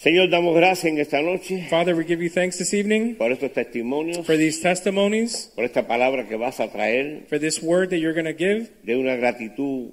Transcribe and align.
Señor, 0.00 0.30
damos 0.30 0.54
gracias 0.54 0.84
en 0.92 0.98
esta 0.98 1.20
noche 1.22 1.66
Father, 1.68 1.94
we 1.96 2.04
give 2.04 2.22
you 2.22 2.30
thanks 2.30 2.56
this 2.56 2.72
evening 2.72 3.16
por 3.16 3.32
estos 3.32 3.52
testimonios, 3.52 4.24
for 4.24 4.36
these 4.36 4.60
testimonies, 4.60 5.50
por 5.56 5.64
esta 5.64 5.88
palabra 5.88 6.28
que 6.28 6.36
vas 6.36 6.60
a 6.60 6.68
traer 6.70 7.26
for 7.28 7.38
this 7.40 7.60
word 7.60 7.90
that 7.90 7.98
you're 7.98 8.14
going 8.14 8.24
to 8.24 8.32
give, 8.32 8.70
de 8.84 8.94
una 8.94 9.16
gratitud 9.16 9.92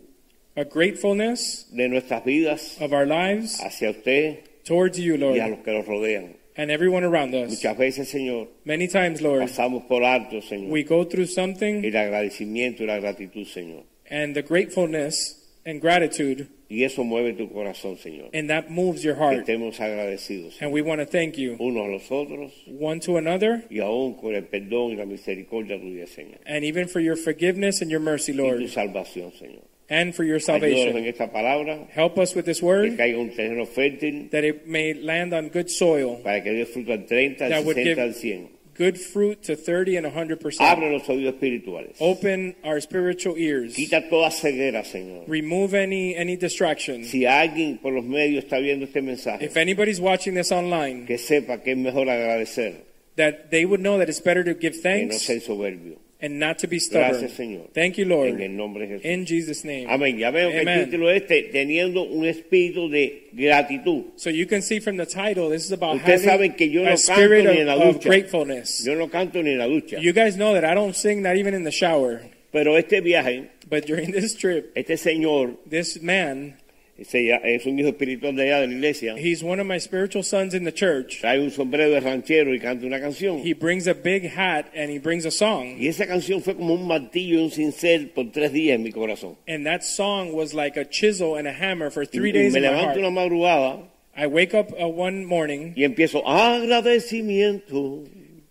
a 0.56 0.64
gratefulness 0.64 1.66
de 1.76 1.88
nuestras 1.90 2.24
vidas 2.24 2.78
of 2.80 2.94
our 2.94 3.08
lives 3.08 3.60
hacia 3.62 3.90
usted 3.90 4.44
towards 4.64 5.00
you, 5.00 5.16
y 5.16 5.40
a 5.40 5.48
Lord, 5.48 5.50
los 5.50 5.60
que 5.66 5.74
nos 5.74 5.88
rodean. 5.88 6.36
and 6.56 6.70
everyone 6.70 7.04
around 7.04 7.34
us. 7.34 7.50
Muchas 7.50 7.76
veces, 7.76 8.08
Señor, 8.10 8.48
Many 8.64 8.88
times, 8.88 9.22
Lord, 9.24 9.42
pasamos 9.42 9.88
por 9.88 10.04
alto, 10.04 10.40
Señor, 10.40 10.70
we 10.70 10.84
go 10.84 11.04
through 11.04 11.26
something 11.26 11.84
el 11.84 11.96
agradecimiento 11.98 12.84
y 12.84 12.86
la 12.86 13.00
gratitud, 13.00 13.48
Señor. 13.48 13.84
and 14.12 14.36
the 14.36 14.44
gratefulness 14.44 15.42
and 15.66 15.82
gratitude, 15.82 16.48
Y 16.68 16.84
eso 16.84 17.04
mueve 17.04 17.34
tu 17.34 17.48
corazón, 17.52 17.96
Señor. 17.98 18.30
and 18.34 18.50
that 18.50 18.70
moves 18.70 19.04
your 19.04 19.14
Que 19.16 19.22
heart. 19.24 19.40
estemos 19.48 19.80
agradecidos 19.80 20.60
And 20.62 20.72
we 20.74 20.82
want 20.82 21.00
to 21.00 21.06
thank 21.06 21.38
you 21.38 21.56
unos 21.60 21.86
a 21.86 21.90
los 21.90 22.12
otros 22.12 22.52
one 22.80 23.00
to 23.02 23.18
another, 23.18 23.64
y 23.70 23.80
aún 23.82 24.16
con 24.16 24.34
el 24.34 24.46
perdón 24.46 24.92
y 24.92 24.96
la 24.96 25.06
misericordia 25.06 25.80
tuya, 25.80 26.08
Señor. 26.08 26.40
and 26.46 26.64
even 26.64 26.88
for 26.88 27.00
your 27.02 27.16
forgiveness 27.16 27.82
and 27.82 27.92
your 27.92 28.00
mercy, 28.02 28.32
Y 28.32 28.36
tu 28.38 28.42
Lord, 28.44 28.68
salvación, 28.70 29.32
Señor. 29.34 29.62
and 29.90 30.16
for 30.16 30.24
your 30.26 30.38
Ayúdanos 30.40 30.46
salvation. 30.46 30.98
en 30.98 31.06
esta 31.06 31.32
palabra, 31.32 31.88
Help 31.94 32.18
us 32.18 32.36
with 32.36 32.46
this 32.46 32.60
que 32.62 32.66
word, 32.66 32.98
caiga 32.98 33.20
un 33.20 33.30
terreno 33.30 33.68
fértil 33.68 34.30
that 34.32 34.44
it 34.44 34.66
may 34.66 34.96
land 34.96 35.34
on 35.36 35.50
good 35.50 35.68
soil, 35.70 36.20
para 36.24 36.42
que 36.44 36.52
dé 36.52 36.66
fruto 36.66 36.94
al 36.94 37.06
30, 37.06 37.46
al 37.46 37.52
That 37.52 37.64
would 37.64 37.76
60, 37.76 37.84
give- 37.96 38.00
al 38.02 38.14
100. 38.16 38.55
Good 38.76 39.00
fruit 39.00 39.42
to 39.44 39.56
30 39.56 39.98
and 39.98 40.06
100%. 40.08 40.62
Abre 40.62 40.92
los 40.92 41.08
oídos 41.08 41.34
espirituales. 41.34 41.96
Open 42.00 42.56
our 42.64 42.80
spiritual 42.80 43.36
ears. 43.38 43.76
Quita 43.76 44.10
toda 44.10 44.30
ceguera, 44.30 44.84
Señor. 44.84 45.24
Remove 45.28 45.74
any 45.74 46.16
any 46.16 46.36
distractions. 46.36 47.10
Si 47.10 47.26
alguien 47.26 47.80
por 47.82 47.94
los 47.94 48.04
medios 48.04 48.44
está 48.44 48.60
viendo 48.60 48.86
este 48.86 49.02
mensaje, 49.02 49.46
If 49.46 49.58
anybody's 49.58 50.00
watching 50.00 50.36
this 50.36 50.52
online, 50.52 51.06
que 51.06 51.18
sepa 51.18 51.64
que 51.64 51.72
es 51.72 51.78
mejor 51.78 52.10
agradecer 52.10 52.84
that 53.16 53.52
they 53.52 53.66
would 53.66 53.80
know 53.80 53.98
that 53.98 54.10
it's 54.10 54.20
better 54.20 54.44
to 54.44 54.54
give 54.54 54.74
que 54.74 54.80
no 54.80 54.84
thanks 54.84 55.22
ser 55.22 55.40
soberbio. 55.40 55.98
And 56.26 56.40
not 56.40 56.58
to 56.60 56.68
be 56.68 56.80
stubborn. 56.80 57.12
Gracias, 57.12 57.34
Señor. 57.34 57.70
Thank 57.74 57.98
you, 57.98 58.04
En 58.06 58.10
Lord. 58.10 58.42
el 58.42 58.56
nombre 58.58 58.88
de 58.88 59.00
Jesús. 59.00 59.06
In 59.06 59.26
Jesus' 59.26 59.64
name. 59.64 59.86
Amén. 59.88 60.18
Ya 60.18 60.32
veo 60.32 60.50
que 60.50 60.62
el 60.62 60.68
Amen. 60.68 60.86
título 60.90 61.12
este, 61.12 61.44
teniendo 61.52 62.04
un 62.04 62.26
espíritu 62.26 62.90
de 62.90 63.30
gratitud. 63.34 64.06
So 64.16 64.30
you 64.30 64.48
can 64.48 64.62
see 64.62 64.80
from 64.80 64.98
the 64.98 65.06
title, 65.06 65.50
this 65.50 65.66
is 65.66 65.72
about 65.72 65.98
Ustedes 65.98 66.26
having 66.26 66.52
saben 66.54 66.58
que 66.58 66.70
yo 66.70 66.82
no 66.84 66.88
a 66.88 66.96
canto 66.96 67.14
spirit 67.14 67.46
ni 67.46 67.58
en 67.60 67.68
la 67.68 67.76
of, 67.76 67.82
of 67.82 67.96
ducha. 67.98 68.10
gratefulness. 68.10 68.86
Yo 68.86 68.96
no 68.96 69.08
canto 69.10 69.42
ni 69.44 69.52
en 69.52 69.60
la 69.60 69.68
ducha. 69.68 70.02
You 70.02 70.14
guys 70.14 70.36
know 70.36 70.54
that 70.54 70.66
I 70.66 70.74
don't 70.74 70.96
sing, 70.96 71.22
not 71.22 71.36
even 71.38 71.54
in 71.54 71.64
the 71.64 71.72
shower. 71.72 72.22
Pero 72.52 72.76
este 72.78 73.02
viaje, 73.04 73.50
But 73.70 73.86
during 73.88 74.12
this 74.12 74.36
trip, 74.36 74.72
este 74.76 74.98
señor 74.98 75.58
this 75.70 76.02
man, 76.02 76.56
se 77.04 77.30
es 77.44 77.66
un 77.66 77.78
hijo 77.78 77.90
espiritual 77.90 78.36
de 78.36 78.44
allá 78.44 78.62
de 78.62 78.68
la 78.68 78.74
iglesia. 78.74 79.16
he's 79.18 79.44
one 79.44 79.60
of 79.60 79.68
my 79.68 79.78
spiritual 79.78 80.24
sons 80.24 80.54
in 80.54 80.64
the 80.64 80.72
church. 80.72 81.20
Trae 81.22 81.40
un 81.40 81.52
sombrero 81.52 81.92
de 81.92 82.00
ranchero 82.00 82.54
y 82.54 82.60
canta 82.60 82.86
una 82.86 83.00
canción. 83.00 83.42
He 83.44 83.54
brings 83.54 83.88
a 83.88 83.94
big 83.94 84.32
hat 84.32 84.68
and 84.74 84.90
he 84.90 84.98
brings 84.98 85.26
a 85.26 85.32
song. 85.32 85.78
Y 85.78 85.88
esa 85.88 86.06
canción 86.06 86.42
fue 86.42 86.56
como 86.56 86.74
un 86.74 86.88
martillo 86.88 87.40
y 87.40 87.44
un 87.44 87.52
cincel 87.52 88.10
por 88.10 88.32
tres 88.32 88.54
días 88.54 88.76
en 88.76 88.84
mi 88.84 88.92
corazón. 88.92 89.36
And 89.48 89.66
that 89.66 89.84
song 89.84 90.34
was 90.34 90.54
like 90.54 90.78
a 90.78 90.86
chisel 90.86 91.36
and 91.36 91.48
a 91.48 91.54
hammer 91.54 91.90
for 91.90 92.06
three 92.06 92.30
y 92.30 92.34
days 92.34 92.54
me 92.54 92.60
in 92.60 92.66
my 92.66 92.70
levanto 92.70 92.86
heart. 92.86 92.98
una 92.98 93.12
madrugada 93.12 93.90
I 94.18 94.28
wake 94.28 94.54
up 94.54 94.72
uh, 94.72 94.88
one 94.88 95.26
morning 95.26 95.74
y 95.76 95.84
empiezo 95.84 96.26
agradecimiento. 96.26 98.06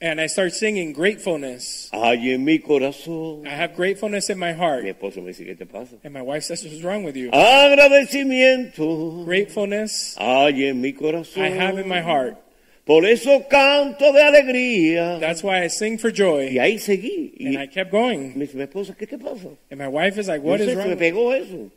And 0.04 0.20
I 0.20 0.26
start 0.28 0.52
singing 0.52 0.92
gratefulness. 0.92 1.88
Hay 1.92 2.32
en 2.34 2.44
mi 2.44 2.58
corazón. 2.58 3.46
I 3.46 3.50
have 3.54 3.74
gratefulness 3.74 4.28
in 4.30 4.38
my 4.38 4.52
Mi 4.52 4.58
heart. 4.58 4.84
esposo 4.84 5.22
me 5.22 5.28
dice, 5.32 5.44
¿qué 5.44 5.56
te 5.56 5.64
pasa? 5.66 5.96
And 6.04 6.12
my 6.12 6.20
wife 6.22 6.44
says, 6.44 6.62
What's 6.64 6.82
wrong 6.82 7.04
with 7.04 7.16
you? 7.16 7.30
Agradecimiento. 7.32 9.24
Gratefulness 9.24 10.14
Hay 10.18 10.64
en 10.66 10.80
mi 10.80 10.92
corazón. 10.92 11.42
I 11.44 11.48
have 11.50 11.78
in 11.78 11.88
my 11.88 12.00
heart. 12.00 12.36
Por 12.84 13.06
eso 13.06 13.46
canto 13.48 14.12
de 14.12 14.22
alegría. 14.22 15.18
That's 15.18 15.42
why 15.42 15.64
I 15.64 15.68
sing 15.68 15.96
for 15.98 16.10
Y 16.10 16.12
joy. 16.14 16.58
ahí 16.58 16.78
seguí. 16.78 17.32
And 17.40 17.58
I 17.58 17.66
kept 17.66 17.90
going. 17.90 18.34
mi 18.36 18.44
esposa, 18.44 18.94
¿qué 18.94 19.06
te 19.06 19.16
pasa? 19.16 19.48
And 19.70 19.80
my 19.80 19.88
wife 19.88 20.18
is 20.20 20.28
like, 20.28 20.42
Yo 20.42 20.50
What 20.50 20.60
sé, 20.60 20.64
is 20.66 20.70
se 20.72 20.76
me 20.76 20.84
wrong? 20.84 20.98
pegó 20.98 21.32
eso. 21.34 21.70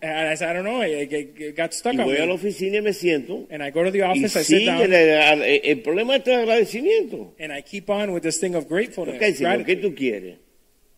And 0.00 0.28
I 0.28 0.34
said, 0.36 0.50
I 0.50 0.52
don't 0.52 0.64
know. 0.64 0.80
It 0.82 1.56
got 1.56 1.74
stuck 1.74 1.94
Y 1.94 2.00
on 2.00 2.06
voy 2.06 2.16
a 2.18 2.24
la 2.26 2.34
oficina 2.34 2.76
y 2.78 2.80
me 2.82 2.92
siento. 2.92 3.46
And 3.50 3.62
I 3.62 3.70
go 3.70 3.82
to 3.82 3.90
the 3.90 4.02
Y 4.02 4.04
office, 4.04 4.36
I 4.36 4.42
sit 4.44 4.64
down, 4.66 4.80
el, 4.82 4.92
el- 4.94 5.42
el 5.64 5.76
problema 5.82 6.16
este 6.16 6.30
de 6.30 6.36
agradecimiento. 6.36 7.32
and 7.40 7.52
I 7.52 7.62
keep 7.62 7.90
on 7.90 8.12
with 8.12 8.22
this 8.22 8.38
thing 8.38 8.54
of 8.54 8.68
gratefulness. 8.68 9.20
Señor, 9.38 9.64
¿qué 9.64 9.76
tú 9.76 9.94
quieres? 9.96 10.36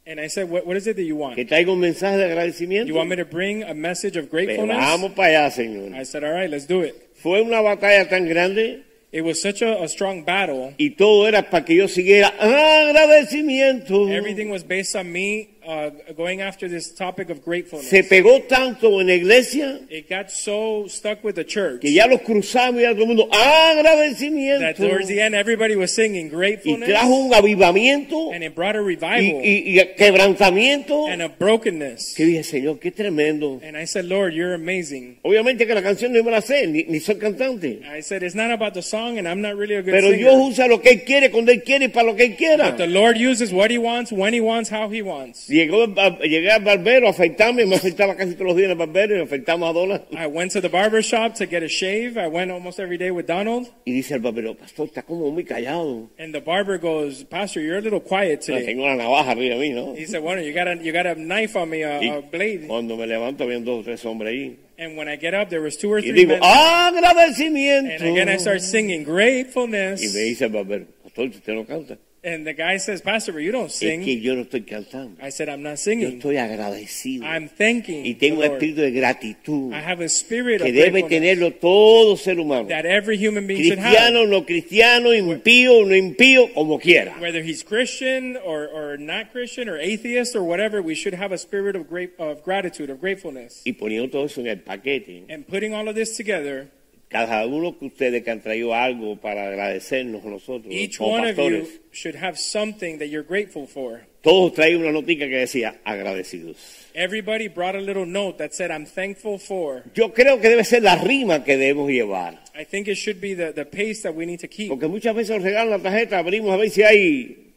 And 0.06 0.18
I 0.20 0.26
said, 0.28 0.50
what, 0.50 0.66
what 0.66 0.76
is 0.76 0.86
it 0.86 0.96
that 0.96 1.04
you 1.04 1.16
want? 1.16 1.36
¿Que 1.36 1.44
traiga 1.44 1.70
un 1.72 1.78
mensaje 1.80 2.16
de 2.18 2.24
agradecimiento? 2.24 2.88
You 2.88 2.94
want 2.96 3.08
me 3.08 3.16
to 3.16 3.24
bring 3.24 3.62
a 3.62 3.74
message 3.74 4.16
of 4.18 4.28
Pero 4.30 4.44
gratefulness? 4.46 4.76
vamos 4.76 5.12
para 5.12 5.28
allá, 5.46 5.50
Señor. 5.50 5.94
I 5.94 6.04
said, 6.04 6.24
All 6.24 6.32
right, 6.32 6.50
let's 6.50 6.66
do 6.66 6.82
it. 6.82 6.94
Fue 7.14 7.40
una 7.40 7.62
batalla 7.62 8.08
tan 8.08 8.26
grande 8.28 8.82
It 9.12 9.22
was 9.24 9.40
such 9.42 9.60
a, 9.62 9.82
a 9.82 9.88
strong 9.88 10.24
battle. 10.24 10.74
y 10.78 10.90
todo 10.90 11.26
era 11.26 11.48
para 11.50 11.64
que 11.64 11.74
yo 11.74 11.88
siguiera 11.88 12.28
agradecimiento. 12.38 14.08
Everything 14.08 14.50
was 14.50 14.62
based 14.62 14.94
on 14.96 15.10
me 15.12 15.48
uh, 15.70 16.12
going 16.16 16.40
after 16.40 16.68
this 16.68 16.92
topic 16.92 17.30
of 17.30 17.44
gratefulness. 17.44 17.88
Se 17.88 18.02
pegó 18.02 18.42
tanto 18.48 19.00
en 19.00 19.06
la 19.06 19.14
iglesia 19.14 19.80
It 19.88 20.08
got 20.08 20.30
so 20.30 20.86
stuck 20.88 21.22
with 21.22 21.34
the 21.36 21.44
church 21.44 21.80
que 21.80 21.92
ya 21.92 22.06
los 22.06 22.22
cruzamos 22.22 22.80
y 22.80 22.82
ya 22.82 22.92
todo 22.92 23.02
el 23.02 23.08
mundo 23.08 23.28
that 23.30 24.74
towards 24.76 25.08
the 25.08 25.20
end 25.20 25.34
everybody 25.34 25.76
was 25.76 25.92
singing 25.92 26.26
Y 26.26 26.30
gratefulness 26.30 26.88
trajo 26.88 27.14
un 27.26 27.32
avivamiento 27.34 28.32
and 28.32 28.42
it 28.42 28.54
brought 28.54 28.76
a 28.76 28.80
y, 28.80 28.84
revival 28.84 29.42
y- 29.44 29.78
y 29.78 29.94
quebrantamiento. 29.96 31.08
and 31.08 31.22
a 31.22 31.28
brokenness. 31.28 32.14
Que 32.16 32.24
dije, 32.24 32.42
Señor, 32.42 32.78
qué 32.80 32.90
tremendo. 32.90 33.60
And 33.62 33.76
I 33.76 33.84
said, 33.86 34.04
Lord, 34.06 34.32
you're 34.34 34.54
amazing. 34.54 35.18
Obviamente 35.22 35.66
que 35.66 35.74
la 35.74 35.82
canción 35.82 36.12
no 36.12 36.22
me 36.22 36.30
la 36.30 36.40
sé, 36.40 36.66
ni, 36.66 36.84
ni 36.84 37.00
soy 37.00 37.16
cantante. 37.16 37.80
I 37.84 38.02
said, 38.02 38.22
it's 38.22 38.34
not 38.34 38.50
about 38.50 38.74
the 38.74 38.82
song 38.82 39.18
and 39.18 39.28
I'm 39.28 39.40
not 39.40 39.56
really 39.56 39.74
a 39.76 39.82
good 39.82 39.92
Pero 39.92 40.10
singer. 40.10 40.18
Dios 40.18 40.34
usa 40.52 40.66
lo 40.66 40.80
que 40.80 40.90
Él 40.92 41.04
quiere, 41.04 41.30
cuando 41.30 41.52
Él 41.52 41.62
quiere 41.62 41.86
y 41.86 41.88
para 41.88 42.06
lo 42.06 42.16
que 42.16 42.24
Él 42.24 42.36
quiera. 42.36 42.70
But 42.70 42.78
the 42.78 42.86
Lord 42.86 43.16
uses 43.16 43.52
what 43.52 43.70
he 43.70 43.78
wants, 43.78 44.12
when 44.12 44.32
he 44.34 44.40
wants, 44.40 44.70
how 44.70 44.88
he 44.88 45.02
wants. 45.02 45.46
Llegó, 45.66 45.86
llegué 46.22 46.50
al 46.50 46.62
barbero 46.64 47.06
a 47.06 47.10
afeitarme, 47.10 47.66
me 47.66 47.76
afeitaba 47.76 48.16
casi 48.16 48.32
todos 48.34 48.46
los 48.48 48.56
días 48.56 48.66
en 48.66 48.70
el 48.72 48.76
barbero 48.78 49.14
y 49.14 49.18
me 49.18 49.24
afeitamos 49.24 49.68
a 49.68 49.72
Dona. 49.72 50.02
I 50.12 50.26
went 50.26 50.52
to 50.52 50.60
the 50.60 50.68
barber 50.68 51.02
shop 51.02 51.34
to 51.34 51.46
get 51.46 51.62
a 51.62 51.68
shave. 51.68 52.16
I 52.16 52.28
went 52.28 52.50
almost 52.50 52.78
every 52.80 52.96
day 52.98 53.10
with 53.10 53.26
Donald. 53.26 53.68
Y 53.84 53.92
dice 53.92 54.14
el 54.14 54.20
barbero, 54.20 54.54
pastor, 54.56 54.86
está 54.86 55.02
como 55.02 55.30
muy 55.30 55.44
callado. 55.44 56.08
And 56.18 56.32
the 56.32 56.40
barber 56.40 56.78
goes, 56.78 57.24
Pastor, 57.24 57.60
you're 57.62 57.78
a 57.78 57.82
little 57.82 58.00
quiet 58.00 58.40
today. 58.40 58.64
Tengo 58.64 58.86
la 58.86 58.96
navaja 58.96 59.32
arriba 59.32 59.56
de 59.56 59.60
mí, 59.60 59.70
¿no? 59.74 59.94
He 59.94 60.06
said, 60.06 60.22
Bueno, 60.22 60.40
you 60.42 60.52
got 60.52 60.66
a, 60.68 60.76
you 60.76 60.92
got 60.92 61.06
a 61.06 61.14
knife 61.14 61.56
on 61.56 61.68
me, 61.70 61.82
a, 61.84 62.00
Y 62.02 62.08
a 62.08 62.20
blade. 62.20 62.66
cuando 62.66 62.96
me 62.96 63.06
levanto, 63.06 63.44
habían 63.44 63.64
dos 63.64 63.80
o 63.80 63.82
tres 63.84 64.04
hombres 64.04 64.32
ahí. 64.32 64.56
And 64.78 64.96
when 64.96 65.08
I 65.08 65.16
get 65.16 65.34
up, 65.34 65.50
there 65.50 65.60
was 65.60 65.76
two 65.76 65.92
or 65.92 65.98
Y 65.98 66.04
three 66.08 66.24
digo, 66.24 66.30
men. 66.30 66.40
agradecimiento. 66.42 67.94
And 68.00 68.02
again, 68.16 68.28
I 68.28 68.38
start 68.38 68.60
singing 68.62 69.02
Y 69.02 69.04
me 69.04 69.12
gratefulness. 69.12 70.00
dice 70.00 70.44
el 70.46 70.50
barbero, 70.52 70.86
pastor, 71.02 71.26
usted 71.28 71.52
no 71.54 71.64
canta. 71.66 71.98
And 72.22 72.46
the 72.46 72.52
guy 72.52 72.76
says, 72.76 73.00
Pastor, 73.00 73.32
but 73.32 73.38
you 73.38 73.50
don't 73.50 73.70
Es 73.70 73.76
sing. 73.76 74.04
que 74.04 74.20
yo 74.20 74.34
no 74.34 74.42
estoy 74.44 74.66
cantando. 74.66 75.16
I 75.22 75.30
said, 75.30 75.48
I'm 75.48 75.62
not 75.62 75.70
Yo 75.70 75.76
singing. 75.76 76.20
estoy 76.20 76.36
agradecido. 76.36 77.24
I'm 77.24 77.48
thanking 77.48 78.04
Y 78.04 78.12
tengo 78.14 78.42
un 78.42 78.46
espíritu 78.52 78.82
de 78.82 78.90
gratitud 78.90 79.72
I 79.72 79.80
have 79.80 80.02
a 80.04 80.08
spirit 80.10 80.60
que 80.60 80.68
of 80.68 80.74
debe 80.74 81.02
tenerlo 81.08 81.50
todo 81.58 82.16
ser 82.16 82.38
humano. 82.38 82.68
that 82.68 82.84
every 82.84 83.16
human 83.16 83.46
being 83.46 83.62
should 83.64 83.78
have. 83.78 83.90
Cristiano, 83.96 84.26
no 84.26 84.44
cristiano, 84.44 85.14
impío, 85.14 85.86
no 85.86 85.94
impío, 85.94 86.52
como 86.52 86.78
quiera. 86.78 87.16
Whether 87.20 87.42
he's 87.42 87.62
Christian 87.62 88.36
or, 88.44 88.68
or 88.68 88.98
not 88.98 89.32
Christian 89.32 89.70
or 89.70 89.78
atheist 89.78 90.36
or 90.36 90.42
whatever, 90.42 90.82
we 90.82 90.94
should 90.94 91.14
have 91.14 91.32
a 91.32 91.38
spirit 91.38 91.74
of, 91.74 91.88
great, 91.88 92.10
of 92.18 92.44
gratitude, 92.44 92.90
of 92.90 93.00
gratefulness. 93.00 93.62
Y 93.64 93.72
poniendo 93.72 94.10
todo 94.10 94.26
eso 94.26 94.42
en 94.42 94.48
el 94.48 94.58
paquete, 94.58 95.24
And 95.30 95.46
putting 95.48 95.72
all 95.72 95.88
of 95.88 95.94
this 95.94 96.18
together, 96.18 96.68
cada 97.10 97.44
uno 97.44 97.76
que 97.76 97.86
ustedes 97.86 98.22
que 98.22 98.30
han 98.30 98.40
traído 98.40 98.72
algo 98.72 99.16
para 99.16 99.48
agradecernos 99.48 100.24
nosotros, 100.24 100.72
each 100.72 100.96
como 100.96 101.14
one 101.14 101.30
of 101.30 101.36
you 101.36 101.42
pastores, 101.42 101.80
should 101.92 102.16
have 102.16 102.38
something 102.38 102.98
that 102.98 103.06
you're 103.06 103.26
grateful 103.26 103.66
for. 103.66 104.06
todos 104.22 104.54
traían 104.54 104.80
una 104.82 104.92
notica 104.92 105.26
que 105.26 105.38
decía 105.38 105.80
agradecidos. 105.84 106.56
Everybody 106.94 107.48
brought 107.48 107.74
a 107.74 107.80
little 107.80 108.06
note 108.06 108.38
that 108.38 108.52
said, 108.52 108.70
I'm 108.70 108.86
thankful 108.86 109.38
for. 109.38 109.82
Yo 109.94 110.12
creo 110.12 110.40
que 110.40 110.48
debe 110.48 110.64
ser 110.64 110.82
la 110.82 110.96
rima 110.96 111.44
que 111.44 111.56
debemos 111.56 111.90
llevar. 111.90 112.38
I 112.54 112.64
think 112.64 112.88
it 112.88 112.96
should 112.96 113.20
be 113.20 113.34
the, 113.34 113.52
the 113.52 113.64
pace 113.64 114.02
that 114.02 114.14
we 114.14 114.24
need 114.24 114.40
to 114.40 114.48
keep. 114.48 114.68
Porque 114.68 114.86
muchas 114.86 115.14
veces 115.14 115.36
nos 115.36 115.42
regalan 115.42 115.70
la 115.70 115.78
tarjeta, 115.78 116.18
abrimos 116.18 116.52
a 116.52 116.56
ver 116.56 116.70
si 116.70 116.82
hay 116.82 117.49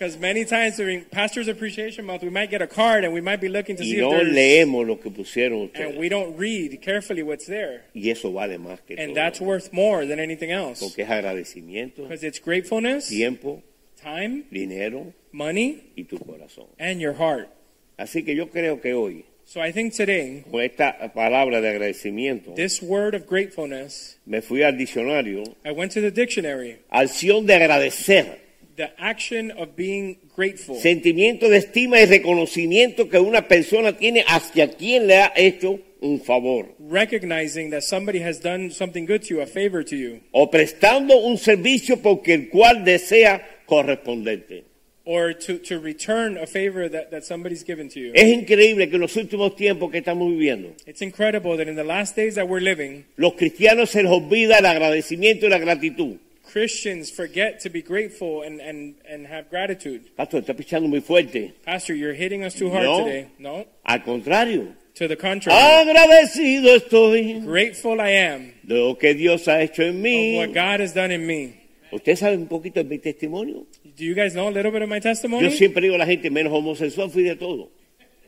Because 0.00 0.16
many 0.18 0.46
times 0.46 0.78
during 0.78 1.04
Pastor's 1.04 1.46
Appreciation 1.46 2.06
Month, 2.06 2.22
we 2.22 2.30
might 2.30 2.48
get 2.48 2.62
a 2.62 2.66
card 2.66 3.04
and 3.04 3.12
we 3.12 3.20
might 3.20 3.38
be 3.38 3.50
looking 3.50 3.76
to 3.76 3.82
y 3.82 3.90
see 3.90 3.98
no 4.00 4.10
if 4.14 4.22
there's, 4.22 4.34
leemos 4.34 4.86
lo 4.86 4.96
que 4.96 5.10
pusieron 5.10 5.70
and 5.74 5.98
we 5.98 6.08
don't 6.08 6.34
read 6.38 6.80
carefully 6.80 7.22
what's 7.22 7.44
there. 7.44 7.82
Y 7.94 8.08
eso 8.08 8.32
vale 8.32 8.56
más 8.56 8.78
que 8.86 8.96
And 8.96 9.08
todo. 9.08 9.14
that's 9.14 9.42
worth 9.42 9.74
more 9.74 10.06
than 10.06 10.18
anything 10.18 10.50
else. 10.52 10.80
Porque 10.80 11.00
es 11.02 11.10
agradecimiento, 11.10 12.04
Because 12.08 12.24
it's 12.24 12.38
gratefulness, 12.38 13.08
tiempo, 13.10 13.62
time, 14.02 14.44
dinero 14.50 15.12
money, 15.32 15.92
y 15.94 16.04
tu 16.04 16.16
corazón. 16.18 16.68
and 16.78 16.98
your 17.02 17.12
heart. 17.12 17.50
Así 17.98 18.24
que 18.24 18.34
yo 18.34 18.46
creo 18.48 18.80
que 18.80 18.94
hoy, 18.94 19.26
So 19.44 19.60
I 19.60 19.70
think 19.70 19.92
today, 19.92 20.44
con 20.50 20.62
esta 20.62 21.12
palabra 21.12 21.60
de 21.60 21.68
agradecimiento, 21.68 22.54
this 22.54 22.80
word 22.80 23.14
of 23.14 23.26
gratefulness, 23.26 24.16
me 24.24 24.40
fui 24.40 24.62
al 24.62 24.78
diccionario, 24.78 25.44
I 25.62 25.72
went 25.72 25.92
to 25.92 26.00
the 26.00 26.10
dictionary. 26.10 26.78
acción 26.90 27.44
de 27.44 27.52
agradecer, 27.56 28.48
The 28.76 28.90
action 28.98 29.50
of 29.58 29.76
being 29.76 30.18
grateful. 30.36 30.76
sentimiento 30.76 31.48
de 31.48 31.58
estima 31.58 32.00
y 32.00 32.06
reconocimiento 32.06 33.08
que 33.08 33.18
una 33.18 33.46
persona 33.48 33.96
tiene 33.96 34.24
hacia 34.26 34.68
quien 34.70 35.06
le 35.06 35.16
ha 35.16 35.32
hecho 35.36 35.80
un 36.00 36.20
favor, 36.20 36.74
Recognizing 36.78 37.70
that 37.72 37.82
somebody 37.82 38.20
has 38.22 38.40
done 38.40 38.70
something 38.70 39.04
good 39.06 39.20
to 39.22 39.34
you, 39.34 39.40
a 39.42 39.46
favor 39.46 39.84
to 39.84 39.94
you, 39.96 40.20
o 40.32 40.50
prestando 40.50 41.18
un 41.18 41.36
servicio 41.36 42.00
porque 42.00 42.32
el 42.32 42.48
cual 42.48 42.84
desea 42.84 43.42
corresponderte. 43.66 44.64
or 45.04 45.34
to, 45.34 45.58
to 45.58 45.78
return 45.80 46.38
a 46.38 46.46
favor 46.46 46.88
that, 46.88 47.10
that 47.10 47.24
somebody's 47.24 47.64
given 47.64 47.88
to 47.88 47.98
you. 47.98 48.12
Es 48.14 48.28
increíble 48.32 48.88
que 48.88 48.94
en 48.96 49.00
los 49.02 49.16
últimos 49.16 49.56
tiempos 49.56 49.90
que 49.90 49.98
estamos 49.98 50.30
viviendo, 50.30 50.72
It's 50.86 51.02
incredible 51.02 51.56
that 51.58 51.68
in 51.68 51.74
the 51.76 51.84
last 51.84 52.16
days 52.16 52.36
that 52.36 52.46
we're 52.48 52.62
living, 52.62 53.04
los 53.16 53.34
cristianos 53.34 53.90
se 53.90 54.02
les 54.02 54.10
olvida 54.12 54.58
el 54.58 54.66
agradecimiento 54.66 55.46
y 55.46 55.50
la 55.50 55.58
gratitud. 55.58 56.16
Christians 56.52 57.10
forget 57.10 57.60
to 57.60 57.70
be 57.70 57.82
grateful 57.82 58.42
and, 58.42 58.60
and, 58.60 58.94
and 59.08 59.26
have 59.26 59.48
gratitude. 59.50 60.10
Pastor, 60.16 60.40
está 60.42 60.54
pichando 60.54 60.88
muy 60.88 61.00
fuerte. 61.00 61.52
Pastor, 61.64 61.94
you're 61.94 62.14
hitting 62.14 62.42
us 62.44 62.54
too 62.54 62.70
hard 62.70 62.84
No. 62.84 63.04
today. 63.04 63.28
No, 63.38 63.66
Al 63.84 64.00
contrario, 64.02 64.74
to 64.94 65.08
the 65.08 65.16
contrary. 65.16 65.58
agradecido 65.58 66.74
estoy 66.76 67.40
Grateful 67.44 68.00
I 68.00 68.10
am 68.10 68.52
de 68.62 68.74
lo 68.74 68.96
que 68.96 69.14
Dios 69.14 69.46
ha 69.48 69.60
hecho 69.62 69.82
en 69.82 69.98
of 69.98 70.48
what 70.48 70.54
God 70.54 70.80
has 70.80 70.92
done 70.94 71.12
in 71.12 71.26
me. 71.26 71.54
¿Usted 71.92 72.16
sabe 72.16 72.36
un 72.36 72.46
poquito 72.46 72.82
de 72.82 72.84
mi 72.84 72.98
testimonio? 72.98 73.66
Do 73.96 74.04
you 74.04 74.14
guys 74.14 74.34
know 74.34 74.48
a 74.48 74.50
little 74.52 74.70
bit 74.70 74.82
of 74.82 74.88
my 74.88 74.96
Yo 74.96 75.00
testimony? 75.00 75.50
siempre 75.50 75.82
digo 75.82 75.94
a 75.94 75.98
la 75.98 76.06
gente, 76.06 76.30
menos 76.30 76.52
homosexual, 76.52 77.10
fui 77.10 77.22
de 77.24 77.34
todo. 77.36 77.70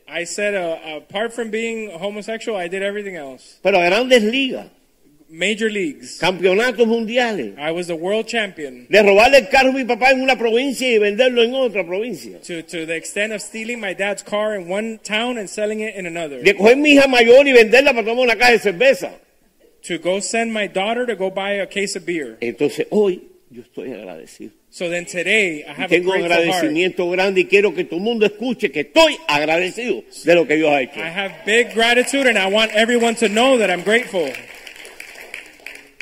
I 0.07 0.25
said, 0.25 0.53
uh, 0.53 0.97
apart 0.97 1.31
from 1.33 1.49
being 1.49 1.89
homosexual, 1.91 2.57
I 2.57 2.67
did 2.67 2.83
everything 2.83 3.15
else. 3.15 3.59
Pero 3.63 3.79
a 3.79 3.85
grandes 3.85 4.21
ligas, 4.23 4.67
Major 5.33 5.67
leagues. 5.71 6.19
campeonatos 6.19 6.85
mundiales, 6.85 7.57
I 7.57 7.71
was 7.71 7.89
a 7.89 7.95
world 7.95 8.27
champion 8.27 8.85
de 8.87 9.01
robarle 9.01 9.39
el 9.39 9.49
carro 9.49 9.71
a 9.71 9.73
mi 9.73 9.83
papá 9.83 10.11
en 10.11 10.21
una 10.21 10.37
provincia 10.37 10.87
y 10.87 10.99
venderlo 10.99 11.41
en 11.41 11.55
otra 11.55 11.83
provincia. 11.83 12.39
to, 12.43 12.61
to 12.61 12.85
the 12.85 12.95
extent 12.95 13.33
of 13.33 13.41
stealing 13.41 13.79
my 13.81 13.93
dad's 13.95 14.21
car 14.21 14.55
in 14.55 14.69
one 14.69 14.99
town 15.03 15.39
and 15.39 15.49
selling 15.49 15.79
it 15.79 15.95
in 15.95 16.05
another. 16.05 16.43
De 16.43 16.53
coger 16.53 16.77
mi 16.77 16.91
hija 16.93 17.07
mayor 17.07 17.47
y 17.47 17.51
venderla 17.51 17.93
para 17.93 18.05
tomar 18.05 18.25
una 18.25 18.35
caja 18.35 18.51
de 18.51 18.59
cerveza. 18.59 19.11
To 19.87 19.97
go 19.97 20.19
send 20.19 20.53
my 20.53 20.67
daughter 20.67 21.07
to 21.07 21.15
go 21.15 21.31
buy 21.31 21.53
a 21.53 21.65
case 21.65 21.95
of 21.97 22.05
beer. 22.05 22.37
Entonces 22.39 22.85
hoy 22.91 23.23
yo 23.49 23.63
estoy 23.63 23.91
agradecido. 23.91 24.51
So 24.69 24.89
then 24.89 25.05
today, 25.05 25.63
I 25.67 25.73
have 25.73 25.85
a 25.85 25.87
Tengo 25.87 26.13
un 26.13 26.21
grateful 26.21 26.51
heart. 26.51 27.15
grande 27.15 27.41
y 27.41 27.45
quiero 27.45 27.73
que 27.73 27.85
todo 27.85 27.97
el 27.97 28.03
mundo 28.03 28.25
escuche 28.25 28.71
que 28.71 28.81
estoy 28.81 29.17
agradecido 29.27 30.03
de 30.25 30.35
lo 30.35 30.47
que 30.47 30.55
Dios 30.57 30.71
ha 30.71 30.81
hecho. 30.81 30.99
I 30.99 31.09
have 31.09 31.33
big 31.45 31.73
gratitude 31.73 32.27
and 32.27 32.37
I 32.37 32.47
want 32.47 32.71
everyone 32.73 33.15
to 33.15 33.29
know 33.29 33.57
that 33.57 33.71
I'm 33.71 33.83
grateful. 33.83 34.31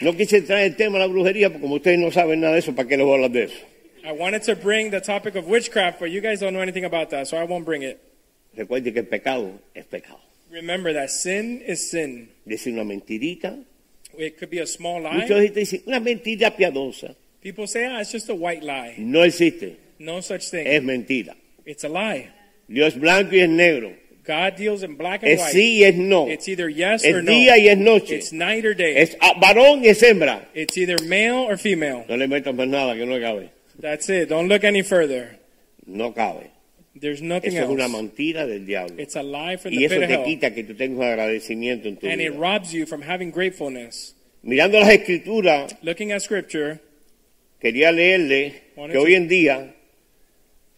No 0.02 0.16
quise 0.18 0.38
entrar 0.38 0.60
en 0.60 0.66
el 0.66 0.76
tema 0.76 0.94
de 0.94 1.06
la 1.06 1.08
brujería 1.08 1.50
porque 1.50 1.62
como 1.62 1.76
ustedes 1.76 2.00
no 2.00 2.12
saben 2.12 2.42
nada 2.42 2.54
de 2.54 2.60
eso, 2.60 2.74
¿para 2.74 2.88
qué 2.88 2.98
les 2.98 3.06
voy 3.06 3.14
a 3.14 3.16
hablar 3.16 3.32
de 3.32 3.44
eso? 3.44 3.66
I 4.04 4.12
wanted 4.12 4.42
to 4.44 4.56
bring 4.56 4.90
the 4.90 5.00
topic 5.00 5.36
of 5.36 5.48
witchcraft, 5.48 6.00
but 6.00 6.10
you 6.10 6.22
guys 6.22 6.40
don't 6.40 6.54
know 6.54 6.62
anything 6.62 6.86
about 6.86 7.12
that, 7.12 7.28
so 7.28 7.38
I 7.38 7.44
won't 7.44 7.66
bring 7.66 7.84
it. 7.84 8.00
Recuerde 8.56 8.92
que 8.92 9.02
el 9.02 9.08
pecado 9.08 9.60
es 9.76 9.86
pecado. 9.86 10.20
Remember 10.52 10.92
that 10.94 11.12
sin 11.12 11.62
is 11.66 11.92
sin. 11.92 12.30
Decir 12.46 12.74
una 12.74 12.84
mentirita. 12.84 13.64
It 14.18 14.38
could 14.38 14.50
be 14.50 14.60
a 14.60 14.66
small 14.68 15.02
lie. 15.02 15.20
ustedes 15.20 15.54
dicen, 15.54 15.84
una 15.88 16.00
mentira 16.00 16.56
piadosa. 16.56 17.16
People 17.42 17.68
say, 17.68 17.86
ah, 17.86 18.00
it's 18.00 18.12
just 18.12 18.30
a 18.30 18.36
white 18.36 18.64
lie. 18.64 18.96
No 18.98 19.22
existe. 19.22 19.78
No 20.00 20.20
such 20.22 20.50
thing. 20.50 20.68
Es 20.68 20.82
mentira. 20.84 21.36
It's 21.66 21.84
a 21.84 21.90
lie. 21.90 22.30
Dios 22.68 22.96
blanco 22.96 23.36
y 23.36 23.42
es 23.42 23.50
negro. 23.50 23.94
God 24.24 24.56
deals 24.56 24.84
in 24.84 24.96
black 24.98 25.24
and 25.24 25.32
Es 25.32 25.40
white. 25.40 25.52
sí 25.54 25.78
y 25.80 25.84
es 25.84 25.96
no. 25.96 26.28
It's 26.28 26.48
either 26.48 26.70
yes 26.70 27.04
Es 27.04 27.14
or 27.16 27.24
no. 27.24 27.32
día 27.32 27.58
y 27.58 27.68
es 27.70 27.78
noche. 27.78 28.16
It's 28.18 28.32
night 28.32 28.66
or 28.66 28.76
day. 28.76 28.94
Es 28.98 29.18
varón 29.40 29.84
y 29.84 29.88
es 29.90 30.02
hembra. 30.04 30.48
It's 30.54 30.78
either 30.78 30.98
male 31.04 31.46
or 31.50 31.58
female. 31.58 32.06
No 32.08 32.16
le 32.18 32.28
metan 32.28 32.56
más 32.56 32.68
nada 32.68 32.94
que 32.96 33.06
no 33.06 33.20
cabe. 33.20 33.50
That's 33.80 34.08
it. 34.10 34.30
Don't 34.30 34.48
look 34.48 34.64
any 34.64 34.84
further. 34.84 35.40
No 35.88 36.14
cabe. 36.14 36.52
There's 36.94 37.22
nothing 37.22 37.54
Eso 37.56 37.64
es 37.64 37.70
una 37.70 37.86
else. 37.86 37.94
mentira 37.98 38.46
del 38.46 38.66
diablo. 38.66 38.96
It's 39.02 39.16
a 39.16 39.24
lie 39.24 39.58
from 39.58 39.74
Y 39.74 39.78
the 39.78 39.86
eso 39.86 40.00
te 40.08 40.24
quita 40.24 40.54
que 40.54 40.64
tú 40.66 40.76
tengas 40.76 41.04
agradecimiento 41.04 41.88
en 41.88 41.98
tu 41.98 42.08
And 42.08 42.22
it 42.22 42.34
robs 42.36 42.72
you 42.74 42.86
from 42.86 43.02
having 43.02 43.32
gratefulness. 43.32 44.14
Mirando 44.44 44.80
las 44.80 44.90
escrituras, 44.90 45.76
Looking 45.82 46.12
at 46.12 46.20
scripture, 46.22 46.80
quería 47.60 47.92
leerle 47.92 48.54
que 48.92 48.98
hoy 48.98 49.16
en 49.16 49.28
día, 49.28 49.74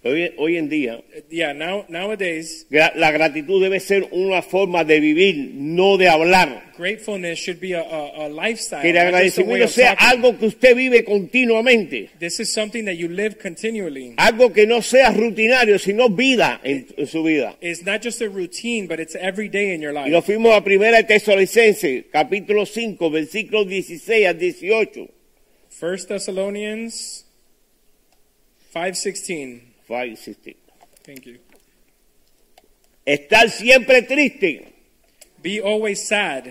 hoy, 0.04 0.34
hoy 0.38 0.58
en 0.58 0.70
día, 0.70 1.04
yeah, 1.30 1.54
now 1.54 1.86
nowadays, 1.90 2.68
la 2.70 3.12
gratitud 3.12 3.62
debe 3.62 3.80
ser 3.80 4.08
una 4.12 4.42
forma 4.42 4.84
de 4.84 5.00
vivir, 5.00 5.52
no 5.56 5.98
de 5.98 6.10
hablar. 6.10 6.72
gratefulness 6.78 7.38
should 7.40 7.60
be 7.60 7.74
a, 7.74 7.82
a, 7.82 8.26
a 8.26 8.30
lifestyle. 8.30 8.82
Que 8.82 8.90
el 8.90 8.98
agradecimiento 8.98 9.68
sea 9.68 9.96
talking. 9.96 10.08
algo 10.08 10.40
que 10.40 10.46
usted 10.48 10.76
vive 10.76 11.04
continuamente. 11.04 12.10
This 12.20 12.40
is 12.40 12.52
something 12.52 12.86
that 12.86 12.96
you 12.96 13.08
live 13.10 13.38
continually. 13.38 14.14
Algo 14.18 14.52
que 14.52 14.66
no 14.66 14.82
sea 14.82 15.12
rutinario, 15.12 15.78
sino 15.78 16.10
vida 16.10 16.60
en, 16.64 16.88
en 16.98 17.08
su 17.08 17.24
vida. 17.24 17.56
It's 17.62 17.84
not 17.86 18.02
just 18.04 18.22
a 18.22 18.28
routine, 18.28 18.88
but 18.88 19.00
it's 19.00 19.16
every 19.16 19.50
day 19.50 19.74
in 19.76 19.82
your 19.82 19.94
Y 19.94 20.10
nos 20.10 20.24
life. 20.24 20.34
fuimos 20.34 20.56
a 20.56 20.64
primera 20.64 21.06
capítulo 22.12 22.66
5, 22.66 23.10
versículos 23.12 23.68
16 23.68 24.28
a 24.28 24.34
18. 24.34 25.10
First 25.70 26.08
Thessalonians 26.10 27.26
5:16. 28.74 29.73
5, 29.94 30.18
16. 30.18 30.56
Thank 31.04 31.26
you. 31.28 31.38
Estar 33.06 33.50
siempre 33.50 34.02
triste. 34.02 34.74
Be 35.42 35.62
always 35.62 36.02
sad. 36.08 36.48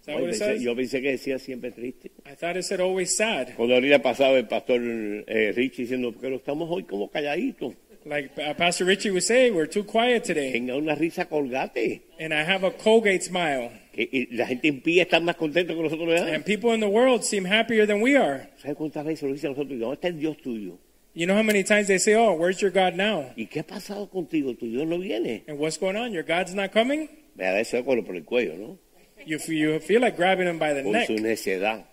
Is 0.00 0.06
that 0.06 0.12
Yo 0.12 0.20
what 0.20 0.28
it 0.28 0.34
pensé, 0.34 0.38
says? 0.38 0.62
yo 0.62 0.74
pensé 0.76 1.02
que 1.02 1.10
decía 1.10 1.38
siempre 1.40 1.70
triste. 1.72 2.10
I 2.24 2.34
thought 2.36 2.56
it 2.56 2.62
said 2.64 2.80
always 2.80 3.16
sad. 3.16 3.54
Cuando 3.56 3.74
ahorita 3.74 4.00
pasaba 4.00 4.36
el 4.38 4.46
pastor 4.46 4.80
eh, 5.26 5.52
Richie 5.56 5.82
diciendo, 5.82 6.14
pero 6.20 6.36
estamos 6.36 6.68
hoy 6.70 6.84
como 6.84 7.10
calladitos. 7.10 7.74
Like 8.06 8.30
uh, 8.38 8.54
Pastor 8.54 8.86
Richie 8.86 9.10
would 9.10 9.24
say, 9.24 9.50
we're 9.50 9.66
too 9.66 9.84
quiet 9.84 10.24
today. 10.24 10.52
Tenga 10.52 10.76
una 10.76 10.94
risa 10.94 11.28
colgate. 11.28 12.02
And 12.18 12.32
I 12.32 12.44
have 12.44 12.64
a 12.64 12.70
Colgate 12.70 13.22
smile. 13.22 13.72
Que 13.92 14.08
y 14.10 14.28
la 14.36 14.46
gente 14.46 14.68
impía 14.68 15.02
estar 15.02 15.20
más 15.20 15.36
contenta 15.36 15.74
que 15.74 15.82
nosotros. 15.82 16.06
¿verdad? 16.08 16.32
And 16.32 16.44
people 16.44 16.72
in 16.72 16.80
the 16.80 16.88
world 16.88 17.24
seem 17.24 17.44
happier 17.44 17.86
than 17.86 18.00
we 18.00 18.16
are. 18.16 18.48
¿Sabes 18.58 18.76
cuántas 18.76 19.04
veces 19.04 19.24
lo 19.28 19.34
dicen 19.34 19.48
a 19.48 19.54
nosotros? 19.54 19.78
¿Dónde 19.78 19.94
está 19.94 20.08
el 20.08 20.18
Dios 20.18 20.36
tuyo? 20.38 20.78
You 21.20 21.26
know 21.26 21.34
how 21.34 21.42
many 21.42 21.62
times 21.64 21.86
they 21.86 21.98
say, 21.98 22.14
oh, 22.14 22.32
where's 22.32 22.62
your 22.62 22.70
God 22.70 22.94
now? 22.94 23.26
¿Y 23.36 23.44
qué 23.44 23.60
ha 23.60 23.62
pasado 23.62 24.08
contigo? 24.10 24.58
Tu 24.58 24.70
Dios 24.70 24.86
no 24.88 24.96
viene. 24.96 25.44
And 25.46 25.58
what's 25.58 25.76
going 25.76 25.94
on? 25.94 26.12
Your 26.14 26.22
God's 26.22 26.54
not 26.54 26.72
coming? 26.72 27.10
Me 27.36 27.44
da 27.44 27.60
ese 27.60 27.82
por 27.84 27.98
el 27.98 28.24
cuello, 28.24 28.56
¿no? 28.56 28.78
You, 29.26 29.36
f- 29.36 29.50
you 29.50 29.78
feel 29.80 30.00
like 30.00 30.16
grabbing 30.16 30.46
them 30.46 30.58
by 30.58 30.72
the 30.72 30.82
Por 30.82 30.92
neck 30.94 31.08
su 31.08 31.16
necedad. 31.16 31.84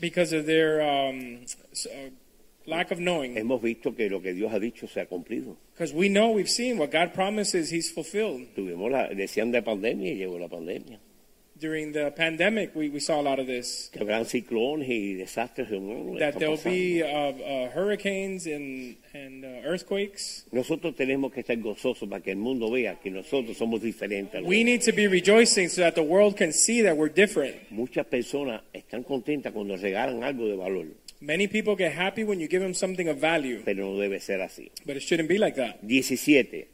because 0.00 0.32
of 0.32 0.46
their 0.46 0.80
um, 0.80 1.40
s- 1.72 1.86
uh, 1.92 2.08
lack 2.66 2.90
of 2.90 2.98
knowing. 2.98 3.34
Hemos 3.36 3.60
visto 3.60 3.94
que 3.94 4.08
lo 4.08 4.22
que 4.22 4.32
Dios 4.32 4.50
ha 4.50 4.58
dicho 4.58 4.88
se 4.88 5.02
ha 5.02 5.04
cumplido. 5.04 5.56
Because 5.74 5.92
we 5.92 6.08
know, 6.08 6.30
we've 6.30 6.48
seen 6.48 6.78
what 6.78 6.90
God 6.90 7.12
promises, 7.12 7.70
He's 7.70 7.90
fulfilled. 7.92 8.54
Tuvimos 8.56 8.90
la, 8.90 9.08
decían 9.08 9.52
de 9.52 9.60
pandemia 9.60 10.10
y 10.10 10.16
llegó 10.16 10.38
la 10.38 10.48
pandemia. 10.48 10.98
During 11.60 11.92
the 11.92 12.12
pandemic, 12.12 12.74
we, 12.76 12.88
we 12.88 13.00
saw 13.00 13.20
a 13.20 13.22
lot 13.22 13.40
of 13.40 13.46
this. 13.46 13.90
Que 13.92 14.00
habrán 14.00 14.26
ciclones 14.26 14.88
y 14.88 15.14
desastres. 15.14 15.70
¿no? 15.70 16.18
That 16.18 16.34
Está 16.34 16.38
there'll 16.38 16.56
be 16.62 17.02
uh, 17.02 17.06
uh, 17.06 17.70
hurricanes 17.74 18.46
and, 18.46 18.96
and 19.12 19.44
uh, 19.44 19.68
earthquakes. 19.68 20.46
Nosotros 20.52 20.94
tenemos 20.94 21.32
que 21.32 21.40
estar 21.40 21.56
gozosos 21.60 22.08
para 22.08 22.22
que 22.22 22.30
el 22.30 22.38
mundo 22.38 22.70
vea 22.70 22.96
que 23.00 23.10
nosotros 23.10 23.56
somos 23.56 23.82
diferentes. 23.82 24.42
We 24.44 24.62
need 24.62 24.82
to 24.82 24.92
be 24.92 25.08
rejoicing 25.08 25.68
so 25.68 25.82
that 25.82 25.94
the 25.94 26.02
world 26.02 26.36
can 26.36 26.52
see 26.52 26.82
that 26.82 26.96
we're 26.96 27.12
different. 27.12 27.70
Muchas 27.70 28.06
personas 28.06 28.62
están 28.72 29.02
contentas 29.02 29.52
cuando 29.52 29.76
regalan 29.76 30.22
algo 30.22 30.46
de 30.46 30.56
valor, 30.56 30.86
Many 31.20 31.48
people 31.48 31.74
get 31.74 31.92
happy 31.98 32.22
when 32.22 32.38
you 32.38 32.46
give 32.46 32.62
them 32.62 32.74
something 32.74 33.08
of 33.08 33.18
value, 33.18 33.62
pero 33.64 33.84
no 33.86 33.98
debe 33.98 34.20
ser 34.20 34.40
así. 34.40 34.70
but 34.86 34.96
it 34.96 35.02
shouldn't 35.02 35.28
be 35.28 35.36
like 35.38 35.56
that. 35.56 35.80
17. 35.82 36.68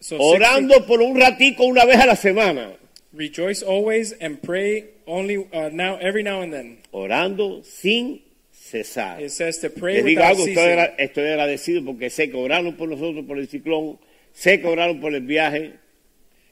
So, 0.00 0.16
16, 0.16 0.20
Orando 0.20 0.86
por 0.86 1.00
un 1.00 1.18
ratico 1.18 1.64
una 1.64 1.84
vez 1.84 1.98
a 1.98 2.06
la 2.06 2.16
semana. 2.16 2.72
Rejoice 3.12 3.62
always 3.62 4.12
and 4.12 4.42
pray 4.42 4.86
only 5.06 5.48
uh, 5.52 5.70
now, 5.72 5.96
every 5.96 6.22
now 6.22 6.40
and 6.40 6.52
then. 6.52 6.78
Orando 6.92 7.64
sin 7.64 8.20
cesar. 8.52 9.18
It 9.20 9.30
says 9.32 9.58
to 9.58 9.70
pray 9.70 10.02
Les 10.02 10.16
digo 10.16 10.22
algo, 10.22 10.46
estoy, 10.46 10.94
estoy 10.98 11.28
agradecido 11.28 11.84
porque 11.84 12.10
sé 12.10 12.30
que 12.30 12.38
oraron 12.38 12.76
por 12.76 12.88
nosotros 12.88 13.24
por 13.26 13.38
el 13.38 13.48
ciclón, 13.48 13.98
sé 14.32 14.60
que 14.60 14.68
oraron 14.68 15.00
por 15.00 15.14
el 15.14 15.22
viaje, 15.22 15.78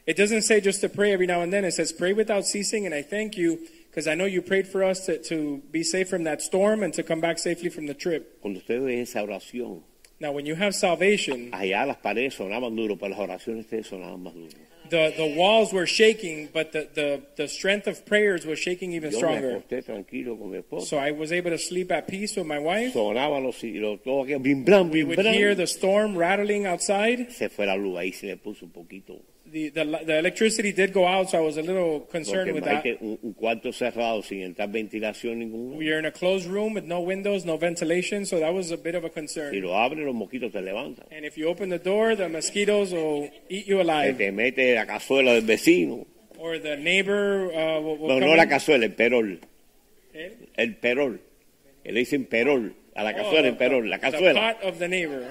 It 0.06 0.16
doesn't 0.16 0.42
say 0.42 0.60
just 0.60 0.80
to 0.82 0.88
pray 0.88 1.12
every 1.12 1.26
now 1.26 1.42
and 1.42 1.52
then. 1.52 1.64
It 1.64 1.72
says 1.72 1.92
pray 1.92 2.12
without 2.12 2.46
ceasing, 2.46 2.86
and 2.86 2.94
I 2.94 3.02
thank 3.02 3.36
you 3.36 3.58
because 3.90 4.06
I 4.06 4.14
know 4.14 4.24
you 4.24 4.40
prayed 4.40 4.68
for 4.68 4.84
us 4.84 5.04
to, 5.06 5.18
to 5.24 5.60
be 5.72 5.82
safe 5.82 6.08
from 6.08 6.22
that 6.24 6.40
storm 6.40 6.84
and 6.84 6.94
to 6.94 7.02
come 7.02 7.20
back 7.20 7.40
safely 7.40 7.70
from 7.70 7.86
the 7.86 7.94
trip. 7.94 8.40
cuando 8.40 8.60
usted 8.60 8.80
ve 8.82 9.00
esa 9.00 9.18
oración, 9.18 9.82
Now, 10.20 10.32
when 10.32 10.46
you 10.46 10.54
have 10.54 10.76
salvation, 10.76 11.50
allá 11.52 11.84
las 11.84 11.96
paredes 11.96 12.34
sonaban 12.36 12.76
duro, 12.76 12.96
pero 12.96 13.10
las 13.10 13.18
oraciones 13.18 13.66
te 13.66 13.82
sonaban 13.82 14.22
más 14.22 14.34
duro. 14.34 14.65
The, 14.90 15.12
the 15.16 15.34
walls 15.36 15.72
were 15.72 15.86
shaking, 15.86 16.48
but 16.52 16.72
the, 16.72 16.88
the, 16.94 17.22
the 17.36 17.48
strength 17.48 17.86
of 17.86 18.04
prayers 18.06 18.44
was 18.46 18.58
shaking 18.58 18.92
even 18.92 19.10
Yo 19.12 19.16
me 19.16 19.18
stronger. 19.20 19.50
acosté 19.60 19.82
tranquilo 19.84 20.38
con 20.38 20.50
mi 20.50 20.58
esposa. 20.58 20.86
So 20.86 20.98
I 20.98 21.12
was 21.12 21.32
able 21.32 21.50
to 21.50 21.58
sleep 21.58 21.90
at 21.92 22.06
peace 22.08 22.36
with 22.36 22.46
my 22.46 22.58
wife. 22.58 22.92
Sonaban 22.94 23.42
los, 23.44 23.60
todo 24.04 24.24
aquello, 24.24 24.42
bim, 24.42 24.64
blam, 24.64 24.90
We 24.90 25.00
bim, 25.02 25.08
would 25.08 25.18
blam. 25.18 25.34
hear 25.34 25.54
the 25.54 25.66
storm 25.66 26.16
rattling 26.16 26.66
outside. 26.66 27.30
Se 27.32 27.48
fue 27.48 27.66
la 27.66 27.74
luz, 27.76 27.96
ahí 27.98 28.12
se 28.12 28.26
me 28.26 28.36
puso 28.36 28.64
un 28.66 28.70
poquito. 28.72 29.20
The, 29.56 29.70
the, 29.70 29.84
the 30.04 30.18
electricity 30.18 30.70
did 30.72 30.92
go 30.92 31.06
out, 31.06 31.30
so 31.30 31.38
I 31.38 31.40
was 31.40 31.56
a 31.56 31.62
little 31.62 32.00
concerned 32.00 32.52
with 32.52 32.64
that. 32.64 32.84
un, 33.00 33.18
un 33.22 33.32
cuarto 33.32 33.72
cerrado 33.72 34.22
sin 34.22 34.42
entrar 34.42 34.70
ventilación 34.70 35.38
ninguna. 35.38 35.76
We 35.78 35.90
are 35.92 35.98
in 35.98 36.04
a 36.04 36.10
closed 36.12 36.46
room 36.46 36.74
with 36.74 36.84
no 36.84 37.00
windows, 37.00 37.46
no 37.46 37.56
ventilation, 37.56 38.26
so 38.26 38.38
that 38.40 38.52
was 38.52 38.70
a 38.70 38.76
bit 38.76 38.94
of 38.94 39.04
a 39.04 39.08
Si 39.08 39.14
concern. 39.14 39.62
lo 39.62 39.70
abres, 39.74 40.04
los 40.04 40.14
mosquitos 40.14 40.52
te 40.52 40.60
levantan. 40.60 41.06
And 41.10 41.24
if 41.24 41.38
you 41.38 41.48
open 41.48 41.70
the 41.70 41.78
door, 41.78 42.14
the 42.14 42.28
mosquitoes 42.28 42.92
will 42.92 43.30
eat 43.48 43.66
you 43.66 43.80
alive. 43.80 44.18
te 44.18 44.30
mete 44.30 44.74
la 44.74 44.84
cazuela 44.84 45.32
del 45.32 45.46
vecino. 45.46 46.04
Or 46.38 46.58
the 46.58 46.76
neighbor 46.76 47.46
uh, 47.50 47.80
will, 47.80 47.96
will 47.96 48.08
No, 48.08 48.26
no 48.26 48.34
la 48.34 48.44
cazuela, 48.44 48.84
el 48.84 48.92
perol. 48.94 49.40
Eh? 50.12 50.32
El 50.58 50.74
perol. 50.76 51.18
Le 51.82 51.92
dicen 51.94 52.26
perol. 52.26 52.74
A 52.94 53.02
la 53.04 53.12
Oh, 53.12 53.14
cazuela, 53.14 53.42
the- 53.42 53.48
el 53.48 53.56
perol. 53.56 53.88
La 53.88 53.96
the 53.96 54.10
cazuela. 54.10 54.34
pot 54.58 54.62
of 54.64 54.78
the 54.78 54.86
neighbor. 54.88 55.24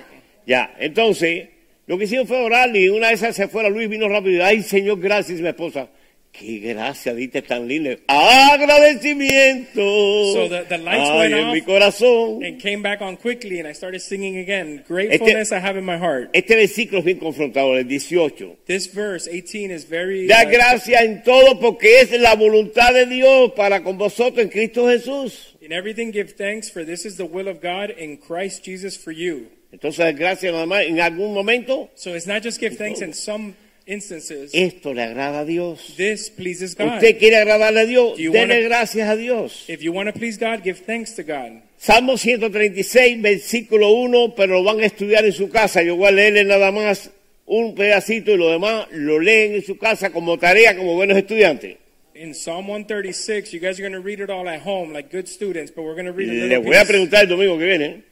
Ya, 0.48 0.74
entonces, 0.79 1.50
lo 1.88 1.98
que 1.98 2.06
hicieron 2.06 2.27
fue 2.27 2.38
orar 2.38 2.75
y 2.75 2.89
una 2.89 3.08
de 3.10 3.13
esas 3.13 3.36
se 3.36 3.48
fue 3.48 3.63
la 3.63 3.70
luz 3.70 3.84
y 3.84 3.88
vino 3.88 4.08
rápido. 4.10 4.44
Ay, 4.44 4.63
Señor, 4.63 5.00
gracias, 5.00 5.39
mi 5.39 5.48
esposa. 5.48 5.89
Qué 6.32 6.58
gracia 6.60 7.13
diste 7.13 7.42
tan 7.44 7.65
linda. 7.65 7.96
Agradecimiento. 8.08 9.82
So 10.34 10.50
the- 10.50 10.65
the 10.68 10.77
lights 10.77 11.10
Ay, 11.10 11.18
went 11.20 11.34
en 11.34 11.44
off. 11.46 11.54
mi 11.54 11.62
corazón. 11.62 12.44
And 12.44 12.62
came 12.62 12.82
back 12.82 13.01
on 13.01 13.15
quickly, 13.18 13.60
and 13.60 13.68
I 13.68 13.74
started 13.74 14.01
singing 14.01 14.38
again. 14.39 14.84
Gratefulness 14.88 15.51
I 15.54 15.60
have 15.60 15.77
in 15.77 15.86
my 15.86 15.98
heart. 15.98 16.30
Este 16.34 16.56
versículo 16.56 17.00
es 17.00 17.06
bien 17.06 17.20
confrontador, 17.20 17.77
el 17.77 17.88
18. 17.88 18.58
This 18.65 18.88
verse 18.94 19.27
18 19.30 19.72
is 19.72 19.86
very. 19.88 20.27
Da 20.27 20.44
uh, 20.46 20.50
gracias 20.51 21.04
en 21.04 21.24
todo 21.24 21.60
porque 21.60 22.01
es 22.01 22.12
la 22.20 22.36
voluntad 22.36 22.94
de 22.94 23.06
Dios 23.06 23.54
para 23.56 23.82
con 23.82 23.98
vosotros 23.98 24.39
en 24.44 24.50
Cristo 24.50 24.88
Jesús. 24.89 25.56
in 25.62 25.72
everything, 25.72 26.12
give 26.12 26.34
thanks, 26.38 26.70
for 26.70 26.84
this 26.86 27.06
is 27.06 27.15
the 27.18 27.24
will 27.25 27.48
of 27.48 27.60
God 27.62 27.92
in 27.98 28.18
Christ 28.18 28.63
Jesus 28.65 28.98
for 28.98 29.12
you. 29.13 29.48
Entonces, 29.72 30.15
gracias 30.15 30.53
nada 30.53 30.65
más 30.65 30.84
en 30.84 31.01
algún 31.01 31.34
momento. 31.34 31.89
So 31.95 32.15
it's 32.15 32.27
not 32.27 32.43
just 32.43 32.60
give 32.60 32.77
thanks 32.77 33.01
in 33.01 33.13
some 33.13 33.55
instances. 33.86 34.51
Esto 34.53 34.93
le 34.93 35.03
agrada 35.03 35.41
a 35.41 35.45
Dios. 35.45 35.93
This 35.98 36.29
pleases 36.29 36.75
God. 36.75 36.95
Usted 36.95 37.17
quiere 37.17 37.38
agradarle 37.38 37.81
a 37.81 37.86
Dios, 37.86 38.17
dele 38.17 38.63
gracias 38.63 39.10
a 39.10 39.15
Dios. 39.15 39.65
If 39.67 39.81
you 39.81 39.91
want 39.91 40.07
to 40.07 40.13
please 40.13 40.38
God, 40.38 40.63
give 40.63 40.79
thanks 40.86 41.15
to 41.15 41.24
God. 41.24 41.62
Salmo 41.77 42.17
136, 42.17 43.22
versículo 43.22 43.91
1, 43.91 44.36
pero 44.36 44.55
lo 44.55 44.63
van 44.63 44.79
a 44.79 44.86
estudiar 44.86 45.25
en 45.25 45.34
su 45.34 45.50
casa. 45.50 45.84
Yo 45.84 45.95
voy 45.95 46.07
a 46.07 46.12
leerle 46.12 46.43
nada 46.43 46.72
más 46.72 47.12
un 47.45 47.75
pedacito 47.75 48.31
y 48.31 48.38
lo 48.38 48.50
demás 48.50 48.88
lo 48.91 49.19
leen 49.19 49.55
en 49.55 49.63
su 49.63 49.77
casa 49.77 50.10
como 50.10 50.38
tarea, 50.39 50.75
como 50.75 50.95
buenos 50.95 51.17
estudiantes. 51.17 51.77
In 52.15 52.34
Psalm 52.34 52.67
136, 52.67 53.51
you 53.51 53.60
guys 53.60 53.77
are 53.77 53.84
going 53.84 53.91
to 53.91 54.00
read 54.00 54.22
it 54.22 54.29
all 54.29 54.48
at 54.48 54.62
home 54.62 54.93
like 54.93 55.12
good 55.12 55.27
students, 55.27 55.69
but 55.69 55.84
we're 55.84 55.95
going 55.95 56.05
to 56.05 56.13
read 56.13 56.29
a 56.29 56.34
Le 56.34 56.48
little 56.48 56.63
voy 56.63 56.77
a 56.77 56.86
preguntar 56.86 57.24
el 57.24 57.29
domingo 57.29 57.57
que 57.57 57.65
viene. 57.65 58.03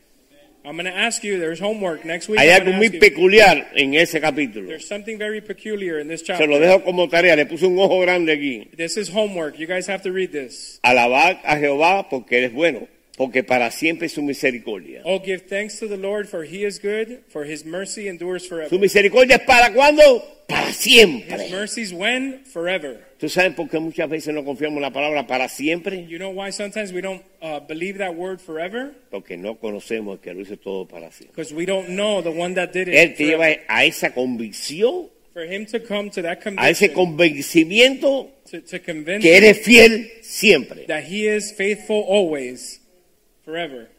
I'm 0.65 0.75
going 0.77 0.85
to 0.85 0.95
ask 0.97 1.23
you, 1.25 1.39
there's 1.39 1.59
homework 1.59 2.05
next 2.05 2.29
week. 2.29 2.39
Hay 2.39 2.49
I'm 2.53 2.61
algo 2.61 2.65
gonna 2.67 2.77
muy 2.77 2.85
ask 2.87 2.93
you- 2.93 2.99
peculiar 3.01 3.67
en 3.75 3.93
ese 3.95 4.21
capítulo. 4.21 4.67
There's 4.67 4.87
something 4.87 5.17
very 5.17 5.41
peculiar 5.41 5.99
in 5.99 6.07
this 6.07 6.21
Se 6.21 6.33
lo 6.33 6.37
chapter. 6.39 6.59
dejo 6.61 6.83
como 6.85 7.07
tarea, 7.09 7.35
le 7.35 7.45
puse 7.45 7.65
un 7.65 7.77
ojo 7.77 7.99
grande 8.01 8.31
aquí. 8.31 8.69
This 8.77 8.95
is 8.95 9.09
homework. 9.09 9.59
You 9.59 9.67
guys 9.67 9.87
have 9.87 10.03
to 10.03 10.11
read 10.13 10.31
this. 10.31 10.79
Alabad 10.83 11.39
a 11.43 11.57
Jehová 11.57 12.07
porque 12.09 12.37
Él 12.39 12.45
es 12.45 12.53
bueno, 12.53 12.87
porque 13.17 13.43
para 13.43 13.69
siempre 13.71 14.07
es 14.07 14.13
su 14.13 14.21
misericordia. 14.23 15.01
Oh, 15.05 15.19
give 15.23 15.43
thanks 15.47 15.79
to 15.79 15.87
the 15.87 15.97
Lord, 15.97 16.27
for 16.27 16.43
he 16.43 16.65
is 16.65 16.79
good, 16.81 17.19
for 17.29 17.45
his 17.45 17.63
mercy 17.65 18.07
endures 18.07 18.43
Su 18.43 18.49
forever. 18.49 18.79
misericordia 18.79 19.35
es 19.37 19.43
para 19.43 19.71
cuándo? 19.73 20.01
Para 20.47 20.69
His 20.69 20.75
siempre. 20.77 21.49
mercies 21.51 21.93
when? 21.93 22.43
Forever. 22.45 22.99
¿Tú 23.17 23.29
sabes 23.29 23.53
por 23.53 23.69
qué 23.69 23.79
muchas 23.79 24.09
veces 24.09 24.33
no 24.33 24.43
confiamos 24.43 24.75
en 24.77 24.81
la 24.81 24.91
palabra 24.91 25.25
para 25.25 25.47
siempre? 25.47 26.05
You 26.07 26.17
know 26.17 26.31
why 26.31 26.51
sometimes 26.51 26.91
we 26.91 27.01
don't 27.01 27.21
uh, 27.41 27.59
believe 27.65 27.97
that 27.99 28.13
word 28.15 28.39
forever? 28.41 28.91
Porque 29.09 29.37
no 29.37 29.55
conocemos 29.57 30.19
que 30.19 30.33
lo 30.33 30.41
hizo 30.41 30.57
todo 30.57 30.85
para 30.87 31.11
siempre. 31.11 31.33
Because 31.35 31.53
we 31.53 31.65
don't 31.65 31.87
know 31.89 32.21
the 32.21 32.29
one 32.29 32.55
that 32.55 32.73
did 32.73 32.89
Él 32.89 33.11
it. 33.11 33.15
te 33.15 33.25
lleva 33.25 33.45
forever. 33.45 33.63
a 33.69 33.85
esa 33.85 34.13
convicción, 34.13 35.09
For 35.33 35.43
him 35.45 35.65
to 35.67 35.79
come 35.79 36.09
to 36.11 36.21
that 36.23 36.39
a 36.57 36.69
ese 36.69 36.91
conviction, 36.91 36.93
convencimiento 36.93 38.29
to, 38.51 38.61
to 38.63 38.79
convince 38.83 39.21
que 39.21 39.35
eres 39.37 39.59
fiel 39.61 40.11
siempre. 40.21 40.85
that 40.87 41.03
he 41.05 41.25
is 41.27 41.53
faithful 41.53 42.03
always, 42.07 42.81
forever. 43.45 43.89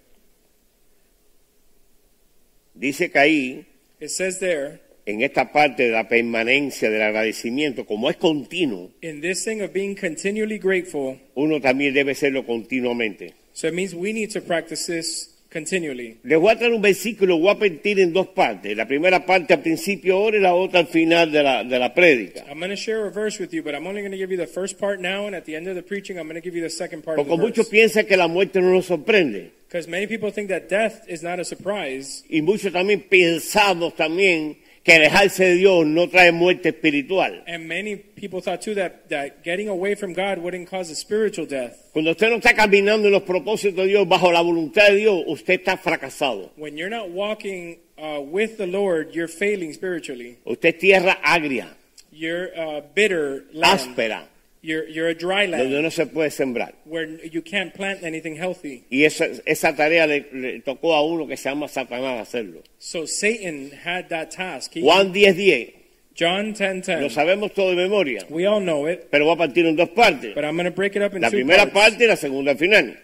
Dice 2.75 3.11
que 3.11 3.19
ahí, 3.19 3.67
It 4.01 4.11
says 4.11 4.41
there, 4.41 4.81
en 5.07 5.23
esta 5.23 5.53
parte 5.53 5.85
de 5.85 5.91
la 5.93 6.09
permanencia 6.09 6.91
del 6.91 7.03
agradecimiento, 7.03 7.87
como 7.87 8.11
es 8.11 8.17
continuo, 8.17 8.91
in 9.03 9.21
this 9.21 9.45
thing 9.45 9.61
of 9.63 9.73
being 9.73 9.95
continually 9.95 10.59
grateful, 10.59 11.19
uno 11.35 11.61
también 11.61 11.95
debe 11.95 12.15
serlo 12.15 12.45
continuamente. 12.45 13.35
so 13.53 13.69
it 13.69 13.75
means 13.75 13.95
we 13.95 14.13
need 14.13 14.31
to 14.31 14.41
practice 14.41 14.87
this 14.87 15.31
continually. 15.55 16.19
Les 16.25 16.37
voy 16.37 16.51
a 16.51 16.59
traer 16.59 16.73
un 16.73 16.83
versículo, 16.83 17.37
lo 17.37 17.39
voy 17.39 17.51
a 17.51 17.59
partir 17.59 18.01
en 18.01 18.13
dos 18.13 18.27
partes. 18.29 18.77
La 18.77 18.87
primera 18.87 19.25
parte 19.25 19.55
al 19.55 19.63
principio 19.63 20.17
ahora 20.17 20.37
y 20.37 20.41
la 20.41 20.55
otra 20.55 20.81
al 20.81 20.89
final 20.89 21.31
de 21.31 21.43
la, 21.43 21.63
de 21.63 21.79
la 21.79 21.95
prédica. 21.95 22.45
I'm 22.49 22.59
going 22.59 22.71
to 22.71 22.77
share 22.77 23.07
a 23.07 23.11
verse 23.11 23.41
with 23.41 23.53
you, 23.53 23.63
but 23.63 23.75
I'm 23.75 23.87
only 23.87 24.03
going 24.03 24.11
to 24.11 24.19
give 24.19 24.33
you 24.33 24.37
the 24.37 24.49
first 24.49 24.79
part 24.79 25.01
now, 25.01 25.27
and 25.27 25.35
at 25.35 25.45
the 25.45 25.55
end 25.55 25.69
of 25.69 25.77
the 25.77 25.83
preaching, 25.83 26.19
I'm 26.19 26.27
going 26.27 26.35
to 26.35 26.45
give 26.45 26.57
you 26.57 26.63
the 26.63 26.69
second 26.69 27.05
part 27.05 27.19
of 27.21 27.27
Porque 27.27 27.41
the 27.41 27.47
muchos 27.47 27.69
piensan 27.69 28.07
que 28.07 28.17
la 28.17 28.27
muerte 28.27 28.61
no 28.61 28.73
nos 28.73 28.87
sorprende. 28.87 29.53
Because 29.69 29.89
many 29.89 30.07
people 30.07 30.31
think 30.31 30.49
that 30.49 30.69
death 30.69 31.09
is 31.09 31.23
not 31.23 31.39
a 31.39 31.45
surprise, 31.45 32.25
Y 32.29 32.43
muchos 32.43 32.73
también 32.73 33.05
pensamos 33.09 33.95
también 33.95 34.57
que 34.85 34.93
alejarse 34.93 35.43
de 35.45 35.55
Dios 35.55 35.87
no 35.87 36.07
trae 36.09 36.31
muerte 36.31 36.69
espiritual. 36.69 37.43
and 37.47 37.67
many 37.67 37.97
people 37.97 38.41
thought 38.43 38.61
too 38.61 38.75
that, 38.75 39.09
that 39.09 39.43
getting 39.43 39.69
away 39.69 39.95
from 39.95 40.13
God 40.13 40.39
wouldn't 40.39 40.69
cause 40.69 40.91
a 40.91 40.95
spiritual 40.95 41.47
death. 41.47 41.73
Cuando 41.93 42.11
usted 42.11 42.29
no 42.31 42.37
está 42.37 42.55
caminando 42.55 43.07
en 43.09 43.13
los 43.13 43.23
propósitos 43.23 43.77
de 43.77 43.87
Dios, 43.87 44.07
bajo 44.07 44.31
la 44.31 44.43
voluntad 44.43 44.89
de 44.89 44.97
Dios, 44.97 45.23
usted 45.27 45.55
está 45.61 45.79
fracasado. 45.79 46.51
When 46.57 46.77
you're 46.77 46.91
not 46.95 47.09
walking 47.11 47.79
uh, 47.99 48.21
with 48.21 48.59
the 48.59 48.67
Lord, 48.67 49.13
you're 49.15 49.27
failing 49.29 49.73
spiritually. 49.73 50.37
Usted 50.45 50.75
es 50.75 50.79
tierra 50.81 51.19
agria, 51.25 51.69
You're 52.13 52.51
uh, 52.57 52.83
bitter 52.95 53.45
land. 53.53 53.81
áspera, 53.81 54.29
You're, 54.67 54.89
you're 54.89 55.09
a 55.09 55.15
dry 55.15 55.47
donde 55.47 55.69
land 55.71 55.83
no 55.83 55.91
se 55.91 56.07
puede 56.07 56.31
sembrar. 56.31 56.73
where 56.87 57.07
you 57.07 57.43
can't 57.43 57.75
plant 57.75 58.03
anything 58.03 58.35
healthy. 58.35 58.85
Y 58.91 59.05
esa, 59.05 59.27
esa 59.45 59.77
tarea 59.77 60.07
le, 60.07 60.25
le 60.33 60.61
tocó 60.61 60.95
a 60.95 61.03
uno 61.03 61.27
que 61.27 61.37
se 61.37 61.51
llama 61.51 61.69
Satanás 61.69 62.21
hacerlo. 62.29 62.63
So 62.79 63.07
Satan 63.07 63.71
had 63.85 64.09
that 64.09 64.31
task. 64.31 64.73
He- 64.75 64.81
Juan 64.81 65.13
10:10, 65.13 65.35
10, 65.35 65.75
John 66.19 66.55
10:10. 66.55 67.01
lo 67.03 67.11
sabemos 67.11 67.53
todo 67.53 67.71
de 67.71 67.77
memoria, 67.77 68.25
We 68.31 68.47
all 68.47 68.61
know 68.63 68.87
it, 68.89 69.09
pero 69.11 69.27
va 69.27 69.35
a 69.35 69.37
partir 69.37 69.67
en 69.67 69.77
dos 69.77 69.91
partes. 69.91 70.35
but 70.35 70.45
I'm 70.45 70.57
going 70.57 70.65
to 70.65 70.71
break 70.75 70.97
it 70.97 71.03
up 71.03 71.15
in 71.15 71.21
La 71.21 71.29
two 71.29 71.37
primera 71.37 71.67
parts. 71.71 71.73
parte 71.97 72.05
y 72.05 72.07
la 72.07 72.17
segunda 72.17 72.53
al 72.53 72.57
final. 72.59 72.99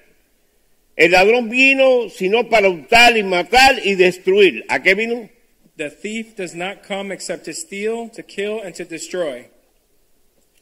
El 0.97 1.13
ladrón 1.13 1.51
vino 1.51 2.09
sino 2.09 2.49
para 2.49 2.69
hurtar 2.71 3.17
y 3.19 3.23
matar 3.23 3.77
y 3.85 3.97
destruir. 3.97 4.65
¿A 4.69 4.83
qué 4.83 4.95
vino? 4.95 5.29
The 5.77 5.91
thief 5.91 6.37
does 6.37 6.55
not 6.55 6.87
come 6.87 7.13
except 7.13 7.45
to 7.45 7.53
steal, 7.53 8.11
to 8.17 8.23
kill, 8.23 8.61
and 8.65 8.75
to 8.77 8.85
destroy. 8.85 9.47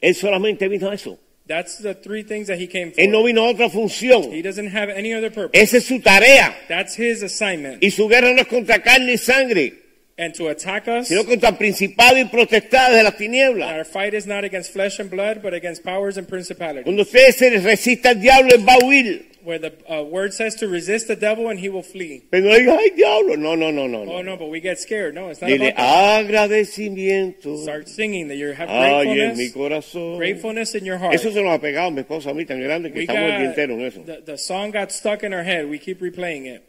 Él 0.01 0.15
solamente 0.15 0.67
vino 0.67 0.89
a 0.89 0.93
eso. 0.95 1.17
That's 1.47 1.79
the 1.79 1.95
three 1.95 2.21
things 2.23 2.47
that 2.47 2.59
he 2.59 2.67
came 2.67 2.91
for. 2.91 3.01
Él 3.01 3.09
no 3.11 3.23
vino 3.23 3.43
a 3.43 3.49
otra 3.49 3.69
función. 3.69 4.31
He 4.31 4.43
doesn't 4.43 4.67
have 4.71 4.89
any 4.89 5.13
other 5.13 5.31
purpose. 5.31 5.59
Esa 5.59 5.77
es 5.77 5.85
su 5.85 5.99
tarea. 5.99 6.55
That's 6.67 6.95
his 6.95 7.23
assignment. 7.23 7.83
Y 7.83 7.89
su 7.89 8.07
guerra 8.07 8.31
no 8.33 8.41
es 8.41 8.47
contra 8.47 8.81
carne 8.83 9.13
y 9.13 9.17
sangre, 9.17 9.73
And 10.17 10.33
to 10.35 10.49
attack 10.49 10.87
us, 10.87 11.07
sino 11.07 11.23
contra 11.23 11.57
principados 11.57 12.19
y 12.19 12.25
potestades 12.25 12.97
de 12.97 13.03
las 13.03 13.17
tinieblas. 13.17 13.71
our 13.73 13.85
fight 13.85 14.13
is 14.13 14.27
not 14.27 14.43
against 14.43 14.71
flesh 14.73 14.99
and 14.99 15.09
blood, 15.09 15.41
but 15.41 15.53
against 15.53 15.83
powers 15.83 16.17
and 16.17 16.27
principalities. 16.27 16.83
Cuando 16.83 17.01
usted 17.03 17.31
se 17.31 17.49
resista 17.57 18.09
al 18.09 18.21
diablo, 18.21 18.53
él 18.53 18.67
va 18.67 18.73
a 18.73 18.85
huir. 18.85 19.28
Where 19.43 19.57
the 19.59 19.71
uh, 19.91 20.03
word 20.03 20.33
says 20.33 20.55
to 20.55 20.67
resist 20.67 21.07
the 21.07 21.15
devil 21.15 21.49
and 21.49 21.59
he 21.59 21.69
will 21.69 21.83
flee. 21.83 22.23
Pero 22.29 22.43
no 22.43 22.77
ay, 22.77 22.89
diablo. 22.95 23.35
No, 23.35 23.55
no, 23.55 23.71
no, 23.71 23.87
no. 23.87 23.99
Oh 24.11 24.21
no. 24.21 24.35
but 24.37 24.49
we 24.49 24.59
get 24.59 24.79
scared. 24.79 25.15
No, 25.15 25.29
it's 25.29 25.41
not 25.41 25.47
Dile, 25.47 25.69
about 25.69 25.77
that. 25.77 26.25
agradecimiento. 26.25 27.57
Start 27.63 27.87
singing 27.87 28.27
that 28.27 28.35
you 28.35 28.51
have 28.53 28.69
Ay, 28.69 29.07
en 29.07 29.37
mi 29.37 29.49
gratefulness, 29.49 29.53
corazón. 29.53 30.17
gratefulness 30.17 30.75
in 30.75 30.85
your 30.85 30.97
heart. 30.97 31.13
Eso 31.15 31.31
se 31.31 31.41
nos 31.41 31.51
ha 31.57 31.59
pegado 31.61 31.91
mi 31.91 32.01
esposa 32.01 32.31
a 32.31 32.33
mí 32.33 32.45
tan 32.45 32.59
grande 32.61 32.91
que 32.91 32.99
We 32.99 33.03
estamos 33.05 33.21
el 33.23 33.27
día 33.27 33.39
got, 33.39 33.47
entero 33.57 33.73
en 33.75 33.81
eso. 33.81 34.03
the, 34.05 34.21
the 34.25 34.37
song 34.37 34.71
got 34.71 34.91
stuck 34.91 35.23
in 35.23 35.33
our 35.33 35.43
head. 35.43 35.69
We 35.69 35.79
keep 35.79 36.01
replaying 36.01 36.45
it. 36.45 36.63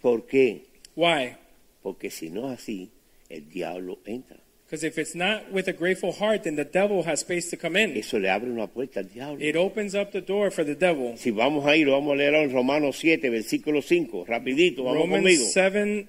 ¿Por 0.00 0.26
qué? 0.26 0.62
Why? 0.94 1.36
Porque 1.82 2.10
si 2.10 2.30
no 2.30 2.52
es 2.52 2.60
así, 2.60 2.90
el 3.28 3.48
diablo 3.48 3.98
entra. 4.06 4.38
Because 4.66 4.82
if 4.82 4.98
it's 4.98 5.14
not 5.14 5.52
with 5.52 5.68
a 5.68 5.72
grateful 5.72 6.12
heart, 6.12 6.44
then 6.44 6.56
the 6.56 6.64
devil 6.64 7.02
has 7.02 7.20
space 7.20 7.50
to 7.50 7.56
come 7.56 7.76
in. 7.76 7.96
Eso 7.96 8.18
le 8.18 8.28
abre 8.28 8.50
una 8.50 8.66
puerta 8.66 9.00
al 9.00 9.06
diablo. 9.06 9.38
It 9.40 9.56
opens 9.56 9.94
up 9.94 10.10
the 10.10 10.22
door 10.22 10.50
for 10.50 10.64
the 10.64 10.74
devil. 10.74 11.16
Si 11.16 11.30
vamos 11.30 11.66
a 11.66 11.76
ir, 11.76 11.86
lo 11.86 11.92
vamos 11.92 12.14
a 12.14 12.16
leer 12.16 12.34
en 12.34 12.52
Romanos 12.52 12.96
7, 12.98 13.28
versículo 13.28 13.82
5, 13.82 14.24
rapidito, 14.26 14.84
vamos 14.84 15.02
conmigo. 15.08 15.44
Romans 15.44 15.52
7 15.52 16.06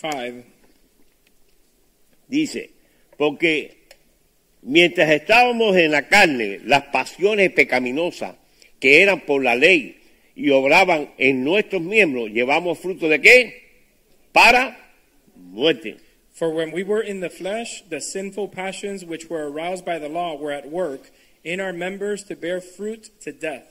5. 0.00 0.44
Dice, 2.26 2.70
porque 3.16 3.76
mientras 4.62 5.10
estábamos 5.10 5.76
en 5.76 5.90
la 5.90 6.08
carne, 6.08 6.60
las 6.64 6.84
pasiones 6.84 7.52
pecaminosas 7.52 8.36
que 8.80 9.02
eran 9.02 9.20
por 9.20 9.42
la 9.42 9.54
ley 9.54 9.96
y 10.34 10.50
obraban 10.50 11.10
en 11.18 11.44
nuestros 11.44 11.82
miembros, 11.82 12.30
llevamos 12.30 12.78
fruto 12.78 13.08
de 13.08 13.20
qué? 13.20 13.62
Para 14.32 14.92
muerte. 15.36 16.07
For 16.38 16.50
when 16.50 16.70
we 16.70 16.84
were 16.84 17.00
in 17.00 17.18
the 17.18 17.30
flesh, 17.30 17.82
the 17.90 18.00
sinful 18.00 18.48
passions 18.48 19.04
which 19.04 19.28
were 19.28 19.50
aroused 19.50 19.84
by 19.84 19.98
the 19.98 20.08
law 20.08 20.36
were 20.36 20.52
at 20.52 20.70
work 20.70 21.10
in 21.42 21.58
our 21.58 21.72
members 21.72 22.22
to 22.24 22.36
bear 22.36 22.60
fruit 22.60 23.10
to 23.22 23.32
death. 23.32 23.66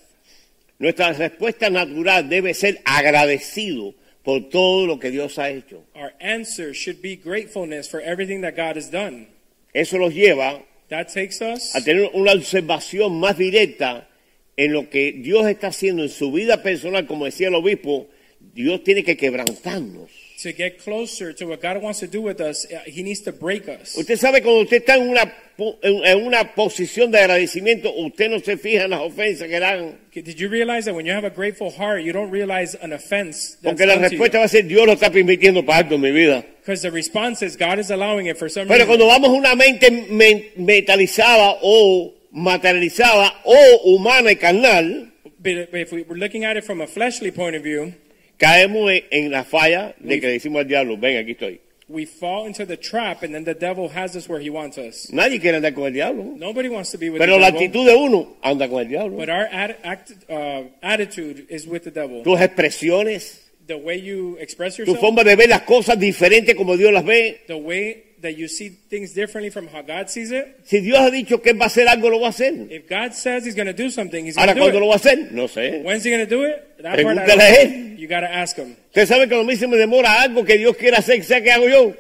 Nuestra 0.78 1.14
respuesta 1.14 1.72
natural 1.72 2.24
debe 2.24 2.54
ser 2.54 2.82
agradecido 2.84 3.94
por 4.22 4.50
todo 4.52 4.86
lo 4.86 5.00
que 5.00 5.12
Dios 5.12 5.38
ha 5.38 5.50
hecho. 5.50 5.84
Our 5.96 6.12
answer 6.20 6.74
should 6.74 7.02
be 7.02 7.16
gratefulness 7.16 7.88
for 7.88 8.02
everything 8.02 8.42
that 8.42 8.58
God 8.58 8.76
has 8.76 8.90
done. 8.90 9.28
Eso 9.74 9.98
nos 9.98 10.14
lleva 10.14 10.62
That 10.90 11.08
takes 11.14 11.42
us 11.42 11.74
a 11.74 11.82
tener 11.82 12.12
una 12.14 12.34
observación 12.34 13.18
más 13.18 13.38
directa 13.38 14.10
en 14.58 14.74
lo 14.74 14.90
que 14.90 15.14
Dios 15.14 15.48
está 15.48 15.68
haciendo 15.68 16.04
en 16.04 16.10
su 16.10 16.34
vida 16.34 16.62
personal, 16.64 17.08
como 17.08 17.24
decía 17.24 17.48
el 17.48 17.56
obispo, 17.56 18.08
Dios 18.54 18.84
tiene 18.84 19.06
que 19.06 19.16
quebrantarnos. 19.16 20.27
To 20.44 20.54
get 20.54 20.78
closer 20.84 21.34
to 21.34 21.46
what 21.48 21.62
God 21.62 21.82
wants 21.82 22.00
to 22.00 22.08
do 22.08 22.22
with 22.22 22.40
us. 22.40 22.66
Uh, 22.72 22.80
He 22.86 23.02
needs 23.04 23.22
to 23.22 23.32
break 23.32 23.68
us. 23.68 23.96
Usted 23.98 24.18
sabe 24.18 24.42
cuando 24.44 24.62
usted 24.62 24.78
está 24.84 24.96
en 24.96 25.10
una, 25.10 25.34
en 25.82 26.26
una 26.26 26.54
posición 26.54 27.10
de 27.12 27.18
agradecimiento, 27.20 27.92
usted 27.92 28.30
no 28.30 28.40
se 28.40 28.56
fija 28.58 28.84
en 28.84 28.92
las 28.92 29.02
ofensas 29.02 29.48
que 29.48 29.60
dan, 29.60 29.98
Did 30.14 30.38
you 30.38 30.48
realize 30.50 30.86
that 30.86 30.94
when 30.96 31.06
you 31.06 31.14
have 31.14 31.26
a 31.26 31.30
grateful 31.32 31.72
heart, 31.72 32.04
you 32.04 32.12
don't 32.14 32.32
realize 32.32 32.76
an 32.82 32.92
offense 32.94 33.56
that's 33.62 33.64
porque 33.64 33.86
la 33.88 33.96
respuesta 33.98 34.38
va 34.40 34.46
a 34.46 34.48
ser 34.48 34.64
Dios 34.68 34.86
lo 34.86 34.94
está 34.94 35.10
permitiendo 35.12 35.66
para 35.66 35.80
algo 35.80 35.96
en 35.96 36.02
mi 36.02 36.12
vida. 36.12 36.44
Because 36.62 36.82
the 36.82 36.92
response 36.92 37.42
is 37.46 37.56
God 37.58 37.80
is 37.80 37.90
allowing 37.92 38.28
it 38.28 38.38
for 38.38 38.50
some 38.50 38.68
Pero 38.68 38.86
reason. 38.86 38.88
cuando 38.88 39.08
vamos 39.08 39.30
a 39.30 39.34
una 39.34 39.56
mente 39.56 39.90
men- 39.92 40.46
metalizada 40.58 41.58
o 41.62 42.14
materializada 42.32 43.42
o 43.44 43.56
humana 43.86 44.32
y 44.32 44.36
carnal, 44.36 45.12
But 45.40 45.70
if 45.74 45.92
we 45.94 46.04
were 46.04 46.18
looking 46.18 46.46
at 46.46 46.58
it 46.58 46.64
from 46.66 46.82
a 46.82 46.88
fleshly 46.88 47.32
point 47.32 47.56
of 47.56 47.64
view, 47.64 47.94
caemos 48.38 48.92
en, 48.92 49.04
en 49.12 49.32
la 49.32 49.44
falla 49.44 49.96
de 50.00 50.20
que 50.20 50.28
decimos 50.28 50.62
al 50.62 50.68
diablo, 50.68 50.98
ven, 50.98 51.18
aquí 51.18 51.32
estoy. 51.32 51.60
we 51.90 52.06
fall 52.06 52.46
into 52.48 52.66
the 52.66 52.76
trap, 52.76 53.24
and 53.24 53.34
then 53.34 53.46
the 53.46 53.54
devil 53.54 53.88
has 53.88 54.14
us 54.14 54.28
where 54.28 54.42
he 54.42 54.50
wants 54.50 54.78
us. 54.78 55.10
Nadie 55.10 55.40
quiere 55.40 55.56
andar 55.56 55.74
con 55.74 55.86
el 55.86 55.94
diablo. 55.94 56.24
Nobody 56.36 56.68
wants 56.68 56.92
to 56.92 56.98
be 56.98 57.10
with 57.10 57.18
Pero 57.20 57.36
the 57.36 57.40
la 57.40 57.52
devil. 57.52 57.68
actitud 57.68 57.86
de 57.86 57.96
uno 57.96 58.36
anda 58.44 58.68
con 58.68 58.82
el 58.82 58.90
diablo. 58.90 59.16
But 59.18 59.30
our 59.30 59.48
ad, 59.50 59.78
act, 59.84 60.12
uh, 60.30 60.64
attitude 60.82 61.46
is 61.50 61.66
with 61.66 61.84
the 61.86 61.92
devil. 61.92 62.24
Tus 62.24 62.42
expresiones, 62.42 63.44
The 63.68 63.76
way 63.78 63.98
you 64.00 64.38
express 64.40 64.76
tu 64.78 64.84
yourself, 64.84 65.00
forma 65.00 65.24
de 65.26 65.36
ver 65.36 65.48
las 65.50 65.62
cosas 65.64 65.98
diferente 66.00 66.56
como 66.56 66.76
Dios 66.78 66.92
las 66.94 67.04
ve. 67.06 67.42
the 67.48 67.56
way 67.58 68.04
that 68.22 68.36
you 68.38 68.48
see 68.48 68.70
things 68.90 69.14
differently 69.14 69.50
from 69.52 69.68
how 69.68 69.82
God 69.82 70.10
sees 70.10 70.32
it. 70.32 70.62
Si 70.66 70.80
Dios 70.82 71.00
ha 71.00 71.10
dicho 71.12 71.42
que 71.42 71.54
va 71.54 71.66
a 71.66 71.68
hacer 71.68 71.88
algo, 71.88 72.10
lo 72.10 72.20
va 72.20 72.28
a 72.28 72.30
hacer. 72.32 72.68
If 72.72 72.88
God 72.90 73.14
says 73.14 73.46
He's 73.46 73.56
going 73.56 73.68
to 73.68 73.74
do 73.74 73.90
something, 73.90 74.26
He's 74.26 74.36
going 74.36 74.48
to 74.48 74.54
do 74.56 74.62
¿cuándo 74.62 74.80
lo 74.80 74.86
it. 74.86 74.90
va 74.90 74.94
a 74.94 74.98
hacer? 74.98 75.32
No 75.32 75.48
sé. 75.48 75.82
When's 75.84 76.04
He 76.04 76.10
going 76.10 76.26
to 76.28 76.30
do 76.36 76.44
it? 76.44 76.78
That 76.82 77.02
part 77.02 77.18
I 77.18 77.26
Pregúntale 77.26 77.28
don't 77.28 77.42
a 77.42 77.66
know. 77.66 77.94
él. 77.94 78.00
You 78.00 78.08
got 78.08 78.22
to 78.22 78.32
ask 78.34 78.56
Him. 78.58 78.76
Usted 78.88 79.06
sabe 79.08 79.28
que 79.30 79.36
a 79.40 79.44
mí 79.44 79.56
se 79.56 79.68
me 79.68 79.78
demora 79.78 80.22
algo 80.22 80.44
que 80.46 80.58
Dios 80.58 80.76
quiera 80.78 80.98
hacer, 81.00 81.24
¿sabe 81.24 81.44
qué 81.44 81.52
hago 81.52 81.68
yo? 81.70 81.94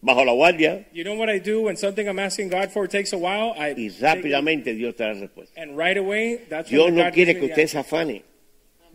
Bajo 0.00 0.24
la 0.24 0.32
guardia 0.32 0.86
You 0.92 1.02
know 1.02 1.14
what 1.16 1.28
I 1.28 1.40
do 1.40 1.62
when 1.62 1.76
something 1.76 2.06
I'm 2.08 2.20
asking 2.20 2.50
God 2.50 2.70
for 2.70 2.86
takes 2.86 3.12
a 3.12 3.18
while? 3.18 3.52
I 3.58 3.74
y 3.76 3.88
rápidamente 4.00 4.72
Dios 4.74 4.94
te 4.94 5.02
da 5.02 5.12
la 5.12 5.20
respuesta. 5.22 5.60
and 5.60 5.76
right 5.76 5.96
away, 5.98 6.36
that's 6.48 6.70
Dios 6.70 6.92
no 6.92 7.02
God 7.02 7.12
quiere 7.12 7.34
que 7.34 7.46
usted 7.46 7.66
se 7.66 7.78
afane. 7.78 8.22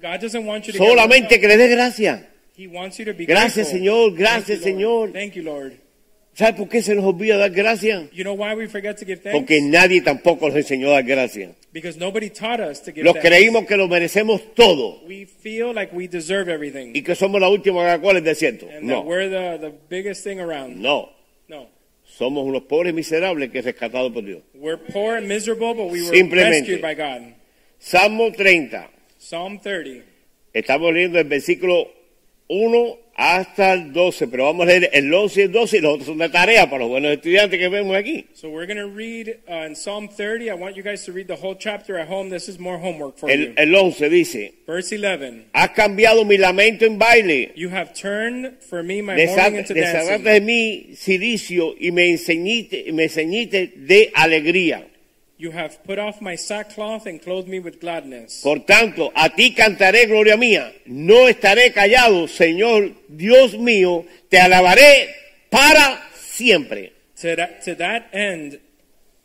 God 0.02 0.22
doesn't 0.22 0.46
want 0.46 0.66
you 0.68 0.72
to 0.74 0.78
Solamente 0.80 1.40
que 1.42 1.48
le 1.50 1.58
dé 1.58 1.68
gracia. 1.76 2.26
He 2.56 2.68
wants 2.68 3.00
you 3.00 3.06
to 3.06 3.14
be 3.14 3.26
Gracias, 3.26 3.68
grateful. 3.72 3.80
Señor. 3.80 4.06
Thank 4.12 4.18
Gracias, 4.20 4.48
you, 4.48 4.56
Lord. 4.80 5.10
Señor. 5.10 5.14
Thank 5.14 5.36
you, 5.36 5.44
Lord. 5.44 5.74
¿Sabe 6.36 6.54
por 6.58 6.68
qué 6.68 6.82
se 6.82 6.96
nos 6.96 7.06
olvida 7.06 7.38
dar 7.38 7.52
gracias? 7.52 8.10
You 8.12 8.24
know 8.24 8.34
why 8.36 8.56
we 8.56 8.68
forget 8.68 8.98
to 8.98 9.06
give 9.06 9.22
thanks? 9.22 9.38
Porque 9.38 9.62
nadie 9.62 10.02
tampoco 10.02 10.48
nos 10.48 10.56
enseñó 10.58 10.90
a 10.90 10.94
dar 10.94 11.04
gracias. 11.04 11.52
Because 11.72 11.98
nobody 12.00 12.30
taught 12.30 12.60
us 12.60 12.82
to 12.84 12.92
give 12.92 13.04
Los 13.04 13.14
thanks. 13.14 13.30
creímos 13.30 13.66
que 13.68 13.78
lo 13.78 13.88
merecemos 13.88 14.42
todo 14.56 15.02
We 15.08 15.26
feel 15.26 15.74
like 15.76 15.92
we 15.96 16.08
deserve 16.08 16.50
everything. 16.52 16.92
y 16.96 17.04
que 17.04 17.14
somos 17.16 17.40
la 17.40 17.50
última 17.50 17.82
Coca-Cola 17.84 18.14
del 18.16 18.24
desierto. 18.24 18.66
And 18.68 18.88
that 18.90 18.96
No, 18.96 19.02
we're 19.02 19.30
the, 19.30 19.60
the 19.60 19.74
biggest 19.90 20.24
thing 20.24 20.40
around. 20.40 20.78
no. 20.82 21.10
No. 21.48 21.68
Somos 22.06 22.46
unos 22.46 22.64
pobres 22.64 22.94
miserables 22.94 23.50
que 23.52 23.62
rescatados 23.62 24.12
por 24.12 24.24
Dios. 24.24 24.42
We're 24.56 24.78
poor 24.78 25.16
and 25.18 25.28
miserable, 25.28 25.74
but 25.74 25.92
we 25.92 26.02
were 26.02 26.16
Simplemente. 26.16 26.60
rescued 26.72 26.82
by 26.82 26.94
God. 26.96 27.34
Salmo 27.80 28.32
30. 28.32 28.90
Psalm 29.20 29.60
30. 29.60 30.04
Estamos 30.54 30.94
leyendo 30.94 31.20
el 31.20 31.26
versículo 31.26 31.92
1 32.48 32.98
hasta 33.16 33.74
el 33.74 33.94
12, 33.94 34.28
pero 34.28 34.46
vamos 34.46 34.64
a 34.64 34.70
leer 34.70 34.90
el 34.94 35.14
11 35.14 35.42
y 35.42 35.44
el 35.44 35.52
12 35.52 35.78
y 35.78 35.82
los 35.82 35.94
otros 35.94 36.08
son 36.08 36.18
de 36.18 36.30
tarea 36.30 36.66
para 36.68 36.80
los 36.80 36.90
buenos 36.90 37.12
estudiantes 37.12 37.60
que 37.60 37.68
vemos 37.70 37.96
aquí. 37.96 38.26
So 38.34 38.50
we're 38.50 38.66
going 38.66 38.78
to 38.78 38.88
read 38.94 39.38
uh, 39.48 39.66
in 39.68 39.76
Psalm 39.76 40.08
30. 40.10 40.50
I 40.50 40.54
want 40.56 40.76
you 40.76 40.84
guys 40.84 41.06
to 41.06 41.12
read 41.12 41.28
the 41.28 41.36
whole 41.36 41.56
chapter 41.56 41.98
at 42.00 42.08
home. 42.08 42.30
This 42.30 42.50
is 42.50 42.58
more 42.60 42.78
homework 42.80 43.18
for 43.18 43.30
you. 43.30 43.54
El, 43.56 43.70
el 43.70 43.76
11 43.76 44.10
dice, 44.10 44.54
Verse 44.66 44.92
11. 44.92 45.46
has 45.54 45.70
cambiado 45.72 46.26
mi 46.26 46.38
lamento 46.38 46.86
en 46.86 46.98
baile, 46.98 47.52
You 47.56 47.70
have 47.70 47.94
turned 47.94 48.58
for 48.62 48.82
me 48.84 49.02
my 49.02 49.16
mourning 49.16 49.56
into 49.60 49.74
dancing. 49.74 50.24
de 50.24 50.42
mí 50.42 50.96
silicio 50.96 51.76
y 51.80 51.92
me 51.92 52.10
enseñiste, 52.10 52.92
me 52.94 53.10
ceñiste 53.10 53.74
de 53.76 54.12
alegría. 54.16 54.88
You 55.38 55.52
have 55.52 55.84
put 55.84 55.98
off 55.98 56.22
my 56.22 56.36
sackcloth 56.36 57.06
and 57.06 57.22
clothed 57.22 57.48
me 57.48 57.60
with 57.60 57.82
gladness. 57.82 58.42
Por 58.44 58.60
tanto, 58.60 59.12
a 59.16 59.30
ti 59.30 59.54
cantaré 59.54 60.06
gloria 60.08 60.38
mía. 60.38 60.72
No 60.86 61.28
estaré 61.28 61.74
callado, 61.74 62.28
Señor 62.28 62.94
Dios 63.10 63.58
mío, 63.58 64.06
te 64.30 64.38
alabaré 64.38 65.10
para 65.50 66.02
siempre. 66.16 66.94
To 67.22 67.36
that, 67.36 67.64
to 67.64 67.76
that 67.76 68.10
end, 68.14 68.60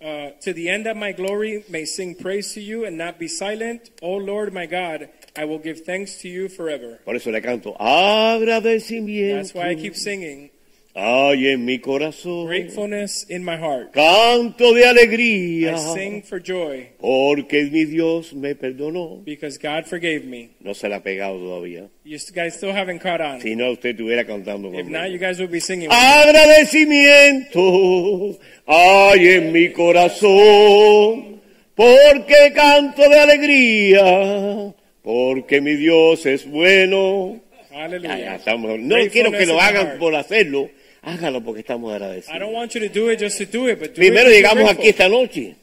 uh, 0.00 0.30
to 0.40 0.52
the 0.54 0.70
end 0.70 0.86
that 0.86 0.96
my 0.96 1.12
glory 1.12 1.64
may 1.68 1.84
sing 1.84 2.14
praise 2.14 2.54
to 2.54 2.60
you 2.60 2.84
and 2.84 2.96
not 2.96 3.18
be 3.18 3.28
silent, 3.28 3.90
O 4.00 4.16
Lord 4.16 4.52
my 4.52 4.66
God, 4.66 5.10
I 5.36 5.44
will 5.44 5.58
give 5.58 5.84
thanks 5.84 6.22
to 6.22 6.28
you 6.28 6.48
forever. 6.48 7.00
Por 7.04 7.16
eso 7.16 7.30
le 7.30 7.42
canto, 7.42 7.76
agradecimiento. 7.78 9.36
That's 9.36 9.54
why 9.54 9.70
I 9.70 9.74
keep 9.74 9.94
singing 9.94 10.50
Ay, 10.94 11.48
en 11.48 11.64
mi 11.64 11.79
corazón. 11.79 12.46
gratefulness 12.48 13.24
in 13.31 13.44
my 13.44 13.57
heart. 13.57 13.92
Canto 13.92 14.74
de 14.74 14.85
alegría. 14.85 15.74
I 15.74 15.79
sing 15.94 16.22
for 16.24 16.40
joy 16.42 16.88
Porque 16.98 17.64
mi 17.70 17.85
Dios 17.85 18.33
me 18.35 18.55
perdonó. 18.57 19.22
because 19.24 19.59
God 19.59 19.85
forgave 19.87 20.24
me. 20.24 20.51
No 20.61 20.74
se 20.74 20.88
la 20.88 20.96
ha 20.96 21.03
pegado 21.03 21.38
todavía. 21.38 21.88
You 22.05 22.18
guys 22.35 22.55
still 22.55 22.72
haven't 22.72 23.01
caught 23.01 23.20
on. 23.20 23.40
Si 23.40 23.55
no, 23.55 23.70
usted 23.72 23.90
estuviera 23.90 24.24
cantando 24.27 24.68
If 24.68 24.74
conmigo. 24.87 24.90
not, 24.98 25.11
you 25.11 25.18
guys 25.18 25.38
will 25.38 25.46
be 25.48 25.61
singing. 25.61 25.88
Agradecimiento 25.92 28.37
hay 28.66 29.29
en 29.29 29.53
mi 29.53 29.70
corazón, 29.72 31.40
porque 31.77 32.53
canto 32.55 33.09
de 33.09 33.20
alegría, 33.20 34.74
porque 35.03 35.61
mi 35.61 35.74
Dios 35.77 36.27
es 36.27 36.44
bueno. 36.51 37.40
Ya, 37.70 37.77
ya 37.77 37.85
Hallelujah. 37.85 38.35
estamos- 38.37 38.79
no 38.81 38.96
quiero 39.12 39.31
que 39.31 39.46
lo 39.46 39.61
hagan 39.61 39.98
por 40.01 40.16
hacerlo, 40.16 40.68
hágalo 41.08 41.42
porque 41.42 41.60
estamos 41.60 41.90
I 41.90 41.98
don't 41.98 42.02
agradecidos. 42.02 42.52
want 42.52 42.74
you 42.74 42.80
to 42.80 42.88
do 42.88 43.10
it 43.10 43.18
just 43.20 43.38
to 43.38 43.46
do 43.46 43.68
it, 43.68 43.78
but 43.78 43.88
do 43.90 43.94
Primero 43.94 44.28
llegamos 44.30 44.70
aquí 44.70 44.88
esta 44.88 45.08
noche 45.08 45.54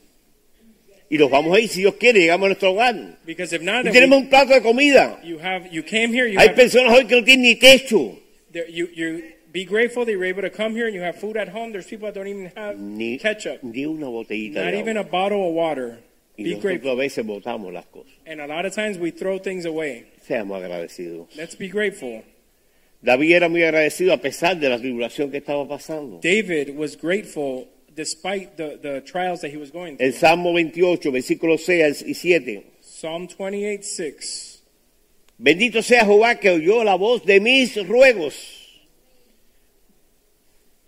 y 1.09 1.17
nos 1.17 1.29
vamos 1.29 1.55
a 1.55 1.59
ir, 1.59 1.69
si 1.69 1.81
Dios 1.81 1.95
quiere, 1.95 2.19
llegamos 2.19 2.45
a 2.45 2.49
nuestro 2.49 2.71
hogar. 2.71 2.95
If 3.27 3.61
not, 3.61 3.85
Y 3.85 3.91
tenemos 3.91 4.17
we- 4.17 4.23
un 4.23 4.29
plato 4.29 4.53
de 4.53 4.61
comida. 4.61 5.19
you 5.23 5.37
have 5.39 5.69
you 5.71 5.83
came 5.83 6.07
here. 6.13 6.27
You 6.27 6.39
Hay 6.39 6.47
have 6.47 6.55
personas 6.55 6.91
hoy 6.97 7.05
que 7.05 7.15
no 7.15 7.23
tienen 7.23 7.43
ni 7.43 7.55
techo, 7.55 8.17
there- 8.51 8.65
be 9.51 9.63
grateful 9.63 10.03
that 10.03 10.11
you're 10.11 10.25
able 10.27 10.41
to 10.41 10.49
come 10.49 10.75
here 10.75 10.85
and 10.87 10.93
you 10.95 11.01
have 11.01 11.15
food 11.17 11.37
at 11.37 11.47
home. 11.47 11.71
There's 11.71 11.85
people 11.87 12.07
that 12.07 12.15
don't 12.15 12.27
even 12.27 12.51
have 12.57 12.77
ni, 12.77 13.17
ketchup, 13.17 13.63
ni 13.63 13.85
una 13.85 14.07
botellita 14.07 14.63
not 14.65 14.71
de 14.73 14.79
even 14.79 14.97
a 14.97 15.01
agua. 15.01 15.11
bottle 15.11 15.47
of 15.47 15.53
water. 15.53 15.99
Y 16.37 16.43
Be 16.43 16.55
grateful. 16.55 16.91
a 16.91 16.95
veces 16.95 17.25
botamos 17.25 17.71
las 17.71 17.85
cosas. 17.85 18.11
And 18.25 18.41
a 18.41 18.47
lot 18.47 18.65
of 18.65 18.73
times 18.75 18.97
we 18.97 19.11
throw 19.11 19.39
things 19.39 19.65
away. 19.65 20.03
Seamos 20.27 20.57
agradecidos. 20.61 21.27
Let's 21.37 21.55
be 21.55 21.69
grateful. 21.69 22.23
David 23.05 23.35
era 23.35 23.49
muy 23.49 23.61
agradecido 23.61 24.13
a 24.13 24.17
pesar 24.17 24.59
de 24.59 24.67
la 24.67 24.79
tribulación 24.79 25.29
que 25.29 25.37
estaba 25.37 25.67
pasando. 25.67 26.19
David 26.23 26.75
was 26.75 26.97
grateful 26.97 27.67
despite 27.95 28.57
the, 28.57 28.79
the 28.81 29.01
trials 29.01 29.41
that 29.41 29.51
he 29.51 29.57
was 29.57 29.71
going 29.71 29.95
through. 29.95 30.07
El 30.07 30.13
Salmo 30.13 30.51
28, 30.53 31.11
versículos 31.11 31.63
6 31.65 32.01
y 32.01 32.15
7. 32.15 32.63
Psalm 32.81 33.27
28 33.27 33.83
6. 33.83 34.63
Bendito 35.37 35.83
sea 35.83 36.03
Jehová 36.03 36.39
que 36.39 36.49
oyó 36.49 36.83
la 36.83 36.95
voz 36.95 37.23
de 37.25 37.39
mis 37.39 37.75
ruegos. 37.87 38.33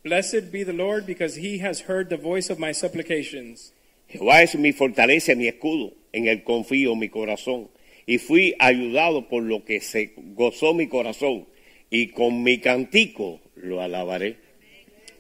Blessed 0.04 0.52
be 0.52 0.64
the 0.64 0.74
Lord 0.74 1.06
because 1.06 1.36
he 1.36 1.60
has 1.60 1.82
heard 1.82 2.10
the 2.10 2.18
voice 2.18 2.50
of 2.50 2.58
my 2.58 2.72
supplications. 2.72 3.74
Jehová 4.08 4.42
es 4.42 4.56
mi 4.56 4.72
fortaleza, 4.72 5.36
mi 5.36 5.48
escudo. 5.48 5.94
En 6.14 6.28
él 6.28 6.44
confío 6.44 6.96
mi 6.96 7.10
corazón. 7.10 7.70
Y 8.08 8.18
fui 8.18 8.56
ayudado 8.58 9.28
por 9.28 9.44
lo 9.44 9.64
que 9.64 9.82
se 9.82 10.14
gozó 10.34 10.74
mi 10.74 10.88
corazón. 10.88 11.46
Y 11.90 12.08
con 12.08 12.44
mi 12.44 12.60
cantico 12.60 13.40
lo 13.56 13.82
alabaré. 13.82 14.38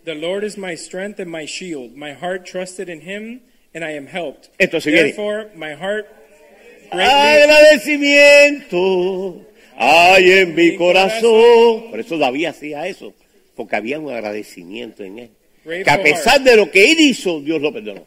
The 0.03 0.15
Lord 0.15 0.43
is 0.43 0.57
my 0.57 0.75
strength 0.75 1.19
and 1.19 1.29
my 1.29 1.45
shield. 1.45 1.95
My 1.95 2.13
heart 2.13 2.45
trusted 2.45 2.89
in 2.89 3.01
him, 3.01 3.41
and 3.73 3.83
I 3.83 3.91
am 3.91 4.07
helped. 4.07 4.49
Esto 4.57 4.79
se 4.79 4.91
viene. 4.91 5.11
Therefore, 5.11 5.49
my 5.55 5.73
heart 5.73 6.07
Agradecimiento 6.91 9.45
hay 9.75 10.31
en 10.31 10.55
mi 10.55 10.77
corazón. 10.77 11.89
Por 11.89 11.99
eso 11.99 12.17
David 12.17 12.45
hacía 12.45 12.87
eso. 12.87 13.13
Porque 13.55 13.75
había 13.75 13.99
un 13.99 14.09
agradecimiento 14.11 15.03
en 15.03 15.19
él. 15.19 15.29
Que 15.63 15.89
a 15.89 16.01
pesar 16.01 16.41
de 16.41 16.55
lo 16.55 16.71
que 16.71 16.91
él 16.91 16.99
hizo, 16.99 17.41
Dios 17.41 17.61
lo 17.61 17.73
perdonó. 17.73 18.05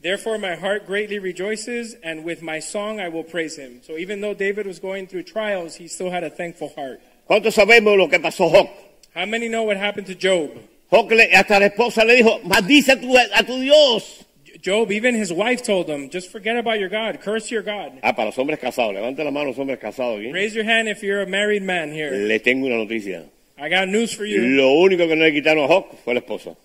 Therefore, 0.00 0.38
my 0.38 0.54
heart 0.54 0.86
greatly 0.86 1.18
rejoices, 1.18 1.96
and 2.02 2.24
with 2.24 2.42
my 2.42 2.60
song 2.60 3.00
I 3.00 3.08
will 3.08 3.24
praise 3.24 3.56
him. 3.56 3.80
So, 3.82 3.96
even 3.96 4.20
though 4.20 4.34
David 4.34 4.66
was 4.66 4.78
going 4.78 5.06
through 5.06 5.24
trials, 5.24 5.76
he 5.76 5.88
still 5.88 6.10
had 6.10 6.22
a 6.22 6.30
thankful 6.30 6.72
heart. 6.76 7.00
¿Cuántos 7.26 7.54
sabemos 7.54 7.96
lo 7.96 8.08
que 8.08 8.20
pasó 8.20 8.50
Job? 8.50 8.68
How 9.14 9.26
many 9.26 9.48
know 9.48 9.64
what 9.64 9.76
happened 9.76 10.06
to 10.06 10.14
Job? 10.14 10.50
Job 10.90 11.10
hasta 11.32 11.58
la 11.58 11.66
esposa 11.66 12.04
le 12.04 12.16
dijo, 12.16 12.40
maldice 12.44 12.92
a 12.92 13.00
tu, 13.00 13.16
a 13.16 13.42
tu 13.44 13.60
Dios. 13.60 14.24
Job, 14.62 14.90
even 14.92 15.14
his 15.14 15.32
wife 15.32 15.62
told 15.62 15.88
him, 15.88 16.08
just 16.08 16.30
forget 16.30 16.56
about 16.56 16.78
your 16.78 16.88
God, 16.88 17.20
curse 17.20 17.50
your 17.50 17.62
God. 17.62 17.98
Ah, 18.02 18.12
para 18.12 18.26
los 18.26 18.36
hombres 18.38 18.58
casados, 18.58 18.94
levante 18.94 19.22
la 19.22 19.30
mano 19.30 19.48
los 19.50 19.58
hombres 19.58 19.78
casados 19.78 20.18
aquí. 20.18 20.32
Raise 20.32 20.54
your 20.54 20.64
hand 20.64 20.88
if 20.88 21.02
you're 21.02 21.22
a 21.22 21.26
married 21.26 21.62
man 21.62 21.92
here. 21.92 22.10
Le 22.10 22.38
tengo 22.38 22.66
una 22.66 22.76
noticia. 22.76 23.24
I 23.58 23.68
got 23.68 23.88
news 23.88 24.14
for 24.14 24.24
you. 24.24 24.40
Lo 24.40 24.70
único 24.72 25.06
que 25.06 25.16
no 25.16 25.24
le 25.24 25.32
quitaron 25.32 25.64
a 25.64 25.68
Job 25.68 25.86
fue 26.04 26.14
la 26.14 26.20
esposa. 26.20 26.56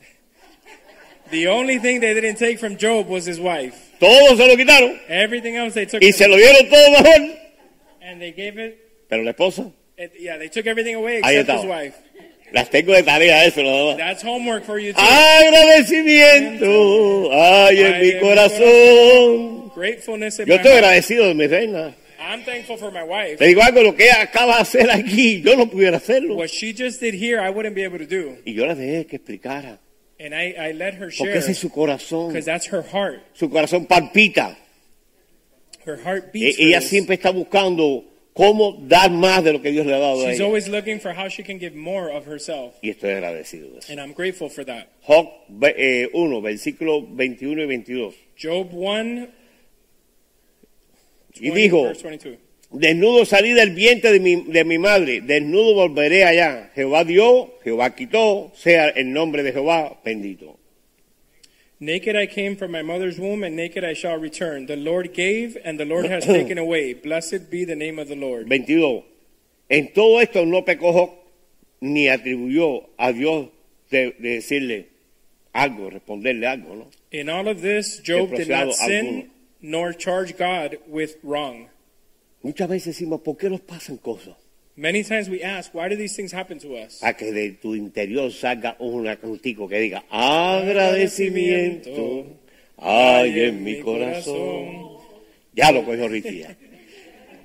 The 1.29 1.47
only 1.47 1.77
thing 1.77 1.99
they 1.99 2.13
didn't 2.13 2.37
take 2.37 2.57
from 2.57 2.77
Job 2.77 3.07
was 3.07 3.25
his 3.25 3.39
wife. 3.39 3.75
Todos 3.99 4.37
se 4.37 4.47
lo 4.47 4.55
quitaron 4.55 4.97
Everything 5.07 5.57
else 5.57 5.73
they 5.73 5.85
took 5.85 6.01
y 6.01 6.11
from 6.11 6.17
se 6.17 6.27
lo 6.27 6.37
dieron 6.37 6.69
todo 6.69 6.91
mejor. 6.91 7.37
And 8.01 8.21
they 8.21 8.31
gave 8.31 8.57
it, 8.57 9.07
Pero 9.09 9.23
la 9.23 9.31
esposa, 9.31 9.71
it, 9.99 10.13
yeah, 10.19 10.37
they 10.37 10.49
took 10.49 10.65
everything 10.65 10.95
away 10.95 11.21
Ahí 11.21 11.37
except 11.37 11.59
estaba. 11.59 11.83
his 11.83 11.91
wife. 11.91 11.95
las 12.51 12.69
tengo 12.71 12.93
de 12.93 13.03
tarea 13.03 13.45
eso 13.45 13.61
nada 13.61 13.83
más. 13.93 13.97
That's 13.97 14.23
homework 14.23 14.63
for 14.65 14.79
you 14.79 14.93
too. 14.93 14.99
Agradecimiento 15.01 17.29
Ay, 17.31 17.79
en 17.81 18.01
mi 18.01 18.19
corazón. 18.19 19.71
Gratefulness 19.75 20.39
in 20.39 20.45
Yo 20.47 20.55
my 20.55 20.57
estoy 20.57 20.71
heart. 20.71 20.83
agradecido 20.85 21.27
de 21.27 21.33
mi 21.35 21.47
reina. 21.47 21.95
I'm 22.19 22.43
thankful 22.43 22.77
for 22.77 22.91
my 22.91 23.03
wife. 23.03 23.37
Te 23.37 23.45
digo 23.45 23.61
algo, 23.61 23.81
lo 23.81 23.95
que 23.95 24.03
ella 24.05 24.21
acaba 24.21 24.55
de 24.55 24.61
hacer 24.61 24.91
aquí, 24.91 25.41
yo 25.41 25.55
no 25.55 25.69
pudiera 25.69 25.97
hacerlo. 25.97 26.35
What 26.35 26.49
she 26.49 26.73
just 26.73 26.99
did 26.99 27.13
here, 27.13 27.39
I 27.39 27.49
wouldn't 27.49 27.75
be 27.75 27.83
able 27.85 27.97
to 27.99 28.05
do. 28.05 28.37
Y 28.45 28.53
yo 28.53 28.65
la 28.65 28.75
dejé 28.75 29.05
que 29.07 29.15
explicara. 29.17 29.79
And 30.19 30.33
I, 30.35 30.53
I 30.69 30.73
let 30.73 30.95
her 30.95 31.09
Porque 31.17 31.31
share 31.31 31.37
ese 31.37 31.51
es 31.51 31.57
su 31.59 31.69
corazón. 31.69 32.27
because 32.33 32.45
that's 32.45 32.67
her 32.73 32.81
heart. 32.83 33.21
Su 33.33 33.49
corazón 33.49 33.85
palpita. 33.87 34.57
Her 35.85 35.95
heart 36.03 36.25
E- 36.27 36.31
beats 36.33 36.57
for 36.57 36.63
ella 36.65 36.79
this. 36.81 36.89
siempre 36.89 37.15
está 37.15 37.31
buscando 37.31 38.03
cómo 38.33 38.77
dar 38.87 39.11
más 39.11 39.43
de 39.43 39.53
lo 39.53 39.61
que 39.61 39.71
Dios 39.71 39.85
le 39.85 39.93
ha 39.93 39.99
dado 39.99 40.21
a 40.25 40.29
She's 40.29 40.39
ella. 40.39 40.45
always 40.45 40.67
looking 40.67 40.99
for 40.99 41.13
how 41.13 41.27
she 41.29 41.43
can 41.43 41.59
give 41.59 41.75
more 41.75 42.11
of 42.11 42.25
herself. 42.27 42.75
Y 42.81 42.89
estoy 42.89 43.11
agradecido 43.11 43.69
de 43.71 43.79
eso. 43.79 43.91
And 43.91 43.99
I'm 43.99 44.13
grateful 44.13 44.49
for 44.49 44.65
that. 44.65 44.87
Job 45.05 45.27
eh, 45.63 46.09
1, 46.13 46.41
versículos 46.41 47.03
21 47.15 47.63
y 47.63 47.65
22. 47.65 48.13
Job 48.41 48.69
1, 48.73 49.27
Y 51.35 51.49
20, 51.51 51.59
dijo, 51.61 51.83
verse 51.83 52.07
22. 52.07 52.37
desnudo 52.71 53.25
salí 53.25 53.53
del 53.53 53.71
vientre 53.71 54.11
de 54.11 54.19
mi, 54.19 54.35
de 54.35 54.63
mi 54.63 54.77
madre, 54.77 55.21
desnudo 55.21 55.73
volveré 55.75 56.23
allá. 56.23 56.71
Jehová 56.75 57.03
dio, 57.03 57.55
Jehová 57.63 57.95
quitó, 57.95 58.51
sea 58.55 58.89
el 58.89 59.11
nombre 59.11 59.43
de 59.43 59.51
Jehová 59.53 59.99
bendito. 60.03 60.58
Naked 61.81 62.15
I 62.15 62.25
came 62.25 62.57
from 62.57 62.71
my 62.71 62.81
mother's 62.81 63.17
womb, 63.17 63.43
and 63.43 63.55
naked 63.55 63.85
I 63.85 63.93
shall 63.93 64.17
return. 64.17 64.65
The 64.65 64.75
Lord 64.75 65.13
gave, 65.13 65.57
and 65.63 65.79
the 65.79 65.85
Lord 65.85 66.05
has 66.05 66.25
taken 66.25 66.57
away. 66.65 66.93
Blessed 66.93 67.49
be 67.49 67.63
the 67.63 67.75
name 67.75 67.97
of 67.99 68.09
the 68.09 68.15
Lord. 68.15 68.47
22. 68.47 69.03
En 69.69 69.93
todo 69.93 70.19
esto 70.19 70.45
no 70.45 70.63
pecó 70.63 71.15
ni 71.81 72.07
atribuyó 72.07 72.89
a 72.97 73.13
Dios 73.13 73.47
de, 73.89 74.13
de 74.19 74.29
decirle 74.35 74.87
algo, 75.53 75.89
responderle 75.89 76.47
algo, 76.47 76.75
¿no? 76.75 76.87
In 77.11 77.29
all 77.29 77.47
of 77.47 77.61
this, 77.61 78.01
Job 78.03 78.31
did 78.31 78.49
not 78.49 78.73
sin, 78.73 79.05
alguno. 79.05 79.29
nor 79.61 79.93
charge 79.93 80.37
God 80.37 80.77
with 80.87 81.17
wrong. 81.23 81.69
Muchas 82.43 82.67
veces 82.67 82.97
decimos, 82.97 83.21
¿por 83.21 83.37
qué 83.37 83.49
nos 83.49 83.61
pasan 83.61 83.97
cosas? 83.97 84.35
Many 84.79 85.03
times 85.03 85.27
we 85.29 85.43
ask, 85.43 85.73
why 85.73 85.89
do 85.89 85.97
these 85.97 86.15
things 86.15 86.31
happen 86.31 86.57
to 86.59 86.77
us? 86.77 87.03
A 87.03 87.11
que 87.13 87.33
de 87.33 87.51
tu 87.61 87.75
interior 87.75 88.31
salga 88.31 88.77
un 88.79 89.03
cantico 89.17 89.67
que 89.67 89.77
diga, 89.77 90.05
agradecimiento 90.09 92.25
hay 92.77 93.41
en 93.41 93.61
mi 93.61 93.81
corazón. 93.81 94.97
Ya 95.53 95.73
lo 95.73 95.83
cogió 95.83 96.07
Ricky. 96.07 96.39
ya. 96.39 96.55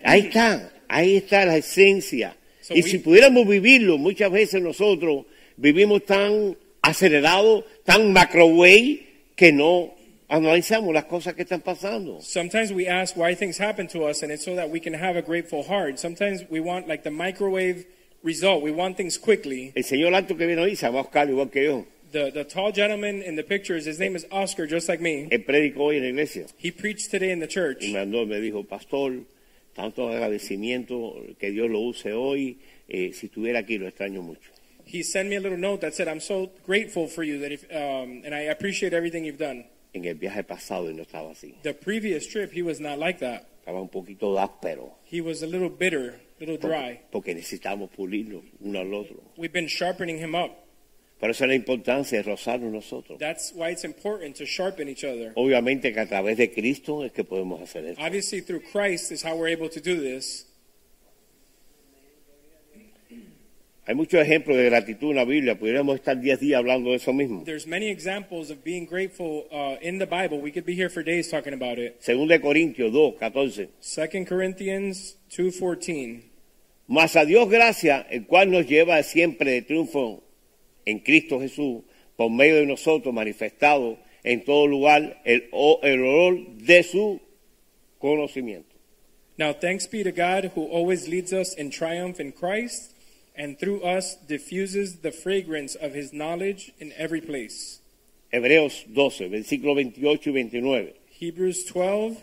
Ahí 0.04 0.20
está, 0.20 0.72
ahí 0.86 1.16
está 1.16 1.44
la 1.44 1.56
esencia. 1.56 2.36
So 2.60 2.72
y 2.76 2.82
we- 2.82 2.88
si 2.88 2.98
pudiéramos 2.98 3.48
vivirlo, 3.48 3.98
muchas 3.98 4.30
veces 4.30 4.62
nosotros 4.62 5.24
vivimos 5.56 6.04
tan 6.04 6.56
acelerados, 6.82 7.64
tan 7.84 8.12
macrowave, 8.12 9.00
que 9.34 9.50
no 9.50 9.92
analizamos 10.34 10.92
las 10.92 11.04
cosas 11.04 11.34
que 11.34 11.42
están 11.42 11.60
pasando. 11.62 12.20
Sometimes 12.20 12.72
we 12.72 12.88
ask 12.88 13.16
why 13.16 13.34
things 13.34 13.58
happen 13.58 13.86
to 13.88 14.04
us, 14.08 14.22
and 14.22 14.32
it's 14.32 14.44
so 14.44 14.54
that 14.56 14.68
we 14.70 14.80
can 14.80 14.94
have 14.94 15.16
a 15.16 15.22
grateful 15.22 15.62
heart. 15.62 15.98
Sometimes 15.98 16.42
we 16.50 16.60
want 16.60 16.88
like 16.88 17.04
the 17.04 17.10
microwave 17.10 17.86
result. 18.22 18.62
We 18.62 18.72
want 18.72 18.96
things 18.96 19.16
quickly. 19.16 19.72
El 19.76 19.84
señor 19.84 20.14
alto 20.14 20.36
que 20.36 20.46
viene 20.46 20.60
hoy 20.60 20.76
se 20.76 20.86
llama 20.86 21.00
Oscar, 21.00 21.28
igual 21.28 21.50
que 21.50 21.64
yo. 21.64 21.86
The, 22.12 22.30
the 22.30 22.44
tall 22.44 22.72
gentleman 22.72 23.22
in 23.22 23.36
the 23.36 23.42
pictures, 23.42 23.86
his 23.86 23.98
name 23.98 24.14
is 24.14 24.24
Oscar, 24.30 24.66
just 24.66 24.88
like 24.88 25.00
me. 25.00 25.28
Él 25.30 25.44
predicó 25.44 25.86
hoy 25.86 25.96
en 25.96 26.02
la 26.02 26.08
iglesia. 26.10 26.46
He 26.56 26.70
preached 26.70 27.10
today 27.10 27.30
in 27.30 27.40
the 27.40 27.48
church. 27.48 27.82
y 27.82 27.92
me 27.92 28.00
mandó, 28.04 28.26
me 28.26 28.40
dijo, 28.40 28.64
pastor, 28.64 29.24
tanto 29.74 30.08
agradecimiento 30.08 31.14
que 31.38 31.50
Dios 31.50 31.68
lo 31.68 31.80
use 31.80 32.12
hoy, 32.12 32.58
eh, 32.88 33.12
si 33.12 33.26
estuviera 33.26 33.60
aquí 33.60 33.78
lo 33.78 33.88
extraño 33.88 34.22
mucho. 34.22 34.50
He 34.86 35.02
sent 35.02 35.28
me 35.28 35.36
a 35.36 35.40
little 35.40 35.58
note 35.58 35.80
that 35.80 35.94
said, 35.94 36.08
"I'm 36.08 36.20
so 36.20 36.50
grateful 36.66 37.08
for 37.08 37.24
you 37.24 37.38
that 37.40 37.50
if, 37.50 37.64
um, 37.72 38.22
and 38.24 38.34
I 38.34 38.50
appreciate 38.50 38.92
everything 38.92 39.24
you've 39.24 39.38
done." 39.38 39.64
En 39.94 40.04
el 40.04 40.16
viaje 40.16 40.42
pasado 40.44 40.90
y 40.90 40.94
no 40.94 41.02
estaba 41.02 41.30
así, 41.30 41.54
The 41.62 41.72
previous 41.74 42.26
trip, 42.28 42.50
he 42.52 42.62
was 42.62 42.80
not 42.80 42.98
like 42.98 43.18
that. 43.20 43.44
estaba 43.60 43.80
un 43.80 43.88
poquito 43.88 44.38
áspero, 44.38 44.92
He 45.10 45.20
was 45.20 45.42
a 45.42 45.46
little 45.46 45.70
bitter, 45.70 46.20
a 46.36 46.40
little 46.40 46.58
dry. 46.58 47.00
porque, 47.10 47.32
porque 47.32 47.34
necesitamos 47.34 47.90
pulirlo 47.90 48.42
uno 48.60 48.80
al 48.80 48.92
otro. 48.92 49.22
We've 49.36 49.52
been 49.52 49.68
sharpening 49.68 50.18
him 50.18 50.34
up. 50.34 50.50
Por 51.20 51.30
eso 51.30 51.44
es 51.44 51.48
la 51.48 51.54
importancia 51.54 52.18
de 52.18 52.24
rozarnos 52.24 52.72
nosotros. 52.72 53.18
That's 53.20 53.52
why 53.54 53.70
it's 53.70 53.84
important 53.84 54.36
to 54.36 54.44
sharpen 54.44 54.88
each 54.88 55.04
other. 55.04 55.32
Obviamente 55.36 55.92
que 55.92 56.00
a 56.00 56.06
través 56.06 56.36
de 56.36 56.50
Cristo 56.52 57.04
es 57.04 57.12
que 57.12 57.22
podemos 57.24 57.62
hacer 57.62 57.84
esto. 57.86 58.02
Obviously, 58.02 58.42
through 58.42 58.60
Christ 58.72 59.12
is 59.12 59.24
how 59.24 59.36
we're 59.36 59.48
able 59.50 59.70
to 59.70 59.80
do 59.80 60.00
this. 60.00 60.44
Hay 63.86 63.94
muchos 63.94 64.18
ejemplos 64.22 64.56
de 64.56 64.64
gratitud 64.64 65.10
en 65.10 65.16
la 65.16 65.24
Biblia, 65.26 65.58
pudiéramos 65.58 65.96
estar 65.96 66.18
10 66.18 66.40
días 66.40 66.58
hablando 66.58 66.90
de 66.90 66.96
eso 66.96 67.12
mismo. 67.12 67.42
There's 67.44 67.66
many 67.66 67.88
examples 67.90 68.50
of 68.50 68.64
being 68.64 68.86
grateful 68.86 69.46
uh, 69.52 69.76
in 69.82 69.98
the 69.98 70.06
Bible. 70.06 70.38
We 70.40 70.50
could 70.52 70.64
be 70.64 70.74
here 70.74 70.88
for 70.88 71.02
days 71.04 71.28
talking 71.28 71.52
about 71.52 71.78
it. 71.78 71.96
Según 72.00 72.28
de 72.28 72.40
Corintios 72.40 72.90
2, 72.92 73.16
14. 73.18 73.68
2 73.80 74.24
Corinthians 74.26 75.18
2:14. 75.30 76.22
Mas 76.86 77.14
a 77.16 77.24
Dios 77.26 77.48
gracias, 77.50 78.06
el 78.10 78.26
cual 78.26 78.50
nos 78.50 78.66
lleva 78.66 79.02
siempre 79.02 79.50
de 79.50 79.62
triunfo 79.62 80.22
en 80.86 81.00
Cristo 81.00 81.38
Jesús, 81.40 81.82
por 82.16 82.30
medio 82.30 82.56
de 82.56 82.66
nosotros 82.66 83.12
manifestado 83.14 83.98
en 84.22 84.44
todo 84.44 84.66
lugar 84.66 85.20
el, 85.24 85.48
o- 85.52 85.80
el 85.82 86.00
olor 86.00 86.56
de 86.56 86.82
su 86.82 87.20
conocimiento. 87.98 88.74
Now 89.36 89.52
thanks 89.52 89.86
be 89.86 90.02
to 90.04 90.12
God 90.12 90.52
who 90.54 90.66
always 90.70 91.08
leads 91.08 91.32
us 91.32 91.54
in 91.54 91.70
triumph 91.70 92.20
in 92.20 92.32
Christ 92.32 92.93
and 93.34 93.58
through 93.58 93.82
us 93.82 94.16
diffuses 94.28 94.96
the 95.02 95.10
fragrance 95.10 95.74
of 95.74 95.92
his 95.94 96.12
knowledge 96.12 96.72
in 96.78 96.92
every 96.96 97.20
place. 97.20 97.80
Hebreos 98.32 98.84
12, 98.92 99.28
versículos 99.28 99.76
28 99.76 100.26
y 100.26 100.32
29. 100.32 100.94
Hebrews 101.20 101.64
12 101.66 102.16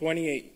28. 0.00 0.52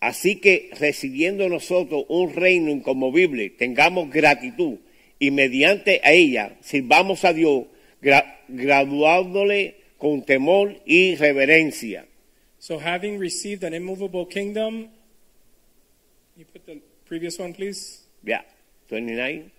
Así 0.00 0.40
que 0.40 0.70
recibiendo 0.78 1.48
nosotros 1.48 2.06
un 2.08 2.32
reino 2.34 2.70
inconmovible, 2.70 3.50
tengamos 3.50 4.10
gratitud 4.10 4.78
y 5.18 5.30
mediante 5.30 6.00
a 6.02 6.12
ella 6.12 6.56
sirvamos 6.62 7.24
a 7.24 7.34
Dios, 7.34 7.66
gra- 8.00 8.38
graduándole 8.48 9.76
con 9.98 10.24
temor 10.24 10.80
y 10.86 11.16
reverencia. 11.16 12.06
So 12.58 12.78
having 12.78 13.18
received 13.18 13.62
an 13.62 13.74
immovable 13.74 14.26
kingdom, 14.26 14.88
you 14.88 14.88
put 14.88 14.88
the 14.88 14.99
previous 17.10 17.38
one 17.40 17.52
please. 17.52 18.04
Yeah, 18.22 18.42
29. 18.88 19.50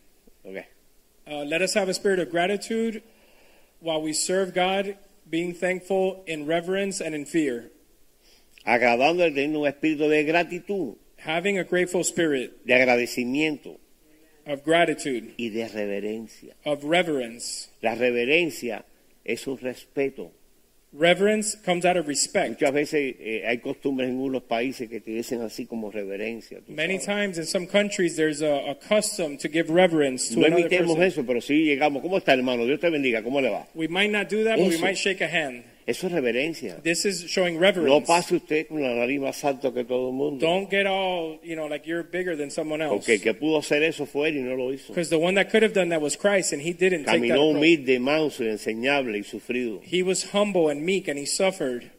Okay. 0.46 0.68
Uh, 1.30 1.44
let 1.44 1.62
us 1.62 1.74
have 1.74 1.90
a 1.90 1.94
spirit 1.94 2.20
of 2.20 2.32
gratitude 2.32 3.04
while 3.82 4.02
we 4.02 4.14
serve 4.14 4.54
God, 4.54 4.98
being 5.30 5.54
thankful 5.54 6.24
in 6.28 6.46
reverence 6.48 7.02
and 7.02 7.14
in 7.14 7.26
fear. 7.26 7.70
agradando 8.66 9.24
al 9.24 9.34
tener 9.34 9.58
un 9.58 9.66
espíritu 9.68 10.08
de 10.10 10.24
gratitud, 10.24 10.96
Having 11.18 11.60
a 11.60 11.64
grateful 11.66 12.04
spirit 12.06 12.66
de 12.66 12.74
agradecimiento 12.74 13.78
of 14.48 14.64
gratitude, 14.64 15.34
y 15.38 15.50
de 15.50 15.68
reverencia. 15.68 16.54
of 16.66 16.84
reverence. 16.86 17.70
La 17.82 17.96
reverencia 17.96 18.84
es 19.26 19.46
un 19.46 19.58
respeto. 19.58 20.32
Reverence 20.94 21.56
comes 21.56 21.86
out 21.86 21.96
of 21.96 22.06
respect. 22.08 22.60
Muchas 22.60 22.74
veces 22.74 23.16
eh, 23.20 23.44
hay 23.48 23.60
costumbres 23.60 24.10
en 24.10 24.18
unos 24.20 24.44
países 24.44 24.90
que 24.90 25.00
te 25.00 25.12
dicen 25.12 25.42
así 25.42 25.66
como 25.66 25.90
reverencia. 25.90 26.60
Many 26.68 27.00
times 27.00 27.38
in 27.38 27.46
some 27.46 27.66
countries 27.66 28.18
there's 28.18 28.42
a, 28.42 28.72
a 28.72 28.76
custom 28.76 29.38
to 29.38 29.48
give 29.48 29.70
reverence 29.70 30.34
to 30.34 30.42
No 30.42 30.48
another 30.48 30.66
imitemos 30.68 30.98
person. 30.98 31.04
eso, 31.04 31.24
pero 31.26 31.40
sí 31.40 31.64
llegamos. 31.64 32.02
¿Cómo 32.02 32.18
está, 32.18 32.34
hermano? 32.34 32.66
Dios 32.66 32.82
te 32.82 32.90
bendiga. 32.90 33.24
¿Cómo 33.24 33.40
le 33.40 33.50
va? 33.50 33.66
We 33.74 33.88
might 33.88 34.12
not 34.12 34.28
do 34.30 34.44
that, 34.44 34.58
but 34.58 34.68
we 34.68 34.76
Eso. 34.76 34.84
might 34.86 34.98
shake 34.98 35.22
a 35.22 35.28
hand. 35.30 35.64
Eso 35.88 36.08
es 36.08 36.14
reverencia. 36.14 36.82
This 36.84 37.06
is 37.06 37.26
showing 37.28 37.56
No 37.56 37.62
reverence. 37.62 38.06
pase 38.08 38.36
usted 38.36 38.68
con 38.68 38.82
la 38.82 38.94
nariz 38.94 39.20
más 39.20 39.44
alta 39.44 39.74
que 39.74 39.84
todo 39.84 40.10
el 40.10 40.14
mundo. 40.14 40.46
Don't 40.46 40.70
get 40.70 40.86
all, 40.86 41.40
you 41.44 41.56
know, 41.56 41.68
like 41.68 41.88
you're 41.88 42.04
bigger 42.04 42.36
than 42.38 42.52
someone 42.52 42.82
else. 42.84 42.98
Porque 42.98 43.16
el 43.16 43.22
que 43.22 43.34
pudo 43.34 43.58
hacer 43.58 43.82
eso 43.84 44.06
fue 44.06 44.30
él 44.30 44.38
y 44.38 44.42
no 44.42 44.56
lo 44.56 44.72
hizo. 44.72 44.94
Because 44.94 45.10
the 45.10 45.18
one 45.18 45.34
that 45.36 45.50
could 45.52 45.64
have 45.64 45.74
done 45.74 45.90
that 45.90 46.02
was 46.02 46.16
Christ, 46.16 46.54
and 46.54 46.62
he 46.62 46.72
didn't 46.74 47.06
take 47.06 47.06
that 47.06 47.16
Caminó 47.18 47.50
approach. 47.52 47.56
humilde, 47.56 48.00
manso 48.00 48.44
enseñable 48.44 49.18
y 49.18 49.24
sufrido. 49.24 49.82
He 49.84 50.04
was 50.04 50.32
humble 50.34 50.70
and 50.70 50.84
meek, 50.86 51.08
and 51.08 51.18
he 51.20 51.26
suffered. 51.26 51.92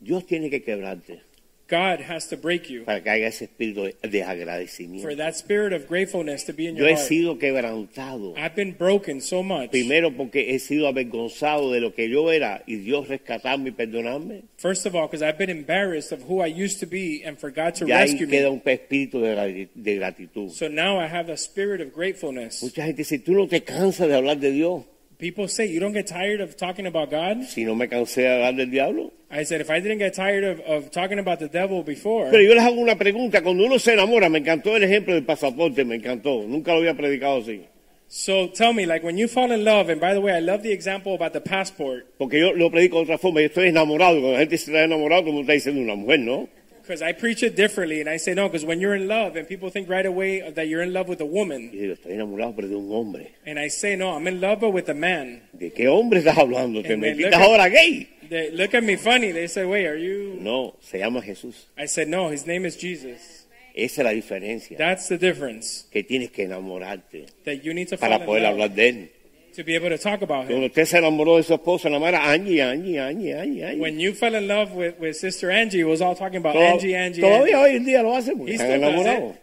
Dios 0.00 0.24
tiene 0.26 0.48
que 0.50 0.62
quebrarte. 0.62 1.20
God 1.68 2.00
has 2.00 2.28
to 2.28 2.36
break 2.36 2.70
you 2.70 2.84
para 2.84 3.00
que 3.02 3.10
haya 3.10 3.26
ese 3.26 3.42
espíritu 3.46 3.82
de, 3.82 3.96
de 4.08 4.22
for 4.22 4.30
agradecimiento. 4.30 5.16
that 5.16 5.34
spirit 5.34 5.72
of 5.72 5.88
gratefulness 5.88 6.44
to 6.44 6.52
be 6.52 6.68
in 6.68 6.76
Yo 6.76 6.82
your 6.84 6.90
he 6.90 6.94
heart. 6.94 7.08
sido 7.08 7.38
quebrantado. 7.40 8.34
I've 8.36 8.54
been 8.54 8.72
broken 8.78 9.20
so 9.20 9.42
much. 9.42 9.70
Primero 9.72 10.12
porque 10.16 10.54
he 10.54 10.58
sido 10.60 10.86
avergonzado 10.86 11.72
de 11.72 11.80
lo 11.80 11.92
que 11.92 12.08
yo 12.08 12.30
era 12.30 12.62
y 12.68 12.76
Dios 12.76 13.08
rescatarme 13.08 13.70
y 13.70 13.72
perdonarme. 13.72 14.42
First 14.58 14.86
of 14.86 14.94
all, 14.94 15.08
because 15.08 15.22
I've 15.22 15.38
been 15.38 15.50
embarrassed 15.50 16.12
of 16.12 16.22
who 16.28 16.40
I 16.40 16.46
used 16.46 16.78
to 16.80 16.86
be 16.86 17.22
and 17.26 17.36
for 17.38 17.50
God 17.50 17.74
to 17.76 17.86
Y 17.86 17.92
ahí 17.92 18.12
rescue 18.12 18.28
queda 18.28 18.48
me. 18.50 18.54
un 18.56 18.62
espíritu 18.64 19.20
de, 19.20 19.68
de 19.74 19.94
gratitud. 19.96 20.50
So 20.50 20.68
now 20.68 20.98
I 21.00 21.06
have 21.08 21.28
a 21.28 21.36
spirit 21.36 21.80
of 21.80 21.92
gratefulness. 21.92 22.62
Mucha 22.62 22.84
gente 22.84 22.98
dice, 23.02 23.18
tú 23.18 23.32
no 23.32 23.48
te 23.48 23.62
cansas 23.64 24.06
de 24.06 24.14
hablar 24.14 24.38
de 24.38 24.52
Dios. 24.52 24.84
People 25.18 25.48
say, 25.48 25.66
You 25.66 25.80
don't 25.80 25.94
get 25.94 26.06
tired 26.06 26.40
of 26.40 26.56
talking 26.56 26.86
about 26.86 27.10
God? 27.10 27.44
Si 27.44 27.64
no 27.64 27.74
me 27.74 27.88
cansé 27.88 28.22
de 28.22 28.28
hablar 28.28 28.54
del 28.54 28.70
diablo. 28.70 29.12
I 29.30 29.44
said, 29.44 29.60
If 29.62 29.70
I 29.70 29.80
didn't 29.80 29.98
get 29.98 30.14
tired 30.14 30.44
of, 30.44 30.60
of 30.60 30.90
talking 30.90 31.18
about 31.18 31.38
the 31.38 31.48
devil 31.48 31.82
before, 31.82 32.30
Pero 32.30 32.42
yo 32.42 32.54
les 32.54 32.62
hago 32.62 32.80
una 32.80 32.96
pregunta. 32.96 33.42
Cuando 33.42 33.64
uno 33.64 33.78
se 33.78 33.94
enamora, 33.94 34.28
me 34.28 34.38
encantó 34.40 34.76
el 34.76 34.82
ejemplo 34.84 35.14
del 35.14 35.24
pasaporte, 35.24 35.84
me 35.84 35.96
encantó. 35.96 36.42
Nunca 36.46 36.72
lo 36.72 36.78
había 36.78 36.94
predicado 36.94 37.38
así. 37.40 37.62
so 38.08 38.48
tell 38.48 38.72
me, 38.72 38.84
like 38.86 39.02
when 39.02 39.16
you 39.16 39.26
fall 39.26 39.50
in 39.50 39.64
love, 39.64 39.88
and 39.88 40.00
by 40.00 40.12
the 40.14 40.20
way, 40.20 40.32
I 40.32 40.40
love 40.40 40.62
the 40.62 40.70
example 40.70 41.14
about 41.14 41.32
the 41.32 41.40
passport 41.40 42.06
Porque 42.18 42.38
yo 42.38 42.52
lo 42.52 42.70
predico 42.70 42.98
de 42.98 43.04
otra 43.04 43.18
forma. 43.18 43.40
Yo 43.40 43.46
estoy 43.46 43.68
enamorado. 43.68 44.20
Cuando 44.20 44.32
la 44.32 44.38
gente 44.40 44.58
se 44.58 44.70
está 44.70 44.84
enamorado, 44.84 45.24
como 45.24 45.40
está 45.40 45.54
diciendo 45.54 45.80
una 45.80 45.94
mujer, 45.94 46.20
¿no? 46.20 46.48
Because 46.86 47.02
I 47.02 47.12
preach 47.12 47.42
it 47.42 47.56
differently. 47.56 48.00
And 48.00 48.08
I 48.08 48.16
say, 48.18 48.34
No, 48.34 48.48
because 48.48 48.64
when 48.64 48.80
you're 48.80 48.94
in 48.94 49.08
love, 49.08 49.36
and 49.36 49.46
people 49.48 49.70
think 49.70 49.88
right 49.88 50.06
away 50.06 50.48
that 50.50 50.68
you're 50.68 50.82
in 50.82 50.92
love 50.92 51.08
with 51.08 51.20
a 51.20 51.26
woman. 51.26 51.70
digo, 51.72 51.92
estoy 51.94 52.12
enamorado, 52.12 52.54
pero 52.54 52.68
de 52.68 52.76
un 52.76 52.90
hombre. 52.90 53.32
And 53.46 53.58
I 53.58 53.68
say, 53.68 53.96
No, 53.96 54.10
I'm 54.16 54.26
in 54.26 54.40
love, 54.40 54.60
but 54.60 54.70
with 54.70 54.88
a 54.88 54.94
man. 54.94 55.42
¿De 55.52 55.70
qué 55.72 55.88
hombre 55.88 56.20
estás 56.20 56.36
hablando? 56.38 56.82
¿Te 56.82 56.92
And 56.92 57.02
they 57.02 57.12
metiste 57.14 57.24
look 57.30 57.34
at- 57.34 57.42
ahora 57.42 57.68
gay? 57.68 58.08
They 58.28 58.50
look 58.50 58.74
at 58.74 58.82
me 58.82 58.96
funny. 58.96 59.32
They 59.32 59.46
say, 59.48 59.64
Wait, 59.64 59.86
are 59.86 59.96
you? 59.98 60.36
No, 60.40 60.76
se 60.80 60.98
llama 60.98 61.20
Jesús. 61.22 61.66
I 61.76 61.86
said, 61.86 62.08
No, 62.08 62.28
his 62.30 62.46
name 62.46 62.64
is 62.66 62.76
Jesus. 62.76 63.44
Esa 63.74 64.00
es 64.00 64.04
la 64.04 64.10
diferencia. 64.12 64.78
That's 64.78 65.08
the 65.08 65.18
difference. 65.18 65.84
Que 65.92 66.02
tienes 66.02 66.30
que 66.30 66.44
enamorarte 66.44 67.26
That 67.44 67.62
you 67.62 67.74
need 67.74 67.88
to 67.88 67.98
para 67.98 68.24
poder 68.24 68.46
hablar 68.46 68.70
de 68.74 68.88
él. 68.88 69.10
To 69.56 69.64
be 69.64 69.74
able 69.74 69.88
to 69.88 69.98
talk 69.98 70.22
about 70.22 70.42
him. 70.44 70.48
Cuando 70.48 70.66
usted 70.66 70.84
se 70.84 70.98
enamoró 70.98 71.36
de 71.38 71.42
su 71.42 71.54
esposa, 71.54 71.88
Angie, 71.88 72.60
Angie, 72.60 72.98
Angie, 72.98 73.32
Angie, 73.32 73.62
Angie. 73.64 73.80
When 73.80 73.98
you 73.98 74.12
fell 74.14 74.34
in 74.34 74.46
love 74.46 74.72
with, 74.72 74.98
with 75.00 75.16
Sister 75.16 75.50
Angie, 75.50 75.80
it 75.80 75.84
was 75.84 76.00
all 76.00 76.14
talking 76.14 76.36
about 76.38 76.52
Toda- 76.54 76.66
Angie, 76.74 76.94
Angie, 76.94 77.20
todavía 77.22 77.54
Angie. 77.54 77.54
hoy 77.56 77.76
en 77.76 77.84
día 77.84 78.02
lo 78.02 78.12
hacen 78.14 78.36
porque 78.38 78.52
He 78.52 78.56
están 78.56 78.68
still 78.68 78.80
does 78.80 78.90
enamorados. 79.06 79.36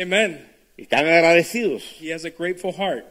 Amen. 0.00 0.46
Y 0.78 0.82
Están 0.82 1.06
agradecidos. 1.06 1.82
He 2.00 2.12
has 2.12 2.24
a 2.24 2.30
grateful 2.30 2.72
heart. 2.72 3.04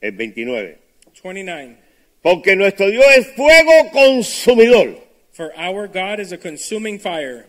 El 0.00 0.12
29. 0.12 0.78
29. 1.22 1.76
Porque 2.22 2.56
nuestro 2.56 2.88
Dios 2.90 3.04
es 3.16 3.26
fuego 3.34 3.90
consumidor. 3.92 4.96
For 5.32 5.52
our 5.56 5.86
God 5.88 6.18
is 6.20 6.32
a 6.32 6.38
consuming 6.38 6.98
fire. 6.98 7.46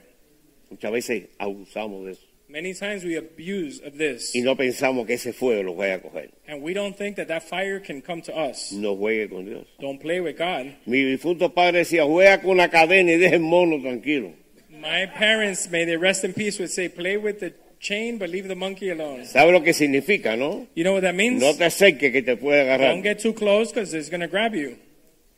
Muchas 0.69 0.91
veces 0.91 1.23
abusamos 1.39 2.05
de 2.05 2.11
eso. 2.13 2.21
Many 2.51 2.73
times 2.73 3.05
we 3.05 3.15
abuse 3.15 3.79
of 3.79 3.97
this. 3.97 4.35
Y 4.35 4.41
no 4.41 4.57
pensamos 4.57 5.07
que 5.07 5.13
ese 5.13 5.31
fuego 5.31 5.73
vaya 5.73 5.95
a 5.95 5.99
coger. 5.99 6.31
And 6.49 6.61
we 6.61 6.73
don't 6.73 6.97
think 6.97 7.15
that 7.15 7.29
that 7.29 7.43
fire 7.43 7.79
can 7.79 8.01
come 8.01 8.21
to 8.23 8.35
us. 8.35 8.73
No 8.73 8.93
juegue 8.97 9.29
con 9.29 9.45
Dios. 9.45 9.65
Don't 9.79 10.01
play 10.01 10.19
with 10.19 10.37
God. 10.37 10.75
Mi 10.85 11.01
difunto 11.01 11.53
padre 11.53 11.79
decía, 11.79 12.03
juega 12.03 12.41
con 12.41 12.51
una 12.51 12.67
cadena 12.69 13.13
y 13.13 13.17
deja 13.17 13.35
el 13.35 13.41
mono 13.41 13.79
tranquilo. 13.81 14.33
My 14.69 15.05
parents, 15.05 15.69
may 15.69 15.85
they 15.85 15.95
rest 15.95 16.25
in 16.25 16.33
peace, 16.33 16.59
would 16.59 16.71
say, 16.71 16.89
play 16.89 17.15
with 17.15 17.39
the 17.39 17.53
chain, 17.79 18.17
but 18.17 18.29
leave 18.29 18.49
the 18.49 18.55
monkey 18.55 18.89
alone. 18.89 19.25
¿Sabe 19.25 19.53
lo 19.53 19.63
que 19.63 19.73
significa, 19.73 20.35
no? 20.37 20.67
You 20.75 20.83
know 20.83 20.93
what 20.93 21.03
that 21.03 21.15
means? 21.15 21.41
No 21.41 21.53
te 21.53 21.63
acerques 21.63 22.11
que 22.11 22.21
te 22.21 22.35
puede 22.35 22.65
Don't 22.77 23.01
get 23.01 23.19
too 23.19 23.31
close 23.31 23.71
because 23.71 23.93
it's 23.93 24.09
going 24.09 24.19
to 24.19 24.27
grab 24.27 24.53
you. 24.53 24.75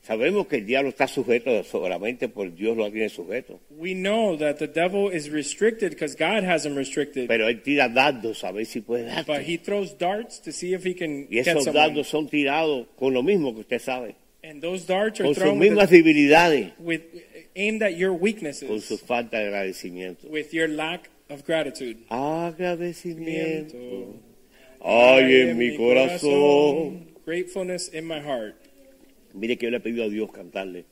Sabemos 0.06 0.48
que 0.48 0.58
el 0.58 0.66
diablo 0.66 0.90
está 0.90 1.08
sujeto 1.08 1.64
solamente 1.64 2.28
por 2.28 2.54
Dios 2.54 2.76
lo 2.76 2.92
tiene 2.92 3.08
sujeto. 3.08 3.62
We 3.70 3.94
know 3.94 4.36
that 4.38 4.58
the 4.58 4.68
devil 4.68 5.10
is 5.10 5.30
restricted 5.32 5.92
because 5.92 6.14
God 6.18 6.44
has 6.44 6.66
him 6.66 6.76
restricted. 6.76 7.30
Pero 7.30 7.48
él 7.48 7.62
tira 7.64 7.88
dardos 7.88 8.44
a 8.44 8.52
ver 8.52 8.66
si 8.66 8.82
puede 8.82 9.06
But 9.06 9.28
darte. 9.28 9.46
he 9.48 9.58
throws 9.58 9.98
darts 9.98 10.42
to 10.42 10.52
see 10.52 10.74
if 10.74 10.84
he 10.86 10.94
can 10.94 11.28
Y 11.30 11.36
get 11.38 11.48
esos 11.48 11.64
someone. 11.64 11.88
dardos 11.88 12.08
son 12.08 12.28
tirados 12.28 12.88
con 12.98 13.14
lo 13.14 13.24
mismo 13.24 13.54
que 13.54 13.62
usted 13.62 13.80
sabe. 13.80 14.16
And 14.44 14.62
those 14.62 14.86
darts 14.86 15.22
are 15.22 15.24
Con 15.24 15.36
sus 15.36 15.42
thrown 15.44 15.58
with, 15.58 15.70
mismas 15.70 15.90
the- 15.90 15.96
debilidades. 16.04 16.74
with 16.80 17.02
aimed 17.56 17.82
at 17.82 17.96
your 17.96 18.12
Con 18.12 18.20
weaknesses, 18.22 18.84
su 18.84 18.98
falta 18.98 19.40
de 19.40 19.46
agradecimiento. 19.48 20.28
with 20.28 20.52
your 20.54 20.68
lack 20.68 21.10
of 21.30 21.46
gratitude. 21.46 22.00
Agradecimiento. 22.10 24.18
Ay, 24.82 25.34
en 25.50 25.58
mi 25.58 25.78
corazón. 25.78 27.06
Gratefulness 27.26 27.88
in 27.94 28.06
my 28.06 28.20
heart. 28.20 28.56
Mire 29.34 29.58
que 29.58 29.66
yo 29.66 29.72
le 29.72 29.78
he 29.78 29.80
pedido 29.80 30.04
a 30.06 30.10
Dios 30.10 30.32
cantarle. 30.32 30.86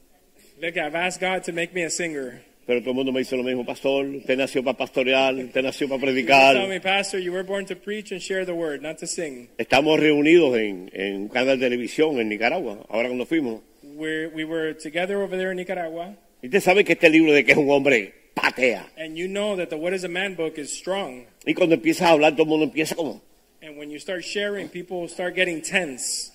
Look, 0.61 0.77
I've 0.77 0.95
asked 0.95 1.19
God 1.21 1.43
to 1.45 1.53
make 1.53 1.73
me 1.73 1.83
a 1.83 1.89
singer. 1.89 2.43
Pero 2.67 2.79
todo 2.81 2.91
el 2.91 2.95
mundo 2.95 3.11
me 3.11 3.19
dice 3.19 3.35
lo 3.35 3.43
mismo, 3.43 3.65
pastor. 3.65 4.05
Usted 4.05 4.37
nació 4.37 4.63
para 4.63 4.77
pastorear, 4.77 5.33
usted 5.35 5.63
nació 5.63 5.89
para 5.89 6.01
predicar. 6.01 6.67
me, 6.67 6.79
Pastor, 6.79 7.19
you 7.19 7.31
were 7.31 7.43
born 7.43 7.65
to 7.65 7.75
preach 7.75 8.11
and 8.11 8.21
share 8.21 8.45
the 8.45 8.53
word, 8.53 8.81
not 8.81 8.97
to 8.99 9.07
sing. 9.07 9.49
Estamos 9.57 9.99
reunidos 9.99 10.55
en, 10.57 10.89
en 10.93 11.15
un 11.23 11.27
canal 11.27 11.59
de 11.59 11.65
televisión 11.69 12.19
en 12.19 12.29
Nicaragua, 12.29 12.85
ahora 12.89 13.07
cuando 13.09 13.25
fuimos. 13.25 13.61
We're, 13.83 14.29
we 14.29 14.45
were 14.45 14.73
together 14.75 15.17
over 15.21 15.35
there 15.37 15.51
in 15.51 15.57
Nicaragua, 15.57 16.15
Y 16.43 16.47
usted 16.47 16.61
sabe 16.61 16.83
que 16.83 16.93
este 16.93 17.09
libro 17.09 17.33
de 17.33 17.43
que 17.43 17.51
es 17.53 17.57
un 17.57 17.69
hombre 17.69 18.13
patea. 18.35 18.87
and 18.95 19.17
you 19.17 19.27
know 19.27 19.55
that 19.57 19.69
the 19.69 19.77
What 19.77 19.93
is 19.93 20.03
a 20.03 20.09
Man 20.09 20.35
book 20.35 20.57
is 20.59 20.71
strong. 20.71 21.25
Y 21.45 21.53
cuando 21.55 21.75
empiezas 21.75 22.03
a 22.07 22.11
hablar, 22.11 22.33
todo 22.33 22.43
el 22.43 22.49
mundo 22.49 22.65
empieza 22.65 22.95
como... 22.95 23.21
And 23.63 23.77
when 23.77 23.89
you 23.89 23.99
start 23.99 24.23
sharing, 24.23 24.69
people 24.69 25.07
start 25.07 25.35
getting 25.35 25.61
tense. 25.61 26.31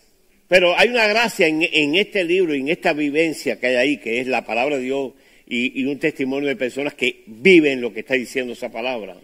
Pero 0.48 0.76
hay 0.78 0.88
una 0.90 1.06
gracia 1.08 1.46
en, 1.48 1.62
en 1.62 1.94
este 1.96 2.22
libro 2.24 2.54
en 2.54 2.68
esta 2.68 2.92
vivencia 2.92 3.58
que 3.58 3.66
hay 3.68 3.76
ahí, 3.76 3.96
que 3.98 4.20
es 4.20 4.26
la 4.26 4.44
palabra 4.44 4.76
de 4.76 4.82
Dios 4.84 5.12
y, 5.48 5.80
y 5.80 5.86
un 5.86 5.98
testimonio 5.98 6.48
de 6.48 6.56
personas 6.56 6.94
que 6.94 7.22
viven 7.26 7.80
lo 7.80 7.92
que 7.92 8.00
está 8.00 8.14
diciendo 8.14 8.52
esa 8.52 8.70
palabra. 8.70 9.16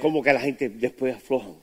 Como 0.00 0.22
que 0.22 0.32
la 0.32 0.40
gente 0.40 0.68
después 0.68 1.14
aflojan. 1.16 1.54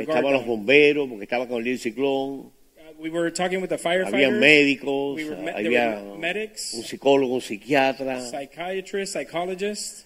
Estaban 0.00 0.32
los 0.32 0.46
bomberos, 0.46 1.08
porque 1.08 1.24
estaba 1.24 1.46
con 1.48 1.66
el 1.66 1.78
ciclón, 1.78 2.50
Uh, 2.74 3.00
we 3.00 3.10
were 3.10 3.30
talking 3.30 3.60
with 3.60 3.68
the 3.68 3.76
había 3.76 4.04
firefighters, 4.04 4.40
médicos, 4.40 5.16
we 5.16 5.24
were 5.24 5.36
me- 5.36 5.52
there 5.52 5.66
había 5.66 6.02
were 6.02 6.18
medics, 6.18 6.74
un 6.74 6.82
psicólogo, 6.82 7.34
un 7.34 7.40
psiquiatra, 7.40 8.20
psychiatrists, 8.20 9.12
psychologists. 9.16 10.04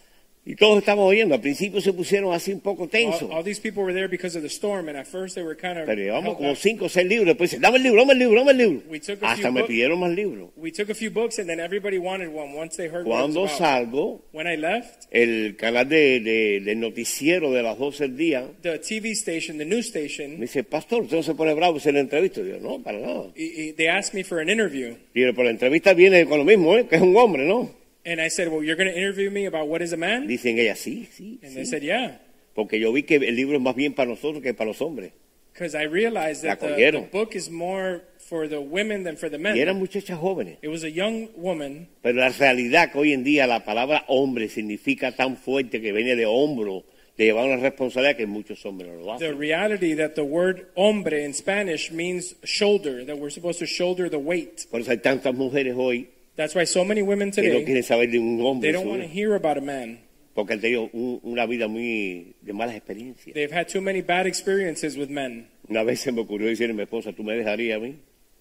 Y 0.49 0.55
todos 0.55 0.79
estamos 0.79 1.05
oyendo. 1.09 1.35
Al 1.35 1.41
principio 1.41 1.81
se 1.81 1.93
pusieron 1.93 2.33
así 2.33 2.53
un 2.53 2.61
poco 2.61 2.87
tensos, 2.89 3.25
All, 3.25 3.39
all 3.39 3.45
these 3.45 3.61
people 3.61 3.83
were 3.83 3.93
there 3.93 4.07
because 4.09 4.37
of 4.39 4.43
the 4.43 4.49
storm, 4.49 4.89
and 4.89 4.97
at 4.97 5.07
first 5.07 5.35
they 5.35 5.43
were 5.45 5.57
kind 5.57 5.77
of. 5.79 5.87
pero 5.87 6.01
llevamos 6.01 6.37
como 6.37 6.55
cinco 6.55 6.85
o 6.87 6.89
seis 6.89 7.07
libros. 7.07 7.27
Después 7.27 7.51
dicen, 7.51 7.61
dame 7.63 7.79
el 7.79 7.83
libro, 7.83 8.01
dame 8.03 8.13
el 8.13 8.19
libro, 8.21 8.39
dame 8.41 8.51
el 8.53 8.59
libro. 8.59 8.83
We 8.89 9.01
took 9.01 9.21
a 9.23 9.33
Hasta 9.33 9.43
few 9.43 9.53
me 9.53 9.61
books. 9.61 9.69
pidieron 9.69 9.99
más 9.99 10.15
libros. 10.15 10.51
We 10.57 10.71
took 10.71 10.89
a 10.89 10.95
few 10.95 11.11
books, 11.11 11.39
and 11.41 11.49
then 11.49 11.59
everybody 11.61 11.99
wanted 11.99 12.29
one 12.29 12.55
once 12.55 12.77
they 12.77 12.89
heard 12.89 13.05
Cuando 13.05 13.49
salgo, 13.49 14.23
When 14.33 14.47
I 14.47 14.57
left, 14.57 15.07
el 15.11 15.57
canal 15.57 15.89
de, 15.89 16.21
de- 16.21 16.61
del 16.61 16.79
noticiero 16.81 17.51
de 17.53 17.63
las 17.63 17.77
12 17.79 18.05
del 18.05 18.17
día 18.17 18.47
the 18.63 18.79
TV 18.79 19.11
station, 19.13 19.59
the 19.59 19.65
news 19.65 19.93
me 19.95 20.01
station, 20.07 20.41
dice, 20.41 20.63
pastor, 20.63 21.03
usted 21.03 21.17
no 21.17 21.23
se 21.25 21.35
pone 21.35 21.55
bravo 21.55 21.81
si 21.81 21.91
la 21.91 22.01
entrevista. 22.01 22.41
Digo, 22.43 22.59
no, 22.61 22.81
para 22.83 22.99
nada. 23.01 23.33
they 23.35 23.89
asked 23.89 24.15
me 24.15 24.23
for 24.23 24.39
an 24.41 24.49
interview. 24.49 24.95
Digo, 25.13 25.33
pero 25.33 25.45
la 25.45 25.51
entrevista 25.51 25.93
viene 25.93 26.25
con 26.27 26.39
lo 26.39 26.45
mismo, 26.45 26.77
¿eh? 26.77 26.87
que 26.87 26.97
es 26.97 27.03
un 27.03 27.17
hombre, 27.17 27.45
¿no? 27.47 27.71
And 28.07 28.21
I 28.21 28.29
said, 28.29 28.49
Well, 28.49 28.63
you're 28.63 28.77
going 28.77 28.89
to 28.89 28.97
interview 28.97 29.31
me 29.31 29.47
about 29.47 29.67
what 29.69 29.83
is 29.83 29.93
a 29.93 29.97
man? 29.97 30.27
Dicen 30.29 30.59
ellas, 30.59 30.79
sí, 30.79 31.09
sí, 31.13 31.41
And 31.43 31.51
sí. 31.53 31.55
they 31.57 31.65
said, 31.65 31.83
Yeah. 31.83 32.21
Porque 32.55 32.79
yo 32.79 32.93
vi 32.93 33.03
que 33.03 33.17
el 33.17 33.35
libro 33.35 33.57
es 33.57 33.63
más 33.63 33.75
bien 33.75 33.95
para 33.95 34.09
nosotros 34.09 34.43
que 34.43 34.55
para 34.55 34.69
los 34.69 34.81
hombres. 34.81 35.13
Because 35.53 35.75
I 35.75 35.85
realized 35.85 36.43
that 36.45 36.61
the, 36.61 36.69
the 36.91 37.09
book 37.11 37.35
is 37.35 37.51
more 37.51 38.03
for 38.19 38.47
the 38.47 38.61
women 38.61 39.05
than 39.05 39.17
for 39.17 39.31
the 39.31 39.39
men. 39.39 39.57
Y 39.57 39.61
eran 39.61 39.79
muchachas 39.79 40.19
jóvenes. 40.19 40.59
It 40.63 40.69
was 40.69 40.85
a 40.85 40.91
young 40.91 41.29
woman, 41.37 41.89
Pero 42.03 42.19
la 42.21 42.29
realidad 42.29 42.93
que 42.93 42.99
hoy 42.99 43.13
en 43.13 43.25
día 43.25 43.47
la 43.47 43.65
palabra 43.65 44.05
hombre 44.09 44.49
significa 44.49 45.13
tan 45.13 45.37
fuerte 45.37 45.81
que 45.81 45.93
viene 45.93 46.15
de 46.15 46.27
hombro, 46.27 46.85
de 47.17 47.25
llevar 47.25 47.47
una 47.47 47.57
responsabilidad 47.57 48.17
que 48.17 48.27
muchos 48.27 48.65
hombres 48.67 48.91
no 48.91 48.97
lo 48.97 49.19
the 49.19 49.27
hacen. 49.27 49.39
reality 49.39 49.95
that 49.95 50.15
the 50.15 50.23
word 50.25 50.67
hombre 50.77 51.25
in 51.25 51.33
Spanish 51.33 51.91
means 51.91 52.35
shoulder, 52.45 53.05
that 53.07 53.17
we're 53.19 53.31
supposed 53.31 53.59
to 53.59 53.67
shoulder 53.67 54.11
the 54.11 54.19
weight. 54.19 54.67
Por 54.71 54.81
eso 54.81 54.91
hay 54.91 54.99
tantas 54.99 55.35
mujeres 55.35 55.75
hoy 55.77 56.11
That's 56.37 56.55
why 56.55 56.65
so 56.67 56.85
many 56.85 57.03
women 57.03 57.31
que 57.31 57.43
no 57.43 57.49
today, 57.61 57.65
quieren 57.65 57.83
saber 57.83 58.11
de 58.11 58.19
un 58.19 58.41
hombre, 58.41 58.69
they 58.69 58.73
don't 58.73 58.87
want 58.89 59.03
to 59.03 59.09
hear 59.09 59.35
about 59.35 59.57
a 59.57 59.61
man. 59.63 60.01
porque 60.35 60.53
han 60.53 60.61
tenido 60.61 60.91
un- 60.93 61.19
una 61.23 61.47
vida 61.47 61.67
muy 61.67 62.35
de 62.43 62.53
malas 62.53 62.77
experiencias. 62.77 63.33
They've 63.35 63.51
had 63.51 63.69
too 63.69 63.81
many 63.81 64.03
bad 64.03 64.27
experiences 64.27 64.97
with 64.99 65.09
men. 65.09 65.49
Una 65.69 65.83
vez 65.83 66.01
se 66.01 66.13
me 66.13 66.21
ocurrió 66.21 66.47
decirle 66.49 66.73
a 66.73 66.77
mi 66.77 66.83
esposa, 66.83 67.13
¿tú 67.15 67.23
me 67.25 67.33
dejarías 67.35 67.79
a 67.79 67.81
mí? 67.81 67.97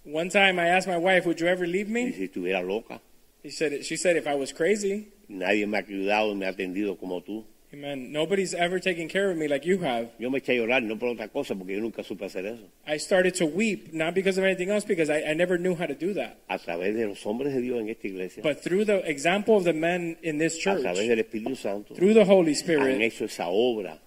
One 0.05 0.29
time 0.29 0.59
I 0.61 0.67
asked 0.69 0.87
my 0.91 0.97
wife, 0.97 1.25
would 1.25 1.39
you 1.39 1.47
ever 1.47 1.65
leave 1.65 1.87
Y 1.89 1.93
me? 1.93 2.11
si 2.13 2.25
estuviera 2.25 2.61
loca, 2.61 3.01
He 3.43 3.49
said, 3.51 3.83
she 3.83 3.95
said, 3.95 4.17
if 4.17 4.27
I 4.27 4.33
was 4.35 4.51
crazy, 4.53 5.07
nadie 5.29 5.65
me 5.67 5.77
ha 5.77 5.83
cuidado 5.85 6.31
y 6.31 6.35
me 6.35 6.45
ha 6.47 6.49
atendido 6.49 6.97
como 6.97 7.21
tú. 7.21 7.45
Amen, 7.73 8.11
nobody's 8.11 8.53
ever 8.53 8.79
taken 8.79 9.07
care 9.09 9.29
of 9.31 9.37
me 9.37 9.47
like 9.47 9.65
you 9.65 9.79
have. 9.79 10.09
Yo 10.19 10.29
me 10.29 10.39
eché 10.39 10.53
a 10.53 10.57
llorar, 10.65 10.81
no 10.83 10.95
por 10.97 11.09
otra 11.09 11.27
cosa, 11.29 11.55
porque 11.55 11.73
yo 11.75 11.81
nunca 11.81 12.03
supe 12.03 12.25
hacer 12.25 12.45
eso. 12.45 12.63
I 12.87 12.97
started 12.97 13.33
to 13.35 13.45
weep, 13.45 13.93
not 13.93 14.13
because 14.13 14.37
of 14.37 14.43
anything 14.45 14.69
else, 14.69 14.85
because 14.85 15.09
I, 15.09 15.31
I 15.31 15.33
never 15.33 15.57
knew 15.57 15.75
how 15.75 15.85
to 15.85 15.95
do 15.95 16.13
that. 16.13 16.37
A 16.49 16.57
través 16.57 16.95
de 16.95 17.07
los 17.07 17.21
hombres 17.25 17.53
de 17.53 17.61
Dios 17.61 17.79
en 17.81 17.89
esta 17.89 18.07
iglesia, 18.07 18.43
But 18.43 18.61
through 18.63 18.85
the 18.85 18.99
example 19.09 19.57
of 19.57 19.63
the 19.65 19.73
men 19.73 20.15
in 20.23 20.37
this 20.37 20.55
a 20.57 20.61
church, 20.61 20.81
través 20.83 21.07
del 21.07 21.19
Espíritu 21.23 21.55
Santo, 21.57 21.93
through 21.95 22.13
the 22.13 22.25
Holy 22.25 22.51
han 22.53 22.55
Spirit, 22.55 23.01
hecho 23.01 23.25
esa 23.25 23.45
obra. 23.47 23.99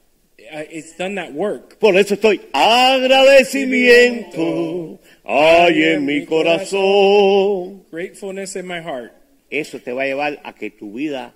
uh, 0.51 0.65
it's 0.71 0.97
done 0.97 1.15
that 1.17 1.33
work. 1.35 1.79
Por 1.79 1.95
eso 1.97 2.15
estoy 2.15 2.41
agradecimiento, 2.53 4.99
hay 5.25 5.83
en 5.85 6.07
mi 6.07 6.25
corazón. 6.25 7.85
Gratefulness 7.91 8.57
in 8.57 8.67
my 8.67 8.81
heart. 8.81 9.13
Eso 9.51 9.79
te 9.81 9.93
va 9.93 10.03
a 10.03 10.07
llevar 10.07 10.41
a 10.45 10.53
que 10.55 10.71
tu 10.71 10.93
vida 10.93 11.35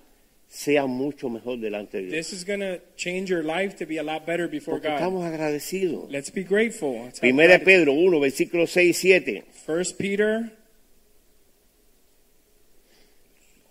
sea 0.52 0.84
mucho 0.86 1.30
mejor 1.30 1.58
delante 1.58 1.96
de 1.96 2.08
Dios. 2.08 2.28
This 2.28 2.32
is 2.34 2.44
going 2.44 2.60
to 2.60 2.78
change 2.94 3.30
your 3.30 3.42
life 3.42 3.74
to 3.76 3.86
be 3.86 3.98
a 3.98 4.02
lot 4.02 4.26
better 4.26 4.46
before 4.46 4.74
Porque 4.74 4.88
God. 4.88 4.96
estamos 4.96 5.24
agradecidos. 5.24 6.10
Let's 6.10 6.30
be 6.30 6.44
grateful. 6.44 7.10
Primera. 7.18 7.58
Pedro 7.58 7.94
1, 7.94 8.20
versículos 8.20 8.70
6 8.70 8.90
y 8.90 8.92
7. 8.92 9.44
First 9.64 9.96
Peter 9.96 10.52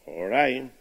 All 0.08 0.28
right. 0.28 0.72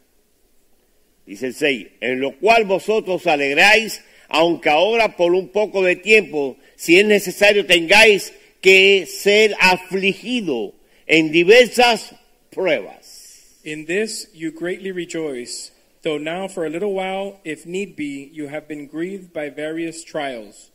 Dice 1.26 1.48
el 1.48 1.54
6, 1.54 1.86
en 2.00 2.20
lo 2.20 2.32
cual 2.38 2.64
vosotros 2.64 3.20
os 3.20 3.26
alegráis, 3.26 4.02
aunque 4.28 4.70
ahora 4.70 5.16
por 5.16 5.34
un 5.34 5.50
poco 5.50 5.84
de 5.84 5.96
tiempo, 5.96 6.56
si 6.76 6.98
es 6.98 7.06
necesario, 7.06 7.66
tengáis 7.66 8.32
que 8.60 9.06
ser 9.06 9.54
afligido 9.60 10.74
en 11.06 11.30
diversas 11.30 12.14
pruebas. 12.50 13.60
In 13.64 13.84
this 13.84 14.28
you 14.32 14.50
greatly 14.50 14.90
rejoice, 14.90 15.70
though 16.02 16.18
now 16.18 16.48
for 16.48 16.66
a 16.66 16.70
little 16.70 16.92
while, 16.94 17.40
if 17.44 17.66
need 17.66 17.96
be, 17.96 18.30
you 18.32 18.48
have 18.48 18.66
been 18.68 18.86
grieved 18.86 19.32
by 19.32 19.50
various 19.50 20.02
trials. 20.04 20.70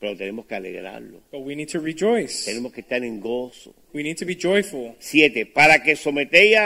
Pero 0.00 0.14
tenemos 0.16 0.46
que 0.46 0.56
alegrarlo. 0.56 1.20
But 1.30 1.40
we 1.40 1.54
need 1.54 1.68
to 1.70 1.80
rejoice. 1.80 2.46
Tenemos 2.46 2.72
que 2.72 2.82
estar 2.82 3.02
en 3.02 3.20
gozo. 3.20 3.72
We 3.92 4.02
need 4.02 4.18
to 4.18 4.26
be 4.26 4.34
joyful. 4.34 4.96
7. 4.98 5.46
Para 5.46 5.82
que 5.82 5.96
sometéis 5.96 6.58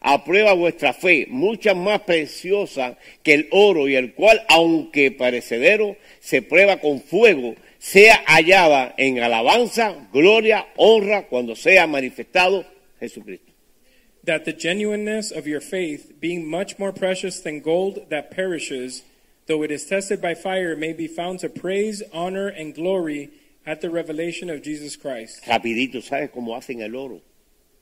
a 0.00 0.24
prueba 0.24 0.52
vuestra 0.52 0.92
fe, 0.92 1.26
mucha 1.28 1.74
más 1.74 2.00
preciosa 2.02 2.98
que 3.22 3.34
el 3.34 3.48
oro, 3.50 3.88
y 3.88 3.94
el 3.94 4.14
cual, 4.14 4.44
aunque 4.48 5.12
parecedero, 5.12 5.96
se 6.20 6.42
prueba 6.42 6.78
con 6.80 7.00
fuego, 7.00 7.54
sea 7.78 8.22
hallada 8.26 8.94
en 8.98 9.20
alabanza, 9.20 10.08
gloria, 10.12 10.66
honra, 10.76 11.28
cuando 11.28 11.54
sea 11.54 11.86
manifestado 11.86 12.66
Jesucristo. 12.98 13.51
That 14.24 14.44
the 14.44 14.52
genuineness 14.52 15.32
of 15.32 15.46
your 15.48 15.60
faith, 15.60 16.20
being 16.20 16.46
much 16.48 16.78
more 16.78 16.92
precious 16.92 17.40
than 17.40 17.60
gold 17.60 18.08
that 18.10 18.30
perishes, 18.30 19.02
though 19.48 19.64
it 19.64 19.70
is 19.72 19.84
tested 19.86 20.20
by 20.22 20.34
fire, 20.34 20.76
may 20.76 20.92
be 20.92 21.08
found 21.08 21.40
to 21.40 21.48
praise, 21.48 22.02
honor, 22.12 22.46
and 22.46 22.72
glory 22.74 23.30
at 23.66 23.80
the 23.80 23.90
revelation 23.90 24.48
of 24.48 24.62
Jesus 24.62 24.94
Christ. 24.96 25.42
Rapidito, 25.46 26.00
¿sabes 26.02 26.30
cómo 26.30 26.54
hacen 26.56 26.82
el 26.82 26.94
oro? 26.94 27.20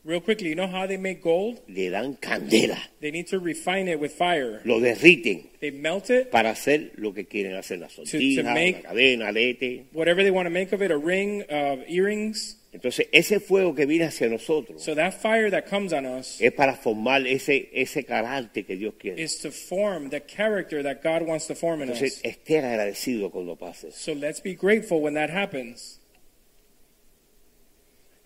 Real 0.03 0.21
quickly, 0.23 0.49
you 0.49 0.55
know 0.55 0.67
how 0.67 0.87
they 0.87 0.97
make 0.97 1.23
gold? 1.23 1.61
Le 1.69 1.91
dan 1.91 2.17
candela, 2.17 2.79
They 3.03 3.11
need 3.11 3.27
to 3.29 3.39
refine 3.39 3.87
it 3.87 4.01
with 4.01 4.13
fire. 4.15 4.63
lo 4.65 4.81
derriten 4.81 5.47
They 5.61 5.71
melt 5.73 6.09
it, 6.09 6.31
para 6.31 6.53
hacer 6.53 6.93
lo 6.97 7.13
que 7.13 7.25
quieren 7.27 7.55
hacer, 7.55 7.77
la 7.79 7.89
sortija, 7.89 8.43
make- 8.55 8.83
la 8.85 8.93
cadena, 8.95 9.27
arete. 9.29 9.85
whatever 9.93 10.23
they 10.23 10.31
want 10.31 10.47
to 10.47 10.51
make 10.51 10.73
of 10.73 10.81
it, 10.81 10.91
a 10.91 10.97
ring, 10.97 11.43
uh, 11.51 11.85
earrings. 11.87 12.57
Entonces, 12.73 13.09
ese 13.11 13.41
fuego 13.41 13.75
que 13.75 13.85
viene 13.85 14.05
hacia 14.05 14.29
nosotros 14.29 14.81
So 14.81 14.95
that 14.95 15.13
fire 15.15 15.51
that 15.51 15.65
comes 15.69 15.93
on 15.93 16.07
us 16.07 16.41
es 16.41 16.53
para 16.53 16.77
formar 16.77 17.27
ese, 17.27 17.69
ese 17.73 18.05
carácter 18.05 18.65
que 18.65 18.77
Dios 18.77 18.95
quiere. 18.97 19.21
is 19.21 19.39
to 19.41 19.51
form 19.51 20.09
the 20.11 20.21
character 20.21 20.81
that 20.83 21.03
God 21.03 21.27
wants 21.27 21.49
to 21.49 21.55
form 21.57 21.83
in 21.83 21.89
Entonces, 21.89 22.19
us. 22.19 22.25
esté 22.25 22.59
agradecido 22.61 23.31
cuando 23.33 23.57
pase. 23.57 23.91
So 23.91 24.13
let's 24.13 24.41
be 24.41 24.55
grateful 24.55 25.01
when 25.01 25.15
that 25.15 25.31
happens. 25.31 25.99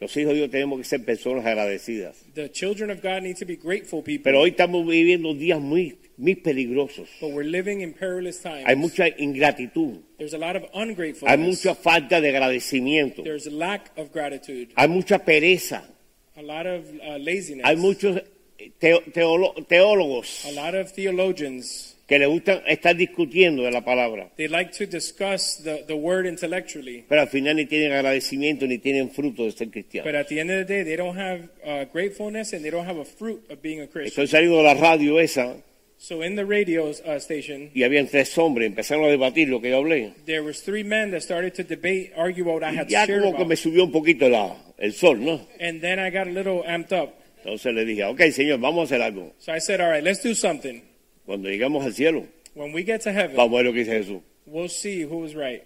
Los 0.01 0.15
hijos 0.17 0.33
de 0.35 0.41
Dios 0.41 0.51
tenemos 0.51 0.79
que 0.79 0.85
ser 0.85 1.05
personas 1.05 1.47
agradecidas. 1.47 2.17
The 2.35 2.51
children 2.51 2.91
of 2.91 3.01
God 3.01 3.23
need 3.23 3.37
to 3.39 3.47
be 3.47 3.57
grateful 3.57 4.03
people. 4.03 4.25
Pero 4.25 4.41
hoy 4.43 4.51
estamos 4.51 4.87
viviendo 4.87 5.33
días 5.35 5.61
muy, 5.61 5.97
muy 6.17 6.35
peligrosos. 6.37 7.09
But 7.21 7.31
we're 7.33 7.49
living 7.49 7.81
in 7.81 7.93
perilous 7.93 8.41
times. 8.41 8.65
Hay 8.67 8.77
mucha 8.77 9.09
ingratitud, 9.19 10.01
There's 10.19 10.35
a 10.35 10.39
lot 10.39 10.57
of 10.57 10.63
hay 10.73 10.83
ungratefulness. 10.83 11.39
mucha 11.39 11.75
falta 11.75 12.21
de 12.21 12.29
agradecimiento, 12.29 13.23
There's 13.23 13.47
a 13.47 13.51
lack 13.51 13.91
of 13.97 14.13
gratitude. 14.13 14.69
hay 14.77 14.89
mucha 14.89 15.19
pereza, 15.25 15.83
A 16.37 16.43
lot 16.43 16.67
of 16.67 16.85
uh, 17.01 17.19
laziness. 17.19 17.65
hay 17.67 17.77
muchos 17.77 18.21
teo- 18.81 19.03
teolo- 19.13 19.55
teólogos 19.69 20.45
a 20.47 20.53
lot 20.53 20.75
of 20.75 20.93
theologians. 20.93 21.91
que 22.07 22.19
les 22.19 22.29
gusta 22.29 22.63
estar 22.67 22.95
discutiendo 22.95 23.63
de 23.63 23.71
la 23.71 23.83
palabra, 23.83 24.31
They 24.37 24.47
like 24.49 24.73
to 24.77 24.85
discuss 24.87 25.63
the, 25.65 25.85
the 25.87 25.95
word 25.95 26.27
intellectually. 26.27 27.03
pero 27.09 27.23
al 27.23 27.29
final 27.29 27.57
ni 27.57 27.65
tienen 27.67 27.93
agradecimiento 27.93 28.67
ni 28.67 28.77
tienen 28.79 29.11
fruto 29.11 29.45
de 29.45 29.53
ser 29.53 29.67
But 29.69 29.73
cristianos. 29.73 30.15
at 30.15 30.29
the 30.29 30.39
end 30.41 30.51
of 30.51 30.59
the 30.59 30.75
day, 30.75 30.85
they 30.85 30.97
don't 30.97 31.17
have 31.17 31.49
uh, 31.65 31.85
gratefulness 31.93 32.53
and 32.53 32.63
they 32.63 32.71
don't 32.71 32.87
have 32.87 32.99
a 33.01 33.05
fruit 33.07 33.43
of 33.51 33.63
being 33.63 33.81
a 33.81 33.87
Christian. 33.87 34.07
Estoy 34.25 34.27
saliendo 34.27 34.59
de 34.59 34.65
la 34.65 34.75
radio 34.75 35.19
esa 35.19 35.57
So 36.07 36.21
in 36.21 36.37
the 36.37 36.45
radio 36.45 36.91
uh, 36.91 37.19
station, 37.19 37.71
y 37.73 37.83
habían 37.83 38.07
tres 38.09 38.37
hombres, 38.37 38.67
empezaron 38.67 39.07
a 39.07 39.09
debatir 39.09 39.49
lo 39.49 39.63
que 39.63 39.71
yo 39.71 39.79
hablé. 39.79 40.13
there 40.27 40.43
was 40.43 40.61
three 40.63 40.85
men 40.85 41.11
that 41.13 41.23
started 41.23 41.55
to 41.55 41.65
debate, 41.65 42.13
argue 42.15 42.45
what 42.45 42.63
I 42.63 42.77
had 42.77 42.89
Ya 42.91 43.07
shared 43.07 43.23
como 43.23 43.39
que 43.39 43.47
me 43.47 43.57
subió 43.57 43.85
un 43.85 43.91
poquito 43.91 44.29
la- 44.29 44.55
el 44.77 44.93
sol, 44.93 45.19
¿no? 45.25 45.41
And 45.59 45.81
then 45.81 45.99
I 45.99 46.11
got 46.11 46.27
a 46.27 46.31
little 46.31 46.63
amped 46.67 46.93
up. 46.93 47.15
Entonces 47.39 47.73
le 47.73 47.87
dije, 47.87 48.05
ok, 48.05 48.21
señor, 48.33 48.61
vamos 48.61 48.83
a 48.83 48.95
hacer 48.95 49.03
algo. 49.03 49.33
So 49.39 49.53
I 49.55 49.61
said, 49.61 49.81
all 49.81 49.91
right, 49.91 50.05
let's 50.05 50.23
do 50.23 50.35
something. 50.35 50.83
Cuando 51.25 51.49
llegamos 51.49 51.83
al 51.87 51.95
cielo, 51.95 52.27
When 52.55 52.75
we 52.75 52.83
get 52.85 53.01
to 53.05 53.11
heaven, 53.11 53.35
vamos 53.35 53.55
a 53.55 53.57
ver 53.63 53.65
lo 53.65 53.73
que 53.73 53.79
dice 53.79 53.93
Jesús. 54.05 54.21
we'll 54.45 54.69
see 54.69 55.05
who 55.05 55.17
was 55.21 55.35
right. 55.35 55.65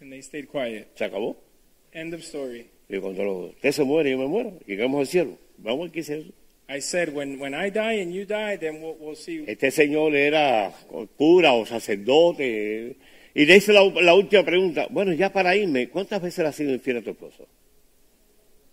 And 0.00 0.12
they 0.12 0.20
stayed 0.20 0.48
quiet. 0.50 0.88
Se 0.96 1.06
acabó. 1.06 1.36
End 1.94 2.12
of 2.12 2.20
story. 2.20 2.68
Y 2.90 2.98
cuando 2.98 3.24
lo- 3.24 3.46
usted 3.46 3.72
se 3.72 3.82
muere, 3.82 4.10
yo 4.10 4.18
me 4.18 4.26
muero. 4.26 4.58
Llegamos 4.66 5.00
al 5.00 5.06
cielo. 5.06 5.38
Vamos 5.56 5.80
a 5.80 5.82
ver 5.84 5.92
qué 5.92 6.00
dice 6.00 6.16
Jesús. 6.18 6.34
I 6.70 6.78
said, 6.80 7.12
when, 7.12 7.40
when 7.40 7.52
I 7.52 7.68
die 7.68 7.94
and 7.94 8.14
you 8.14 8.24
die, 8.24 8.56
then 8.56 8.80
we'll, 8.80 8.96
we'll 9.00 9.16
see. 9.16 9.44
Este 9.46 9.72
señor 9.72 10.14
era 10.14 10.72
cura 11.16 11.52
o 11.52 11.66
sacerdote. 11.66 12.96
Y 13.34 13.44
le 13.44 13.56
hice 13.56 13.72
la, 13.72 13.84
la 13.84 14.14
última 14.14 14.44
pregunta. 14.44 14.86
Bueno, 14.88 15.12
ya 15.12 15.32
para 15.32 15.56
irme, 15.56 15.88
¿cuántas 15.88 16.22
veces 16.22 16.38
le 16.38 16.48
has 16.48 16.56
sido 16.56 16.72
infiel 16.72 16.98
a 16.98 17.02
tu 17.02 17.10
esposo? 17.10 17.48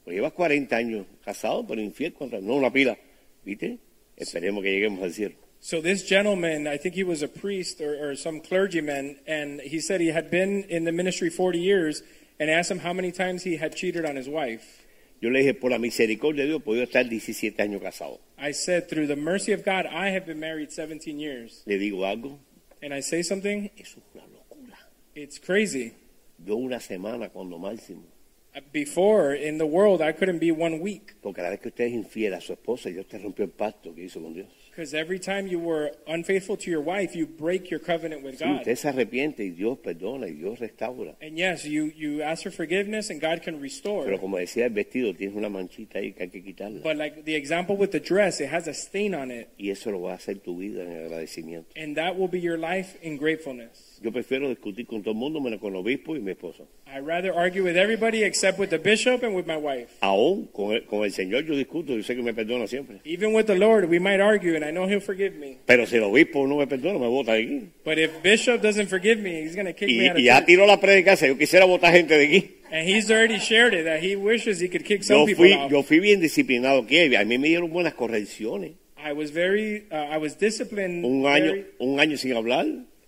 Pues 0.03 0.15
llevas 0.15 0.33
40 0.33 0.75
años 0.75 1.05
casado, 1.25 1.65
pero 1.67 1.81
infiel, 1.81 2.13
¿cuántas? 2.13 2.41
No, 2.43 2.55
una 2.55 2.71
pila. 2.71 2.97
¿Viste? 3.43 3.79
Esperemos 4.15 4.63
que 4.63 4.71
lleguemos 4.71 5.03
al 5.03 5.13
cielo. 5.13 5.35
So 5.59 5.81
this 5.81 6.07
gentleman, 6.07 6.67
I 6.67 6.77
think 6.77 6.93
he 6.93 7.03
was 7.03 7.23
a 7.23 7.27
priest 7.27 7.81
or, 7.81 7.97
or 7.99 8.15
some 8.15 8.41
clergyman, 8.41 9.17
and 9.25 9.59
he 9.59 9.79
said 9.79 10.01
he 10.01 10.11
had 10.11 10.29
been 10.29 10.63
in 10.69 10.85
the 10.85 10.91
ministry 10.91 11.31
40 11.31 11.59
years, 11.59 12.03
and 12.39 12.49
asked 12.49 12.69
him 12.69 12.79
how 12.79 12.93
many 12.93 13.11
times 13.11 13.43
he 13.43 13.57
had 13.57 13.75
cheated 13.75 14.05
on 14.05 14.15
his 14.15 14.29
wife. 14.29 14.76
Yo 15.21 15.29
le 15.29 15.39
dije, 15.39 15.53
por 15.55 15.71
la 15.71 15.79
misericordia 15.79 16.43
de 16.43 16.49
Dios, 16.49 16.61
podido 16.63 16.83
estar 16.83 17.07
17 17.07 17.61
años 17.61 17.81
casado. 17.81 18.19
I 18.37 18.53
said, 18.53 18.87
through 18.87 19.07
the 19.07 19.15
mercy 19.15 19.51
of 19.53 19.63
God, 19.65 19.85
I 19.87 20.09
have 20.15 20.25
been 20.25 20.39
married 20.39 20.69
17 20.71 21.19
years. 21.19 21.63
Le 21.65 21.77
digo 21.79 22.05
algo, 22.05 22.39
And 22.83 22.93
I 22.93 23.01
say 23.01 23.23
something, 23.23 23.71
eso 23.77 23.99
es 23.99 24.05
una 24.13 24.27
locura. 24.27 24.77
it's 25.15 25.39
crazy. 25.39 25.93
Yo 26.45 26.55
una 26.55 26.79
semana 26.79 27.29
cuando 27.29 27.57
máximo. 27.57 28.03
Before, 28.71 29.33
in 29.35 29.57
the 29.57 29.65
world, 29.65 30.01
I 30.01 30.11
couldn't 30.13 30.39
be 30.39 30.51
one 30.51 30.79
week. 30.79 31.15
Porque 31.21 31.37
cada 31.37 31.49
vez 31.51 31.59
que 31.59 31.69
usted 31.69 31.85
es 31.85 31.93
infiel 31.93 32.33
a 32.33 32.41
su 32.41 32.53
esposa, 32.53 32.89
Dios 32.89 33.07
te 33.07 33.17
rompió 33.19 33.45
el 33.45 33.51
pacto 33.51 33.93
que 33.93 34.03
hizo 34.03 34.21
con 34.21 34.33
Dios. 34.33 34.47
Because 34.77 34.93
every 34.93 35.17
time 35.17 35.47
you 35.47 35.57
were 35.57 35.89
unfaithful 36.05 36.55
to 36.55 36.69
your 36.69 36.81
wife, 36.81 37.15
you 37.15 37.25
break 37.25 37.71
your 37.71 37.79
covenant 37.79 38.21
with 38.23 38.37
Sí, 38.37 38.45
God. 38.45 38.59
usted 38.59 38.75
se 38.75 38.87
arrepiente 38.89 39.43
y 39.43 39.49
Dios 39.49 39.79
perdona 39.79 40.27
y 40.27 40.33
Dios 40.33 40.59
restaura. 40.59 41.15
And 41.19 41.35
yes, 41.35 41.65
you, 41.65 41.91
you 41.97 42.21
ask 42.21 42.43
for 42.43 42.51
forgiveness 42.51 43.09
and 43.09 43.19
God 43.19 43.41
can 43.41 43.59
restore. 43.59 44.05
Pero 44.05 44.19
como 44.19 44.37
decía 44.37 44.65
el 44.65 44.73
vestido, 44.73 45.15
tiene 45.15 45.33
una 45.35 45.49
manchita 45.49 45.97
ahí 45.97 46.13
que 46.13 46.21
hay 46.25 46.29
que 46.29 46.43
quitarla. 46.43 46.83
But 46.83 46.95
like 46.95 47.23
the 47.25 47.35
example 47.35 47.75
with 47.75 47.89
the 47.89 47.99
dress, 47.99 48.39
it 48.39 48.49
has 48.53 48.67
a 48.67 48.73
stain 48.75 49.15
on 49.15 49.31
it. 49.31 49.47
Y 49.57 49.71
eso 49.71 49.89
lo 49.89 50.01
va 50.01 50.11
a 50.11 50.15
hacer 50.17 50.37
tu 50.43 50.55
vida 50.59 50.83
en 50.83 50.91
agradecimiento. 51.05 51.71
And 51.75 51.97
that 51.97 52.15
will 52.15 52.29
be 52.29 52.39
your 52.39 52.59
life 52.59 52.99
in 53.01 53.17
gratefulness. 53.17 53.99
Yo 54.03 54.11
prefiero 54.11 54.47
discutir 54.47 54.85
con 54.85 55.01
todo 55.01 55.13
el 55.13 55.17
mundo, 55.17 55.41
menos 55.41 55.59
con 55.59 55.73
el 55.73 55.77
obispo 55.79 56.15
y 56.15 56.19
mi 56.19 56.29
esposa. 56.33 56.65
I 56.85 56.99
rather 56.99 57.33
argue 57.33 57.63
with 57.63 57.75
everybody 57.75 58.23
except 58.23 58.59
with 58.59 58.69
the 58.69 58.77
bishop 58.77 59.23
and 59.23 59.35
with 59.35 59.47
my 59.47 59.57
wife. 59.57 59.89
Aún 60.01 60.45
con 60.53 60.73
el, 60.75 60.85
con 60.85 61.03
el 61.03 61.11
Señor 61.11 61.45
yo 61.45 61.55
discuto, 61.55 61.95
yo 61.95 62.03
sé 62.03 62.15
que 62.15 62.21
me 62.21 62.33
perdona 62.35 62.67
siempre. 62.67 62.99
Even 63.05 63.33
with 63.33 63.47
the 63.47 63.55
Lord, 63.57 63.89
we 63.89 63.97
might 63.97 64.21
argue, 64.21 64.55
and 64.55 64.63
I 64.67 64.71
know 64.71 64.87
He'll 64.87 64.99
forgive 65.01 65.35
me. 65.35 65.57
Pero 65.65 65.85
si 65.85 65.95
el 65.97 66.03
obispo 66.03 66.45
no 66.47 66.57
me 66.57 66.67
perdona, 66.67 66.99
me 66.99 67.07
bota 67.07 67.33
de 67.33 67.39
aquí. 67.43 67.69
But 67.85 67.97
if 67.97 68.21
Bishop 68.21 68.61
doesn't 68.61 68.87
forgive 68.89 69.19
me, 69.19 69.41
he's 69.43 69.55
going 69.55 69.65
to 69.67 69.73
kick 69.73 69.87
me 69.89 70.07
out 70.09 70.15
of 70.15 70.19
y 70.19 70.23
ya 70.25 70.37
church. 70.39 70.45
tiró 70.47 70.65
la 70.65 70.79
predicación, 70.79 71.31
yo 71.31 71.37
quisiera 71.37 71.65
votar 71.65 71.93
gente 71.93 72.17
de 72.17 72.25
aquí. 72.25 72.53
And 72.71 72.87
he's 72.87 73.09
already 73.09 73.39
shared 73.39 73.73
it 73.73 73.85
that 73.85 74.01
he 74.03 74.15
wishes 74.17 74.59
he 74.59 74.67
could 74.67 74.83
kick 74.83 75.03
some 75.03 75.19
Yo 75.19 75.25
people 75.25 75.45
fui, 75.45 75.53
out. 75.53 75.71
yo 75.71 75.83
fui 75.83 75.99
bien 75.99 76.19
disciplinado 76.19 76.81
aquí, 76.83 77.15
a 77.15 77.23
mí 77.23 77.37
me 77.37 77.47
dieron 77.47 77.69
buenas 77.71 77.93
correcciones. 77.93 78.73
I 78.97 79.13
was 79.13 79.31
very, 79.31 79.85
uh, 79.91 79.95
I 79.95 80.17
was 80.17 80.37
disciplined. 80.37 81.05
Un 81.05 81.25
año, 81.27 81.51
very- 81.51 81.65
un 81.79 81.99
año 81.99 82.17
sin 82.17 82.33
hablar, 82.35 82.65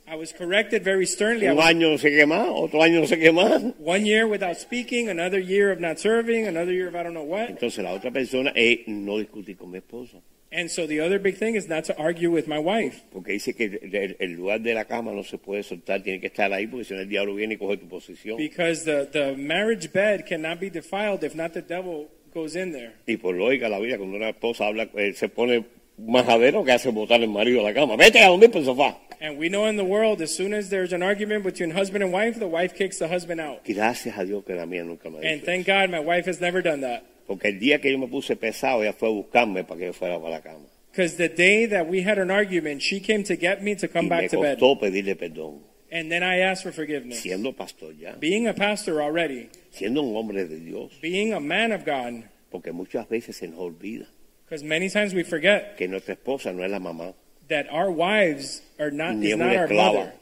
I 0.07 0.15
was 0.15 0.31
corrected 0.33 0.81
very 0.83 1.05
sternly. 1.05 1.45
I 1.45 1.49
un 1.51 1.57
was 1.57 1.65
año 1.65 1.89
no 1.91 1.97
sé 1.97 2.09
qué 2.15 2.25
más, 2.25 2.47
otro 2.49 2.81
año 2.81 3.01
no 3.01 3.05
sé 3.05 3.19
qué 3.19 3.31
más. 3.33 3.61
one 3.79 4.05
year 4.05 4.25
without 4.27 4.55
speaking, 4.57 5.09
another 5.09 5.39
year 5.39 5.71
of 5.71 5.79
not 5.81 5.99
serving, 5.99 6.47
another 6.47 6.71
year 6.71 6.87
of 6.87 6.95
I 6.95 7.03
don't 7.03 7.13
know 7.13 7.23
what. 7.25 7.49
Entonces 7.49 7.83
la 7.83 7.91
otra 7.93 8.11
persona 8.11 8.51
es 8.55 8.79
no 8.87 9.17
discutir 9.19 9.57
con 9.57 9.71
mi 9.71 9.79
esposa. 9.79 10.19
And 10.51 10.69
so 10.69 10.87
the 10.87 10.99
other 10.99 11.19
big 11.19 11.37
thing 11.37 11.55
is 11.55 11.67
not 11.67 11.83
to 11.85 11.97
argue 11.97 12.31
with 12.31 12.47
my 12.47 12.57
wife. 12.57 13.03
Porque 13.11 13.33
dice 13.33 13.53
que 13.53 13.79
el, 13.83 14.15
el 14.19 14.31
lugar 14.35 14.59
de 14.61 14.73
la 14.73 14.85
cama 14.85 15.11
no 15.11 15.23
se 15.23 15.37
puede 15.37 15.61
soltar, 15.61 16.01
tiene 16.01 16.19
que 16.19 16.27
estar 16.27 16.51
ahí 16.51 16.65
porque 16.65 16.85
si 16.85 16.93
no 16.95 17.01
el 17.01 17.07
diablo 17.07 17.35
viene 17.35 17.53
y 17.53 17.57
coge 17.57 17.77
tu 17.77 17.87
posición. 17.87 18.37
Because 18.37 18.83
the, 18.83 19.05
the 19.11 19.35
marriage 19.37 19.93
bed 19.93 20.25
cannot 20.25 20.59
be 20.59 20.69
defiled 20.71 21.23
if 21.23 21.35
not 21.35 21.53
the 21.53 21.61
devil 21.61 22.09
goes 22.33 22.55
in 22.55 22.71
there. 22.71 22.93
Y 23.05 23.17
por 23.17 23.35
lógica 23.35 23.69
la 23.69 23.79
vida, 23.79 23.97
cuando 23.97 24.17
una 24.17 24.29
esposa 24.29 24.65
habla, 24.65 24.89
eh, 24.95 25.13
se 25.13 25.29
pone 25.29 25.65
majadero 25.99 26.63
que 26.63 26.71
hace 26.71 26.89
botar 26.89 27.21
el 27.21 27.29
marido 27.29 27.59
a 27.61 27.63
la 27.63 27.73
cama. 27.73 27.95
Vete 27.95 28.19
a 28.19 28.29
dormir 28.29 28.49
por 28.49 28.61
el 28.61 28.65
sofá. 28.65 28.97
And 29.21 29.37
we 29.37 29.49
know 29.49 29.67
in 29.67 29.75
the 29.75 29.83
world, 29.83 30.21
as 30.21 30.33
soon 30.33 30.53
as 30.53 30.69
there's 30.69 30.93
an 30.93 31.03
argument 31.03 31.43
between 31.43 31.71
husband 31.71 32.03
and 32.03 32.13
wife, 32.13 32.39
the 32.39 32.47
wife 32.47 32.73
kicks 32.73 32.99
the 32.99 33.07
husband 33.07 33.41
out. 33.41 33.65
Gracias 33.65 34.17
a 34.17 34.25
Dios 34.25 34.43
que 34.45 34.55
la 34.55 34.65
mía 34.65 34.83
nunca 34.83 35.09
me 35.09 35.17
ha 35.17 35.29
And 35.29 35.43
thank. 35.43 35.67
God 35.67 35.89
my 35.89 35.99
wife 35.99 36.25
has 36.25 36.39
never 36.39 36.61
done 36.61 36.81
that. 36.81 37.03
Porque 37.29 37.49
el 37.49 37.59
día 37.59 37.79
que 37.79 37.91
yo 37.91 37.99
me 37.99 38.07
puse 38.07 38.35
pesado, 38.35 38.81
ella 38.81 38.91
fue 38.91 39.07
a 39.07 39.11
buscarme 39.11 39.63
para 39.63 39.79
que 39.79 39.85
yo 39.85 39.93
fuera 39.93 40.17
para 40.17 40.31
la 40.31 40.41
cama. 40.41 40.65
Because 40.91 41.15
the 41.17 41.29
day 41.29 41.67
that 41.67 41.87
we 41.87 42.01
had 42.01 42.17
an 42.17 42.31
argument, 42.31 42.81
she 42.81 42.99
came 42.99 43.23
to 43.23 43.35
get 43.35 43.61
me 43.61 43.75
to 43.75 43.87
come 43.87 44.05
y 44.07 44.09
me 44.09 44.09
back 44.09 44.31
to 44.31 44.41
bed. 44.41 44.57
costó 44.57 44.79
pedirle 44.79 45.15
perdón. 45.15 45.59
And 45.91 46.11
then 46.11 46.23
I 46.23 46.39
asked 46.39 46.63
for 46.63 46.71
forgiveness. 46.71 47.21
Siendo 47.21 47.55
pastor 47.55 47.93
ya, 47.93 48.15
Being 48.19 48.47
a 48.47 48.55
pastor 48.55 48.99
already, 48.99 49.49
siendo 49.71 50.01
un 50.01 50.15
hombre 50.15 50.47
de 50.47 50.59
Dios. 50.59 50.91
being 51.03 51.31
a 51.33 51.39
man 51.39 51.71
of 51.71 51.85
God, 51.85 52.23
Porque 52.49 52.71
muchas 52.71 53.07
veces 53.07 53.35
se 53.35 53.47
nos 53.47 53.59
olvida 53.59 54.07
because 54.45 54.63
many 54.63 54.89
times 54.89 55.13
we 55.13 55.21
forget 55.21 55.77
que 55.77 55.87
nuestra 55.87 56.15
esposa 56.15 56.51
no 56.51 56.63
es 56.63 56.71
la 56.71 56.79
mamá, 56.79 57.13
that 57.47 57.67
our 57.71 57.91
wives 57.91 58.63
are 58.79 58.89
not, 58.89 59.13
ni 59.15 59.29
is 59.29 59.37
not 59.37 59.55
our 59.55 59.67
mother. 59.67 60.13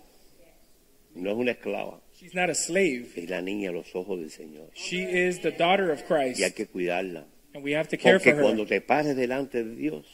No 1.16 1.32
es 1.32 1.38
una 1.38 1.51
esclava, 1.53 2.01
She's 2.20 2.34
not 2.34 2.49
a 2.49 2.55
slave. 2.55 3.09
es 3.15 3.30
la 3.30 3.41
niña 3.41 3.70
a 3.70 3.74
los 3.74 3.93
ojos 3.95 4.20
del 4.20 4.30
Señor. 4.32 4.70
She 4.74 5.03
is 5.03 5.39
the 5.41 5.51
daughter 5.51 5.91
of 5.91 5.99
Y 6.09 6.15
hay 6.15 6.34
Christ. 6.34 6.55
que 6.55 6.65
cuidarla. 6.65 7.26
And 7.53 7.63
we 7.63 7.74
have 7.76 7.88
to 7.89 7.97
care 7.97 8.13
Porque 8.20 8.32
for 8.32 8.38
her. 8.38 8.43
cuando 8.43 8.65
te 8.65 8.82
pares 8.82 9.15
delante 9.15 9.63
de 9.63 9.76
Dios, 9.76 10.05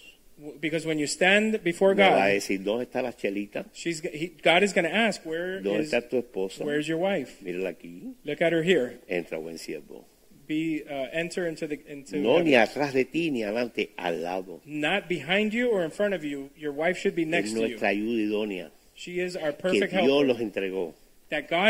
Because 0.60 0.86
when 0.86 0.98
you 1.00 1.06
stand 1.08 1.62
before 1.64 1.94
me 1.96 2.02
va 2.04 2.16
a 2.26 2.28
God, 2.30 2.34
decir, 2.34 2.64
¿dónde 2.64 2.84
está 2.86 3.02
la 3.04 3.14
chelita? 3.14 3.66
she's, 3.72 4.02
he, 4.02 4.34
God 4.44 4.64
is 4.64 4.74
going 4.74 4.84
to 4.84 4.94
ask, 4.94 5.24
Where 5.26 5.62
¿Dónde 5.62 5.82
is, 5.84 5.94
está 5.94 6.10
tu 6.10 6.18
esposa? 6.18 6.66
where's 6.66 6.88
your 6.88 6.98
wife? 6.98 7.40
Mírala 7.42 7.70
aquí. 7.70 8.14
Look 8.26 8.42
at 8.42 8.52
her 8.52 8.64
here. 8.64 9.00
Entra 9.08 9.38
buen 9.42 9.58
siervo. 9.58 10.04
Be, 10.46 10.84
uh, 10.90 11.08
enter 11.14 11.48
into 11.48 11.68
the, 11.68 11.80
into 11.88 12.18
No 12.18 12.38
heaven. 12.38 12.46
ni 12.48 12.56
atrás 12.56 12.94
de 12.94 13.06
ti 13.06 13.32
ni 13.32 13.44
adelante, 13.44 13.92
al 13.98 14.22
lado. 14.22 14.60
not 14.66 15.08
behind 15.08 15.54
you 15.54 15.70
or 15.70 15.84
in 15.86 15.92
front 15.92 16.14
of 16.14 16.24
you. 16.26 16.50
Your 16.58 16.74
wife 16.74 16.98
should 16.98 17.16
be 17.16 17.22
Es 17.24 17.28
next 17.30 17.54
to 17.54 17.60
you. 17.62 17.68
nuestra 17.68 17.90
ayuda 17.90 18.22
idónea 18.24 18.72
She 18.96 19.20
is 19.22 19.36
our 19.38 19.54
que 19.54 19.62
perfect 19.62 19.92
Dios 19.94 20.04
helper 20.04 20.26
los 20.28 20.40
entregó 20.42 20.88
God 20.88 20.96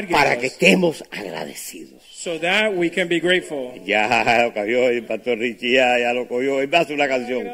para 0.09 0.37
que 0.37 0.47
estemos 0.47 1.03
agradecidos. 1.11 2.03
so 2.23 2.39
that 2.39 2.73
we 2.73 2.89
can 2.89 3.09
be 3.09 3.19
grateful. 3.19 3.73
Ya 3.85 4.07
lo 4.43 4.53
cogió 4.53 4.87
el 4.87 5.03
pastor 5.05 5.37
Richie, 5.37 5.73
ya, 5.73 5.99
ya 5.99 6.13
lo 6.13 6.25
cogió. 6.25 6.61
Él 6.61 6.73
va 6.73 6.79
a 6.79 6.81
hacer 6.81 6.95
una 6.95 7.07
canción. 7.07 7.45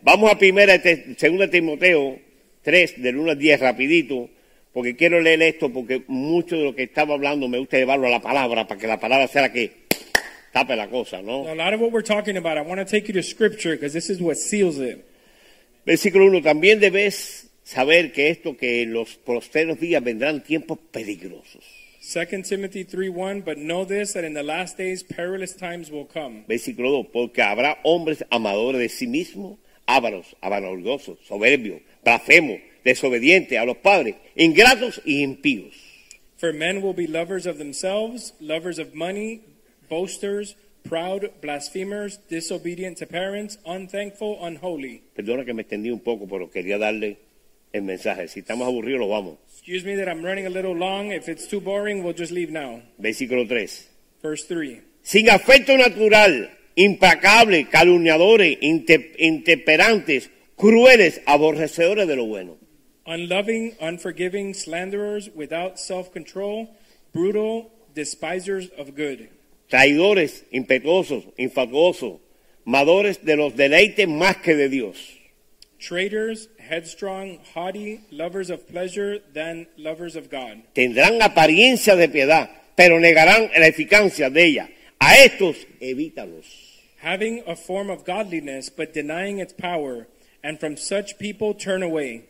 Vamos 0.00 0.32
a 0.32 0.38
primera, 0.38 0.80
segunda 1.16 1.48
Timoteo 1.48 2.18
3, 2.62 3.02
del 3.02 3.18
1 3.18 3.32
al 3.32 3.38
10, 3.38 3.60
rapidito, 3.60 4.30
porque 4.72 4.96
quiero 4.96 5.20
leer 5.20 5.42
esto, 5.42 5.70
porque 5.70 6.04
mucho 6.08 6.56
de 6.56 6.64
lo 6.64 6.74
que 6.74 6.84
estaba 6.84 7.14
hablando 7.14 7.48
me 7.48 7.58
gusta 7.58 7.76
llevarlo 7.76 8.06
a 8.06 8.10
la 8.10 8.22
palabra, 8.22 8.66
para 8.66 8.80
que 8.80 8.86
la 8.86 8.98
palabra 8.98 9.28
sea 9.28 9.42
la 9.42 9.52
que 9.52 9.70
tape 10.52 10.74
la 10.74 10.88
cosa, 10.88 11.20
¿no? 11.20 11.46
A 11.46 11.54
lot 11.54 11.74
of 11.74 11.80
what 11.80 11.92
we're 11.92 12.02
talking 12.02 12.38
about, 12.38 12.56
I 12.56 12.62
want 12.62 12.80
to 12.80 12.86
take 12.86 13.06
you 13.08 13.14
to 13.14 13.22
scripture 13.22 13.74
because 13.74 13.92
this 13.92 14.08
is 14.08 14.20
what 14.20 14.36
seals 14.36 14.78
it. 14.78 15.04
Versículo 15.84 16.26
1, 16.26 16.42
también 16.42 16.80
debes 16.80 17.50
saber 17.64 18.12
que 18.12 18.30
esto, 18.30 18.56
que 18.56 18.82
en 18.82 18.92
los 18.92 19.16
posteros 19.16 19.80
días 19.80 20.02
vendrán 20.02 20.42
tiempos 20.42 20.78
peligrosos. 20.90 21.64
2 22.02 22.42
Timothy 22.42 22.84
3:1, 22.84 23.44
but 23.44 23.58
know 23.58 23.84
this 23.84 24.14
that 24.14 24.24
in 24.24 24.34
the 24.34 24.42
last 24.42 24.76
days 24.76 25.04
perilous 25.04 25.54
times 25.54 25.90
will 25.90 26.06
come. 26.06 26.44
Versículo 26.48 26.90
2, 26.90 27.06
porque 27.12 27.42
habrá 27.42 27.78
hombres 27.84 28.24
amadores 28.30 28.80
de 28.80 28.88
sí 28.88 29.06
mismos, 29.06 29.58
ávaros, 29.86 30.36
avarorgosos, 30.40 31.18
soberbios, 31.26 31.80
blasfemos, 32.04 32.60
desobedientes 32.84 33.56
a 33.56 33.64
los 33.64 33.76
padres, 33.76 34.16
ingratos 34.34 35.00
y 35.04 35.22
impíos. 35.22 35.74
For 36.36 36.52
men 36.52 36.82
will 36.82 36.94
be 36.94 37.06
lovers 37.06 37.46
of 37.46 37.58
themselves, 37.58 38.34
lovers 38.40 38.80
of 38.80 38.94
money, 38.94 39.42
boasters, 39.88 40.56
proud, 40.82 41.30
blasphemers, 41.40 42.18
disobedient 42.28 42.98
to 42.98 43.06
parents, 43.06 43.60
unthankful, 43.64 44.38
unholy. 44.42 45.02
Perdona 45.14 45.44
que 45.44 45.54
me 45.54 45.62
extendí 45.62 45.90
un 45.90 46.00
poco, 46.00 46.26
pero 46.26 46.50
quería 46.50 46.78
darle 46.78 47.18
el 47.72 47.82
mensaje. 47.82 48.28
Si 48.28 48.40
estamos 48.40 48.66
aburridos, 48.66 49.00
lo 49.00 49.08
vamos. 49.08 49.38
Excuse 49.50 49.84
me 49.84 49.96
that 49.96 50.08
I'm 50.08 50.24
running 50.24 50.46
a 50.46 50.50
little 50.50 50.74
long. 50.76 51.12
If 51.12 51.28
it's 51.28 51.46
too 51.46 51.60
boring, 51.60 52.02
we'll 52.02 52.16
just 52.16 52.32
leave 52.32 52.50
now. 52.50 52.82
Versículo 52.98 53.46
3. 53.46 53.68
Verse 54.22 54.44
3. 54.46 54.80
Sin 55.02 55.28
afecto 55.28 55.76
natural, 55.76 56.48
implacables, 56.76 57.68
calumniadores, 57.68 58.58
inte- 58.60 59.12
intemperantes, 59.18 60.30
crueles, 60.56 61.20
aborrecedores 61.26 62.06
de 62.06 62.16
lo 62.16 62.26
bueno. 62.26 62.56
Unloving, 63.06 63.74
unforgiving, 63.80 64.54
slanderers, 64.54 65.28
without 65.34 65.78
self 65.78 66.12
control, 66.12 66.68
brutal, 67.12 67.70
despisers 67.94 68.68
of 68.78 68.94
good, 68.96 69.28
traidores, 69.68 70.44
impetuosos, 70.52 71.24
infatuosos, 71.36 72.20
madores 72.64 73.24
de 73.24 73.36
los 73.36 73.56
deleites 73.56 74.06
más 74.06 74.36
que 74.36 74.54
de 74.54 74.68
Dios, 74.68 74.96
traitors, 75.82 76.48
headstrong, 76.58 77.40
haughty, 77.54 78.00
lovers 78.10 78.50
of 78.50 78.68
pleasure 78.68 79.18
than 79.34 79.66
lovers 79.76 80.16
of 80.16 80.30
God. 80.30 80.62
tendrán 80.74 81.20
apariencia 81.20 81.96
de 81.96 82.08
piedad, 82.08 82.48
pero 82.76 82.98
negarán 83.00 83.50
la 83.58 83.66
eficacia 83.66 84.30
de 84.30 84.44
ella. 84.44 84.68
A 85.00 85.16
estos 85.16 85.66
evítalos. 85.80 86.46
Having 86.98 87.42
a 87.48 87.56
form 87.56 87.90
of 87.90 88.04
godliness, 88.04 88.70
but 88.70 88.94
denying 88.94 89.40
its 89.40 89.52
power, 89.52 90.06
and 90.44 90.60
from 90.60 90.76
such 90.76 91.18
people 91.18 91.52
turn 91.52 91.82
away. 91.82 92.24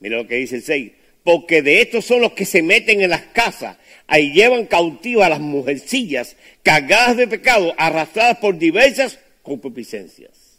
Mira 0.00 0.18
lo 0.18 0.26
que 0.26 0.36
dice 0.36 0.56
el 0.56 0.62
6. 0.62 0.92
Porque 1.24 1.62
de 1.62 1.80
estos 1.80 2.04
son 2.04 2.20
los 2.20 2.32
que 2.32 2.44
se 2.44 2.62
meten 2.62 3.00
en 3.00 3.10
las 3.10 3.22
casas, 3.32 3.76
ahí 4.06 4.32
llevan 4.32 4.66
cautivas 4.66 5.26
a 5.26 5.30
las 5.30 5.40
mujercillas, 5.40 6.36
cargadas 6.62 7.16
de 7.16 7.26
pecado, 7.26 7.74
arrastradas 7.76 8.38
por 8.38 8.56
diversas 8.58 9.18
concupiscencias. 9.42 10.58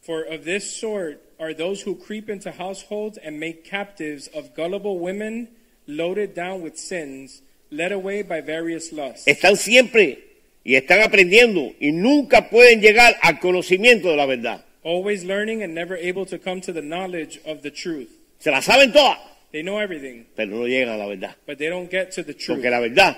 For 0.00 0.24
of 0.24 0.44
this 0.44 0.64
sort 0.64 1.27
are 1.40 1.54
those 1.54 1.82
who 1.82 1.94
creep 1.94 2.28
into 2.28 2.50
households 2.50 3.18
and 3.18 3.38
make 3.38 3.64
captives 3.64 4.28
of 4.34 4.54
gullible 4.54 4.98
women, 4.98 5.48
loaded 5.86 6.34
down 6.34 6.62
with 6.62 6.76
sins, 6.76 7.42
led 7.70 7.92
away 7.92 8.22
by 8.22 8.40
various 8.40 8.92
lusts. 8.92 9.26
Están 9.26 9.56
siempre 9.56 10.18
y 10.64 10.74
están 10.74 11.00
aprendiendo 11.02 11.74
y 11.80 11.92
nunca 11.92 12.48
pueden 12.50 12.80
llegar 12.80 13.16
al 13.22 13.38
conocimiento 13.40 14.10
de 14.10 14.16
la 14.16 14.26
verdad. 14.26 14.64
always 14.84 15.22
learning 15.24 15.62
and 15.62 15.74
never 15.74 15.96
able 15.96 16.24
to 16.24 16.38
come 16.38 16.60
to 16.60 16.72
the 16.72 16.80
knowledge 16.82 17.38
of 17.44 17.62
the 17.62 17.70
truth. 17.70 18.10
Se 18.38 18.50
la 18.50 18.60
saben 18.60 18.92
todas, 18.92 19.18
They 19.50 19.62
know 19.62 19.78
everything, 19.78 20.26
pero 20.36 20.50
no 20.50 20.66
llegan 20.66 20.90
a 20.90 20.96
la 20.96 21.06
verdad. 21.06 21.34
but 21.46 21.58
they 21.58 21.68
don't 21.68 21.90
get 21.90 22.10
to 22.12 22.22
the 22.22 22.34
truth. 22.34 22.58
Porque 22.58 22.70
la 22.70 22.80
verdad 22.80 23.16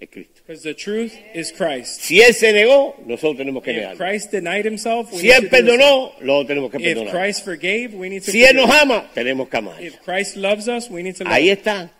es 0.00 0.08
Cristo. 0.10 0.41
Because 0.52 0.64
the 0.64 0.74
truth 0.74 1.16
is 1.32 1.50
Christ. 1.50 2.02
Si 2.02 2.20
Él 2.20 2.34
se 2.34 2.52
negó, 2.52 2.94
nosotros 3.06 3.38
tenemos 3.38 3.62
que 3.62 3.70
If 3.70 3.76
negarlo. 3.78 3.96
Christ 3.96 4.32
denied 4.32 4.66
himself, 4.66 5.10
we 5.10 5.20
Si 5.20 5.30
Él 5.30 5.48
perdonó, 5.48 6.12
nosotros 6.20 6.46
tenemos 6.46 6.70
que 6.70 6.76
If 6.76 6.84
perdonar. 6.84 7.10
Christ 7.10 7.42
forgave, 7.42 7.94
we 7.94 8.10
need 8.10 8.22
to 8.22 8.30
Si 8.30 8.44
Él 8.44 8.56
nos 8.56 8.68
ama, 8.68 9.10
tenemos 9.14 9.48
que 9.48 9.56
amar. 9.56 9.82
If 9.82 10.02
Christ 10.04 10.36
loves 10.36 10.68
us, 10.68 10.90
we 10.90 11.02
need 11.02 11.16
to 11.16 11.24
love. 11.24 11.32
Ahí 11.32 11.48
está. 11.48 11.90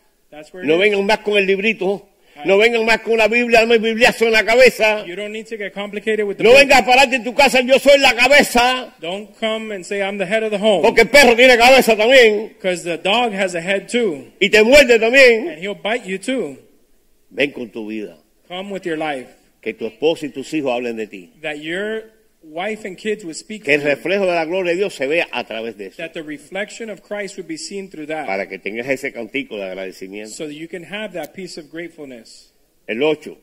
No 0.65 0.77
vengan 0.77 1.07
más 1.07 1.21
con 1.21 1.39
el 1.39 1.47
librito. 1.47 2.07
No 2.45 2.59
vengan 2.59 2.85
más 2.85 3.01
con 3.01 3.15
una 3.15 3.27
Biblia, 3.27 3.61
dame 3.61 3.79
bibliazo 3.79 4.27
en 4.27 4.33
la 4.33 4.45
cabeza. 4.45 5.07
You 5.07 5.17
don't 5.17 5.33
need 5.33 5.47
to 5.47 5.57
get 5.57 5.73
complicated 5.73 6.27
with 6.27 6.37
the 6.37 6.43
No 6.43 6.53
vengas 6.53 6.83
a 6.83 6.85
pararte 6.85 7.17
en 7.17 7.25
tu 7.25 7.33
casa, 7.33 7.63
yo 7.63 7.79
soy 7.79 7.99
la 8.01 8.15
cabeza. 8.15 8.95
Don't 9.01 9.31
come 9.41 9.75
and 9.75 9.83
say 9.83 10.03
I'm 10.03 10.19
the 10.19 10.27
head 10.27 10.43
of 10.43 10.51
the 10.51 10.59
home. 10.59 10.83
Porque 10.83 11.03
el 11.03 11.09
perro 11.09 11.35
tiene 11.35 11.57
cabeza 11.57 11.97
también. 11.97 12.55
The 12.61 12.99
dog 12.99 13.33
has 13.33 13.55
a 13.55 13.63
head 13.63 13.89
too, 13.89 14.27
Y 14.41 14.51
te 14.51 14.63
muerde 14.63 14.99
también. 14.99 15.49
and 15.49 15.59
he'll 15.59 15.75
bite 15.75 16.05
you 16.07 16.19
too. 16.19 16.59
Ven 17.31 17.51
con 17.53 17.71
tu 17.71 17.87
vida. 17.87 18.22
Come 18.53 18.71
with 18.71 18.83
your 18.85 18.99
life. 18.99 19.29
Que 19.63 19.73
tu 19.73 19.87
esposo 19.87 20.27
y 20.27 20.29
tus 20.29 20.53
hijos 20.53 20.73
hablen 20.73 20.97
de 20.97 21.07
ti. 21.07 21.33
That 21.41 21.57
your 21.61 22.11
wife 22.43 22.87
and 22.87 22.99
kids 22.99 23.25
would 23.25 23.37
speak 23.37 23.65
Que 23.65 23.73
el 23.75 23.81
reflejo 23.83 24.27
de 24.27 24.33
la 24.35 24.45
gloria 24.45 24.73
de 24.73 24.77
Dios 24.77 24.93
se 24.95 25.07
vea 25.07 25.27
a 25.33 25.45
través 25.45 25.79
de 25.79 25.87
eso. 25.87 25.97
That 25.97 26.13
the 26.13 26.23
reflection 26.23 26.91
of 26.91 27.01
Christ 27.01 27.39
would 27.39 27.49
be 27.49 27.57
seen 27.57 27.89
through 27.89 28.09
that. 28.09 28.27
Para 28.27 28.47
que 28.51 28.59
tengas 28.59 28.87
ese 28.89 29.11
cantico 29.11 29.57
de 29.57 29.63
agradecimiento. 29.65 30.33
So 30.35 30.45
that 30.47 30.53
you 30.55 30.69
can 30.69 30.85
have 30.85 31.15
that 31.15 31.33
piece 31.33 31.59
of 31.59 31.71
gratefulness. 31.73 32.53
El 32.87 33.03
8. 33.03 33.39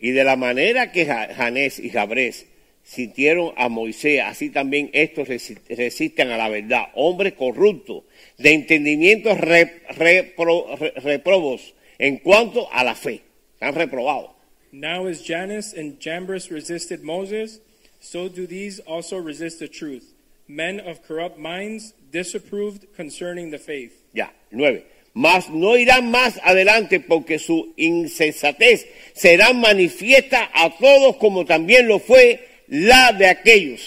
Y 0.00 0.10
de 0.10 0.24
la 0.24 0.34
manera 0.34 0.90
que 0.90 1.06
Ja- 1.06 1.32
Janés 1.32 1.78
y 1.78 1.90
Jabrés 1.90 2.46
sintieron 2.82 3.52
a 3.56 3.68
Moisés, 3.68 4.22
así 4.24 4.50
también 4.50 4.90
estos 4.92 5.28
resi- 5.28 5.58
resisten 5.68 6.30
a 6.32 6.36
la 6.36 6.48
verdad. 6.48 6.86
Hombres 6.94 7.34
corruptos, 7.34 8.02
de 8.38 8.54
entendimientos 8.54 9.38
re- 9.38 9.82
repro- 9.90 10.76
re- 10.78 10.94
reprobos 10.96 11.74
en 11.98 12.16
cuanto 12.18 12.66
a 12.72 12.82
la 12.82 12.96
fe. 12.96 13.22
Están 13.54 13.74
reprobados. 13.76 14.30
Now 14.72 15.06
as 15.06 15.22
Janus 15.22 15.72
and 15.72 15.98
Jambres 15.98 16.50
resisted 16.50 17.02
Moses, 17.02 17.58
so 18.00 18.28
do 18.28 18.46
these 18.46 18.80
also 18.80 19.16
resist 19.16 19.58
the 19.60 19.68
truth. 19.68 20.14
Men 20.46 20.80
of 20.80 21.02
corrupt 21.02 21.38
minds, 21.38 21.92
disapproved 22.10 22.86
concerning 22.96 23.50
the 23.50 23.58
faith. 23.58 24.02
Ya. 24.12 24.28
9. 24.50 24.82
Mas 25.14 25.48
no 25.50 25.76
irán 25.76 26.10
más 26.10 26.38
adelante 26.44 27.00
porque 27.00 27.38
su 27.38 27.72
insensatez 27.76 28.86
será 29.14 29.52
manifiesta 29.52 30.48
a 30.54 30.70
todos 30.78 31.16
como 31.16 31.44
también 31.44 31.88
lo 31.88 31.98
fue 31.98 32.40
la 32.68 33.12
de 33.12 33.26
aquellos. 33.26 33.80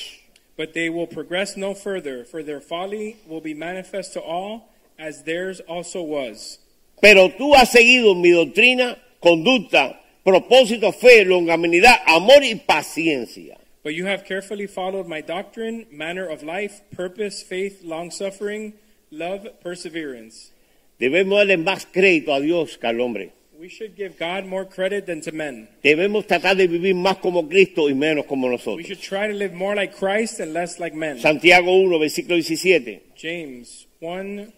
But 0.57 0.73
they 0.73 0.89
will 0.89 1.07
progress 1.07 1.55
no 1.55 1.73
further, 1.73 2.25
for 2.25 2.43
their 2.43 2.59
folly 2.59 3.17
will 3.27 3.41
be 3.41 3.53
manifest 3.53 4.13
to 4.13 4.19
all, 4.19 4.69
as 4.99 5.23
theirs 5.23 5.61
also 5.61 6.01
was. 6.03 6.59
Pero 7.01 7.29
tú 7.29 7.55
has 7.55 7.71
seguido 7.71 8.13
mi 8.13 8.31
doctrina, 8.31 8.97
conducta, 9.19 10.00
propósito, 10.23 10.91
fe, 10.91 11.25
longanimidad, 11.25 11.95
amor 12.05 12.43
y 12.43 12.55
paciencia. 12.55 13.57
But 13.83 13.93
you 13.95 14.05
have 14.05 14.23
carefully 14.25 14.67
followed 14.67 15.07
my 15.07 15.21
doctrine, 15.21 15.87
manner 15.91 16.27
of 16.27 16.43
life, 16.43 16.81
purpose, 16.95 17.41
faith, 17.43 17.81
long 17.83 18.11
suffering, 18.11 18.73
love, 19.09 19.47
perseverance. 19.63 20.51
Debemos 20.99 21.39
darle 21.39 21.57
más 21.57 21.87
crédito 21.91 22.31
a 22.33 22.39
Dios 22.39 22.77
que 22.77 22.87
al 22.87 22.99
hombre. 23.01 23.31
We 23.59 23.69
should 23.69 23.95
give 23.95 24.17
God 24.19 24.45
more 24.45 24.65
credit 24.65 25.05
than 25.05 25.21
to 25.21 25.31
men. 25.31 25.67
Debemos 25.83 26.25
tratar 26.27 26.55
de 26.55 26.67
vivir 26.67 26.95
más 26.95 27.17
como 27.17 27.47
Cristo 27.47 27.89
y 27.89 27.93
menos 27.95 28.25
como 28.25 28.47
We 28.47 28.53
nosotros. 28.53 28.87
should 28.87 28.99
try 29.01 29.27
to 29.27 29.33
live 29.33 29.53
more 29.53 29.75
like 29.75 29.95
Christ 29.95 30.39
and 30.39 30.53
less 30.53 30.79
like 30.79 30.95
men. 30.95 31.19
Santiago 31.19 31.71
1, 31.81 31.99
versículo 31.99 32.35
17. 32.35 33.01
James 33.15 33.87
1 33.99 34.51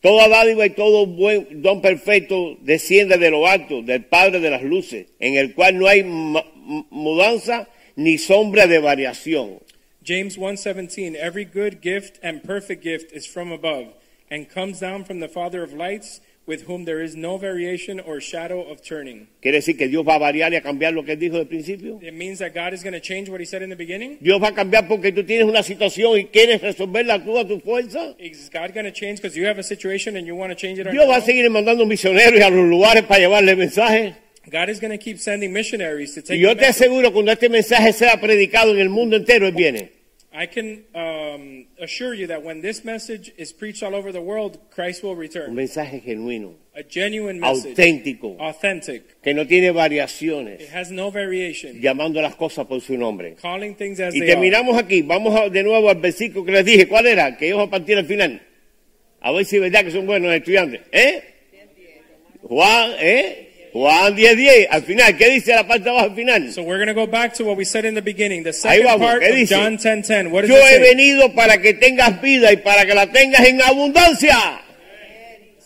Toda 0.00 0.28
dádiva 0.28 0.64
y 0.64 0.70
todo 0.70 1.06
buen 1.06 1.60
don 1.60 1.82
perfecto 1.82 2.56
desciende 2.62 3.18
de 3.18 3.30
lo 3.30 3.46
alto, 3.46 3.82
del 3.82 4.04
Padre 4.04 4.40
de 4.40 4.50
las 4.50 4.62
luces, 4.62 5.06
en 5.18 5.36
el 5.36 5.54
cual 5.54 5.78
no 5.78 5.88
hay 5.88 6.02
mudanza 6.02 7.68
ni 7.96 8.16
sombra 8.16 8.66
de 8.66 8.78
variación. 8.78 9.60
James 10.02 10.38
1:17 10.38 11.16
Every 11.16 11.44
good 11.44 11.82
gift 11.82 12.18
and 12.22 12.42
perfect 12.42 12.82
gift 12.82 13.12
is 13.12 13.26
from 13.26 13.52
above 13.52 13.94
and 14.30 14.48
comes 14.48 14.80
down 14.80 15.04
from 15.04 15.20
the 15.20 15.28
Father 15.28 15.62
of 15.62 15.74
lights 15.74 16.22
with 16.46 16.62
whom 16.62 16.84
there 16.84 17.00
is 17.00 17.14
no 17.14 17.38
variation 17.38 18.00
or 18.00 18.20
shadow 18.20 18.62
of 18.62 18.82
turning. 18.82 19.28
Quiere 19.40 19.58
decir 19.58 19.76
que 19.78 19.88
Dios 19.88 20.04
va 20.06 20.14
a 20.14 20.18
variar 20.18 20.52
y 20.52 20.56
a 20.56 20.62
cambiar 20.62 20.92
lo 20.92 21.04
que 21.04 21.12
él 21.12 21.18
dijo 21.18 21.36
al 21.36 21.46
principio. 21.46 22.00
It 22.02 22.12
means 22.12 22.38
that 22.40 22.52
God 22.54 22.74
is 22.74 22.82
going 22.82 22.94
to 22.94 23.00
change 23.00 23.28
what 23.28 23.40
he 23.40 23.46
said 23.46 23.62
in 23.62 23.70
the 23.70 23.76
beginning. 23.76 24.18
Dios 24.20 24.42
va 24.42 24.48
a 24.48 24.54
cambiar 24.54 24.88
porque 24.88 25.12
tú 25.12 25.24
tienes 25.24 25.46
una 25.46 25.62
situación 25.62 26.18
y 26.18 26.24
quieres 26.26 26.60
resolverla 26.60 27.22
tú 27.22 27.38
a 27.38 27.46
tu 27.46 27.60
fuerza. 27.60 28.14
Is 28.18 28.50
God 28.50 28.74
going 28.74 28.86
to 28.86 28.92
change 28.92 29.20
because 29.20 29.36
you 29.36 29.46
have 29.46 29.58
a 29.58 29.62
situation 29.62 30.16
and 30.16 30.26
you 30.26 30.34
want 30.34 30.50
to 30.50 30.56
change 30.56 30.78
it 30.80 30.90
Dios 30.90 31.08
va 31.08 31.16
a 31.16 31.20
seguir 31.20 31.48
mandando 31.50 31.86
misioneros 31.86 32.40
a 32.40 32.50
los 32.50 32.68
lugares 32.68 33.04
para 33.04 33.20
llevarle 33.20 33.54
mensajes. 33.56 34.14
God 34.50 34.68
is 34.70 34.80
going 34.80 34.90
to 34.90 34.98
keep 34.98 35.18
sending 35.18 35.52
missionaries 35.52 36.14
to 36.14 36.22
take 36.22 36.36
Y 36.36 36.40
yo 36.40 36.56
te 36.56 36.66
aseguro 36.66 37.12
cuando 37.12 37.30
este 37.30 37.48
mensaje 37.48 37.92
sea 37.92 38.20
predicado 38.20 38.72
en 38.72 38.80
el 38.80 38.88
mundo 38.88 39.16
entero, 39.16 39.46
él 39.46 39.54
viene. 39.54 39.99
I 40.32 40.46
can 40.46 40.84
um, 40.94 41.66
assure 41.82 42.14
you 42.14 42.28
that 42.28 42.44
when 42.44 42.60
this 42.60 42.84
message 42.84 43.32
is 43.36 43.52
preached 43.52 43.82
all 43.82 43.96
over 43.96 44.12
the 44.12 44.20
world, 44.20 44.58
Christ 44.70 45.02
will 45.02 45.12
Un 45.12 45.18
return. 45.18 45.54
mensaje 45.54 46.00
genuino, 46.04 46.54
A 46.72 46.84
genuine 46.84 47.40
message, 47.40 47.74
auténtico, 47.76 48.36
authentic. 48.38 49.20
que 49.22 49.34
no 49.34 49.44
tiene 49.44 49.68
It 49.70 49.74
variaciones, 49.74 50.72
has 50.72 50.92
no 50.92 51.10
variation. 51.10 51.80
llamando 51.80 52.22
las 52.22 52.36
cosas 52.36 52.66
por 52.66 52.80
su 52.80 52.96
nombre. 52.96 53.34
Calling 53.42 53.74
things 53.74 53.98
as 53.98 54.14
Y 54.14 54.20
they 54.20 54.28
are. 54.30 54.34
terminamos 54.34 54.78
aquí. 54.78 55.02
Vamos 55.02 55.34
a- 55.34 55.48
de 55.48 55.64
nuevo 55.64 55.90
al 55.90 55.96
versículo 56.00 56.44
que 56.44 56.52
les 56.52 56.64
dije. 56.64 56.86
¿Cuál 56.86 57.06
era? 57.08 57.36
Que 57.36 57.48
íbamos 57.48 57.66
a 57.66 57.70
partir 57.72 57.98
al 57.98 58.06
final. 58.06 58.40
A 59.20 59.32
ver 59.32 59.44
si 59.44 59.56
es 59.56 59.62
verdad 59.62 59.84
que 59.84 59.90
son 59.90 60.06
buenos 60.06 60.32
estudiantes. 60.32 60.80
¿Eh? 60.92 61.22
Juan, 62.42 62.92
¿eh? 63.00 63.49
Juan 63.72 64.16
10, 64.16 64.36
10. 64.36 64.66
Al 64.70 64.82
final, 64.82 65.16
¿qué 65.16 65.30
dice 65.30 65.54
la 65.54 65.66
parte 65.66 65.84
de 65.84 65.90
abajo 65.90 66.06
al 66.06 66.14
final? 66.14 66.52
So 66.52 66.62
we're 66.62 66.78
going 66.84 66.88
to 66.88 66.94
go 66.94 67.06
back 67.06 67.32
to 67.34 67.44
what 67.44 67.56
we 67.56 67.64
said 67.64 67.84
in 67.84 67.94
the 67.94 68.02
beginning. 68.02 68.42
The 68.42 68.52
second 68.52 68.84
vamos, 68.84 69.06
part 69.06 69.22
¿qué 69.22 69.42
of? 69.42 69.48
John 69.48 69.78
10:10. 69.78 70.30
What 70.30 70.42
does 70.42 70.50
Yo 70.50 70.56
it 70.56 70.62
he 70.64 70.68
say? 70.76 70.80
venido 70.80 71.32
para 71.34 71.58
que 71.60 71.74
tengas 71.74 72.20
vida 72.20 72.52
y 72.52 72.56
para 72.56 72.84
que 72.84 72.94
la 72.94 73.06
tengas 73.06 73.46
en 73.46 73.62
abundancia. 73.62 74.36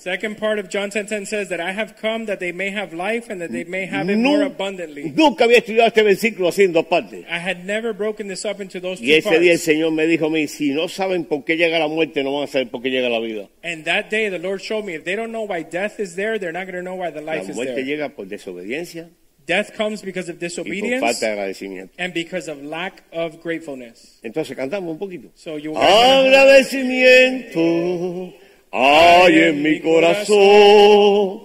Second 0.05 0.37
part 0.37 0.59
of 0.59 0.69
John 0.69 0.91
10:10 0.91 1.25
says 1.27 1.49
that 1.49 1.61
I 1.63 1.73
have 1.73 1.97
come 1.97 2.27
that 2.27 2.39
they 2.39 2.53
may 2.53 2.69
have 2.71 2.93
life 2.93 3.31
and 3.31 3.41
that 3.41 3.51
they 3.51 3.65
may 3.65 3.87
have 3.87 4.11
it 4.11 4.19
more 4.19 4.43
abundantly. 4.43 5.11
nunca 5.17 5.45
había 5.45 5.57
estudiado 5.61 5.89
este 5.89 6.03
versículo 6.03 6.49
así 6.51 6.65
en 6.65 6.75
dos 6.75 6.85
partes. 6.85 7.25
I 7.27 7.39
had 7.39 7.65
never 7.65 7.95
broken 7.95 8.29
this 8.29 8.45
up 8.45 8.61
into 8.61 8.81
those 8.81 9.01
Y 9.01 9.07
two 9.07 9.15
ese 9.31 9.41
día 9.41 9.53
el 9.53 9.59
parts. 9.59 9.63
Señor 9.65 9.93
me 9.93 10.07
dijo 10.07 10.27
a 10.27 10.31
mí, 10.31 10.47
si 10.47 10.73
no 10.75 10.89
saben 10.89 11.25
por 11.25 11.47
qué 11.47 11.57
llega 11.57 11.79
la 11.79 11.89
muerte, 11.89 12.23
no 12.23 12.35
van 12.35 12.45
a 12.45 12.49
saber 12.49 12.69
por 12.69 12.83
qué 12.83 12.91
llega 12.91 13.09
la 13.09 13.19
vida. 13.19 13.49
And 13.63 13.87
that 13.87 14.11
day 14.11 14.29
the 14.29 14.39
Lord 14.39 14.61
showed 14.61 14.85
me 14.85 14.95
if 14.95 15.05
they 15.05 15.17
don't 15.17 15.33
know 15.33 15.47
why 15.47 15.63
death 15.63 15.99
is 15.99 16.17
there, 16.17 16.39
they're 16.39 16.53
not 16.53 16.67
going 16.67 16.77
to 16.77 16.83
know 16.83 16.97
why 16.97 17.11
the 17.11 17.23
La 17.23 17.37
life 17.37 17.49
is 17.49 17.57
muerte 17.57 17.73
there. 17.75 17.87
llega 17.87 18.11
por 18.11 18.27
desobediencia 18.27 19.09
Death 19.47 19.73
comes 19.75 20.03
because 20.03 20.29
of 20.31 20.37
y 20.37 20.41
por 20.41 20.49
disobedience 20.49 21.01
falta 21.01 21.27
de 21.27 21.33
agradecimiento. 21.33 21.95
and 21.99 22.13
because 22.13 22.47
of 22.51 22.63
lack 22.63 23.05
of 23.11 23.43
gratefulness. 23.43 24.19
Entonces 24.23 24.55
cantamos 24.55 24.93
un 24.93 24.99
poquito. 24.99 25.31
So 25.35 25.57
you 25.57 25.75
Agradecimiento 25.79 28.35
hay 28.77 29.39
en 29.39 29.63
mi 29.63 29.79
corazón, 29.81 31.43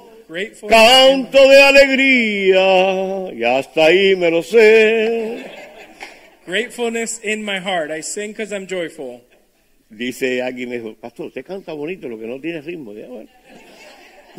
canto 0.68 1.48
de 1.48 1.62
alegría 1.62 3.34
y 3.34 3.44
hasta 3.44 3.86
ahí 3.86 4.16
me 4.16 4.32
lo 4.32 4.42
sé. 4.42 5.46
gratefulness 6.48 7.24
in 7.24 7.44
my 7.46 7.60
heart. 7.60 7.92
I 7.92 8.02
sing 8.02 8.32
because 8.32 8.52
I'm 8.52 8.66
joyful. 8.66 9.22
Dice 9.92 10.42
alguien 10.42 10.70
me 10.70 10.80
dijo, 10.80 10.96
pastor, 10.96 11.28
usted 11.28 11.46
canta 11.46 11.74
bonito, 11.74 12.08
lo 12.08 12.18
que 12.18 12.26
no 12.26 12.40
tiene 12.42 12.62
ritmo. 12.62 12.94
Ya, 12.94 13.08
bueno. 13.08 13.30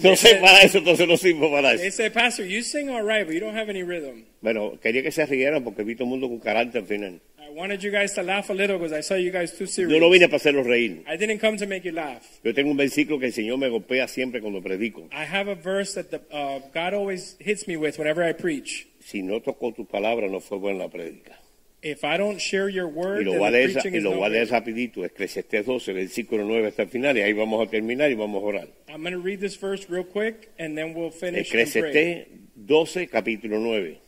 No 0.02 0.16
sé 0.16 0.36
para 0.36 0.62
eso, 0.62 0.78
entonces 0.78 1.06
no 1.06 1.16
sirvo 1.16 1.50
para 1.50 1.76
They 1.76 1.88
eso. 1.88 1.96
say, 1.98 2.10
Pastor, 2.10 2.46
you 2.46 2.62
sing 2.62 2.88
all 2.88 3.02
right, 3.02 3.26
but 3.26 3.34
you 3.34 3.40
don't 3.40 3.56
have 3.56 3.68
any 3.68 3.82
rhythm. 3.82 4.24
Bueno, 4.40 4.78
quería 4.80 5.02
que 5.02 5.10
se 5.10 5.26
rieran 5.26 5.62
porque 5.64 5.82
vi 5.82 5.94
todo 5.94 6.04
el 6.04 6.10
mundo 6.10 6.28
con 6.28 6.38
carácter 6.38 6.82
al 6.82 6.86
final. 6.86 7.20
I 7.60 7.62
wanted 7.62 7.82
you 7.82 7.90
guys 7.90 8.14
to 8.14 8.22
laugh 8.22 8.48
a 8.48 8.54
little 8.54 8.78
because 8.78 8.94
I 8.94 9.02
saw 9.02 9.16
you 9.16 9.30
guys 9.30 9.52
too 9.52 9.64
Yo 9.64 9.70
serious. 9.70 10.00
no 10.00 10.08
vine 10.08 10.28
para 10.28 10.38
hacerlos 10.38 10.66
reír. 10.66 11.04
I 11.06 11.16
didn't 11.18 11.40
come 11.40 11.58
to 11.58 11.66
make 11.66 11.84
you 11.84 11.92
laugh. 11.92 12.24
Yo 12.42 12.54
tengo 12.54 12.70
un 12.70 12.78
versículo 12.78 13.20
que 13.20 13.26
el 13.26 13.34
Señor 13.34 13.58
me 13.58 13.68
golpea 13.68 14.08
siempre 14.08 14.40
cuando 14.40 14.62
predico. 14.62 15.10
I 15.12 15.24
have 15.26 15.46
a 15.46 15.54
verse 15.54 15.92
that 15.92 16.10
the, 16.10 16.22
uh, 16.34 16.60
God 16.72 16.94
always 16.94 17.36
hits 17.38 17.68
me 17.68 17.76
with 17.76 17.98
whenever 17.98 18.24
I 18.24 18.32
preach. 18.32 18.88
Si 19.00 19.20
no 19.20 19.40
tocó 19.40 19.74
tu 19.76 19.84
palabra, 19.84 20.26
no 20.30 20.40
fue 20.40 20.56
buena 20.56 20.78
la 20.78 20.88
prédica. 20.88 21.36
If 21.82 22.02
I 22.02 22.16
don't 22.16 22.40
share 22.40 22.70
your 22.70 22.88
Y 22.88 22.94
word, 22.94 23.26
lo 23.26 23.32
then 23.32 23.40
voy 23.40 23.48
a 23.48 23.50
the 23.50 23.58
leer, 23.58 23.72
preaching 23.72 23.94
y 23.94 24.00
lo 24.00 24.12
no 24.12 24.16
voy 24.16 24.26
a 24.26 24.30
leer 24.30 24.48
rapidito, 24.48 25.04
Eclesiastés 25.04 25.66
12, 25.66 25.92
versículo 25.92 26.44
9 26.46 26.68
hasta 26.68 26.84
el 26.84 26.88
final, 26.88 27.18
y 27.18 27.20
ahí 27.20 27.34
vamos 27.34 27.66
a 27.66 27.70
terminar 27.70 28.10
y 28.10 28.14
vamos 28.14 28.42
a 28.42 28.46
orar. 28.46 28.68
I'm 28.88 29.02
going 29.02 29.12
to 29.12 29.20
read 29.20 29.40
this 29.40 29.56
verse 29.60 29.86
real 29.90 30.04
quick, 30.04 30.50
and 30.58 30.78
then 30.78 30.94
we'll 30.94 31.10
finish. 31.10 31.50
Eclesiastés 31.50 32.26
12, 32.56 33.06
capítulo 33.08 33.58
9. 33.58 33.98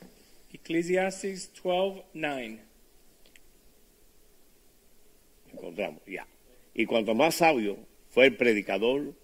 Ecclesiastes 0.55 1.51
12, 1.63 2.03
9. 2.15 2.72
Encontramos, 5.67 6.03
ya. 6.07 6.27
Y 6.75 6.87
cuanto 6.87 7.15
más 7.15 7.37
sabio 7.37 7.79
fue 8.11 8.27
el 8.27 8.37
predicador, 8.37 9.15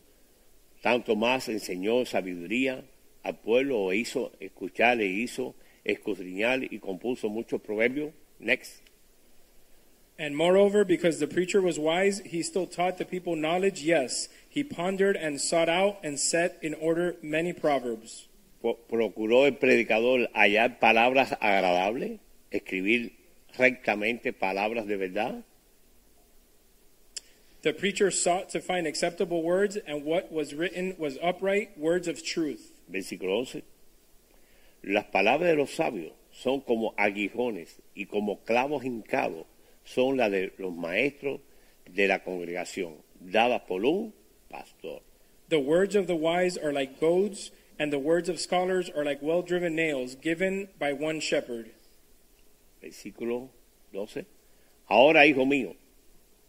tanto 0.83 1.17
más 1.17 1.49
enseñó 1.49 2.05
sabiduría 2.07 2.85
al 3.25 3.41
pueblo, 3.41 3.81
o 3.81 3.93
hizo 3.93 4.31
escuchar, 4.39 5.01
e 5.01 5.07
hizo 5.07 5.57
escudriñar 5.85 6.63
y 6.63 6.79
compuso 6.79 7.29
muchos 7.29 7.61
proverbios. 7.61 8.13
Next. 8.39 8.83
And 10.17 10.37
moreover, 10.37 10.85
because 10.85 11.19
the 11.19 11.27
preacher 11.27 11.61
was 11.61 11.79
wise, 11.79 12.21
he 12.25 12.43
still 12.43 12.67
taught 12.67 12.99
the 12.99 13.05
people 13.05 13.35
knowledge. 13.37 13.83
Yes, 13.83 14.29
he 14.49 14.63
pondered 14.63 15.17
and 15.17 15.41
sought 15.41 15.69
out 15.69 15.97
and 16.05 16.19
set 16.19 16.59
in 16.63 16.75
order 16.75 17.17
many 17.23 17.53
proverbs. 17.53 18.29
Pro- 18.61 18.79
Procuró 18.89 19.47
el 19.47 19.57
predicador 19.59 20.29
hallar 20.35 20.79
palabras 20.81 21.33
agradables, 21.41 22.19
escribir 22.53 23.13
rectamente 23.57 24.33
palabras 24.33 24.87
de 24.87 24.97
verdad. 24.97 25.45
The 27.63 27.73
preacher 27.73 28.11
sought 28.11 28.51
to 28.51 28.61
find 28.61 28.87
acceptable 28.87 29.43
words, 29.43 29.77
and 29.77 30.05
what 30.05 30.31
was 30.31 30.55
written 30.55 30.95
was 30.97 31.19
upright, 31.21 31.77
words 31.77 32.07
of 32.07 32.25
truth. 32.25 32.73
Versículo 32.91 33.39
11. 33.39 33.63
Las 34.85 35.07
palabras 35.13 35.51
de 35.51 35.57
los 35.57 35.71
sabios 35.71 36.13
son 36.33 36.61
como 36.61 36.95
aguijones 36.97 37.81
y 37.97 38.05
como 38.05 38.37
clavos 38.47 38.85
hincados 38.85 39.45
son 39.85 40.17
las 40.17 40.31
de 40.31 40.53
los 40.59 40.73
maestros 40.73 41.41
de 41.91 42.07
la 42.07 42.21
congregación, 42.21 42.95
dadas 43.21 43.63
por 43.67 43.85
un 43.85 44.13
pastor. 44.49 45.01
The 45.49 45.59
words 45.59 45.97
of 45.97 46.07
the 46.07 46.15
wise 46.15 46.57
are 46.57 46.73
like 46.73 47.01
goads, 47.01 47.51
and 47.79 47.93
the 47.93 47.99
words 47.99 48.29
of 48.29 48.39
scholars 48.39 48.89
are 48.95 49.05
like 49.05 49.21
well 49.21 49.43
driven 49.43 49.75
nails 49.75 50.15
given 50.15 50.69
by 50.79 50.93
one 50.93 51.21
shepherd. 51.21 51.71
Versículo 52.81 53.49
12. 53.93 54.27
Ahora, 54.89 55.27
hijo 55.27 55.45
mío, 55.45 55.75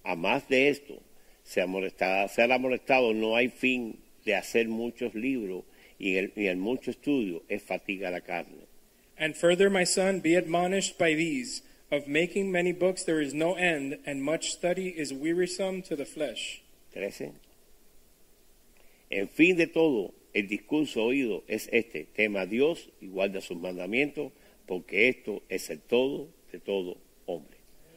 a 0.03 0.15
más 0.15 0.47
de 0.47 0.69
esto, 0.69 1.01
se 1.43 1.65
molestado, 1.65 2.27
será 2.27 2.57
molestado, 2.57 3.13
no 3.13 3.35
hay 3.35 3.49
fin 3.49 3.99
de 4.25 4.35
hacer 4.35 4.67
muchos 4.67 5.15
libros 5.15 5.63
y 5.97 6.15
el, 6.15 6.31
y 6.35 6.47
en 6.47 6.59
mucho 6.59 6.91
estudio 6.91 7.43
es 7.49 7.63
fatiga 7.63 8.11
la 8.11 8.21
carne. 8.21 8.67
And 9.17 9.35
further, 9.35 9.69
my 9.69 9.83
son, 9.83 10.21
be 10.21 10.35
admonished 10.35 10.97
by 10.97 11.13
these. 11.13 11.61
Of 11.91 12.07
making 12.07 12.51
many 12.51 12.71
books 12.71 13.03
there 13.03 13.19
is 13.19 13.33
no 13.33 13.55
end, 13.55 13.97
and 14.05 14.23
much 14.23 14.51
study 14.51 14.89
is 14.89 15.11
wearisome 15.11 15.81
to 15.83 15.95
the 15.95 16.05
flesh. 16.05 16.61
13. 16.93 17.33
En 19.09 19.27
fin 19.27 19.57
de 19.57 19.65
todo, 19.65 20.13
el 20.33 20.47
discurso 20.47 21.03
oído 21.03 21.43
es 21.47 21.67
este, 21.71 22.05
tema 22.05 22.41
a 22.41 22.45
Dios 22.45 22.89
y 23.01 23.07
guarda 23.07 23.41
sus 23.41 23.57
mandamientos, 23.57 24.31
porque 24.67 25.09
esto 25.09 25.41
es 25.49 25.69
el 25.71 25.79
todo 25.79 26.29
de 26.51 26.59
todo. 26.59 26.97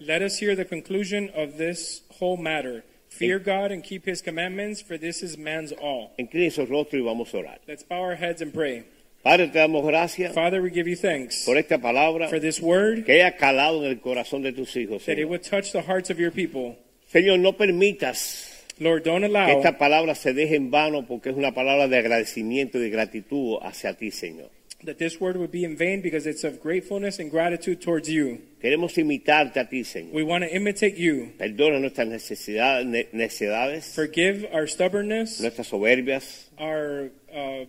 Let 0.06 0.20
us 0.20 0.38
hear 0.38 0.56
the 0.56 0.64
conclusion 0.64 1.30
of 1.32 1.58
this 1.58 2.02
whole 2.18 2.36
matter. 2.36 2.82
Fear 3.08 3.38
God 3.38 3.70
and 3.70 3.84
keep 3.84 4.04
his 4.04 4.20
commandments, 4.20 4.82
for 4.82 4.98
this 4.98 5.22
is 5.22 5.38
man's 5.38 5.70
all. 5.70 6.10
Incline 6.18 6.50
su 6.50 6.66
rostro 6.66 6.98
y 6.98 7.04
vamos 7.04 7.32
a 7.34 7.36
orar. 7.36 7.58
Let's 7.68 7.84
bow 7.84 8.00
our 8.00 8.16
heads 8.16 8.42
and 8.42 8.52
pray. 8.52 8.84
Padre, 9.22 9.46
te 9.46 9.60
damos 9.60 9.86
gracias 9.86 10.34
Father, 10.34 10.60
we 10.60 10.70
give 10.70 10.88
you 10.88 10.96
thanks 10.96 11.44
por 11.44 11.56
esta 11.56 11.78
palabra 11.78 12.28
for 12.28 12.40
this 12.40 12.60
word, 12.60 13.04
que 13.04 13.12
haya 13.12 13.36
calado 13.36 13.84
en 13.84 13.92
el 13.92 14.00
corazón 14.00 14.42
de 14.42 14.50
tus 14.52 14.74
hijos. 14.74 15.06
that 15.06 15.12
it 15.12 15.18
Señor, 15.18 15.28
would 15.28 15.42
touch 15.44 15.70
the 15.70 15.82
hearts 15.82 16.10
of 16.10 16.18
your 16.18 16.32
people. 16.32 16.76
Señor 17.12 17.38
no 17.38 17.52
permitas 17.52 18.48
Lord, 18.80 19.04
don't 19.04 19.20
que 19.20 19.26
allow 19.26 19.48
esta 19.50 19.78
palabra 19.78 20.16
se 20.16 20.32
deje 20.32 20.56
en 20.56 20.72
vano 20.72 21.06
porque 21.06 21.30
es 21.30 21.36
una 21.36 21.54
palabra 21.54 21.86
de 21.86 21.98
agradecimiento 21.98 22.78
y 22.78 22.82
de 22.82 22.90
gratitud 22.90 23.58
hacia 23.62 23.94
ti, 23.94 24.10
Señor. 24.10 24.50
That 24.84 24.98
this 24.98 25.20
word 25.20 25.36
would 25.36 25.50
be 25.50 25.64
in 25.64 25.76
vain 25.76 26.00
because 26.00 26.26
it's 26.26 26.44
of 26.44 26.60
gratefulness 26.60 27.18
and 27.18 27.30
gratitude 27.30 27.80
towards 27.80 28.08
you. 28.08 28.40
Queremos 28.60 28.96
imitarte 28.96 29.56
a 29.60 29.64
ti, 29.64 29.82
Señor. 29.82 30.12
We 30.12 30.22
want 30.22 30.44
to 30.44 30.54
imitate 30.54 30.96
you. 30.96 31.32
Perdona 31.38 31.80
nuestras 31.80 32.08
necesidades, 32.08 32.86
ne- 32.86 33.08
necedades, 33.12 33.94
Forgive 33.94 34.46
our 34.52 34.66
stubbornness, 34.66 35.40
nuestras 35.40 35.68
soberbias, 35.68 36.46
our 36.58 37.10
uh, 37.34 37.64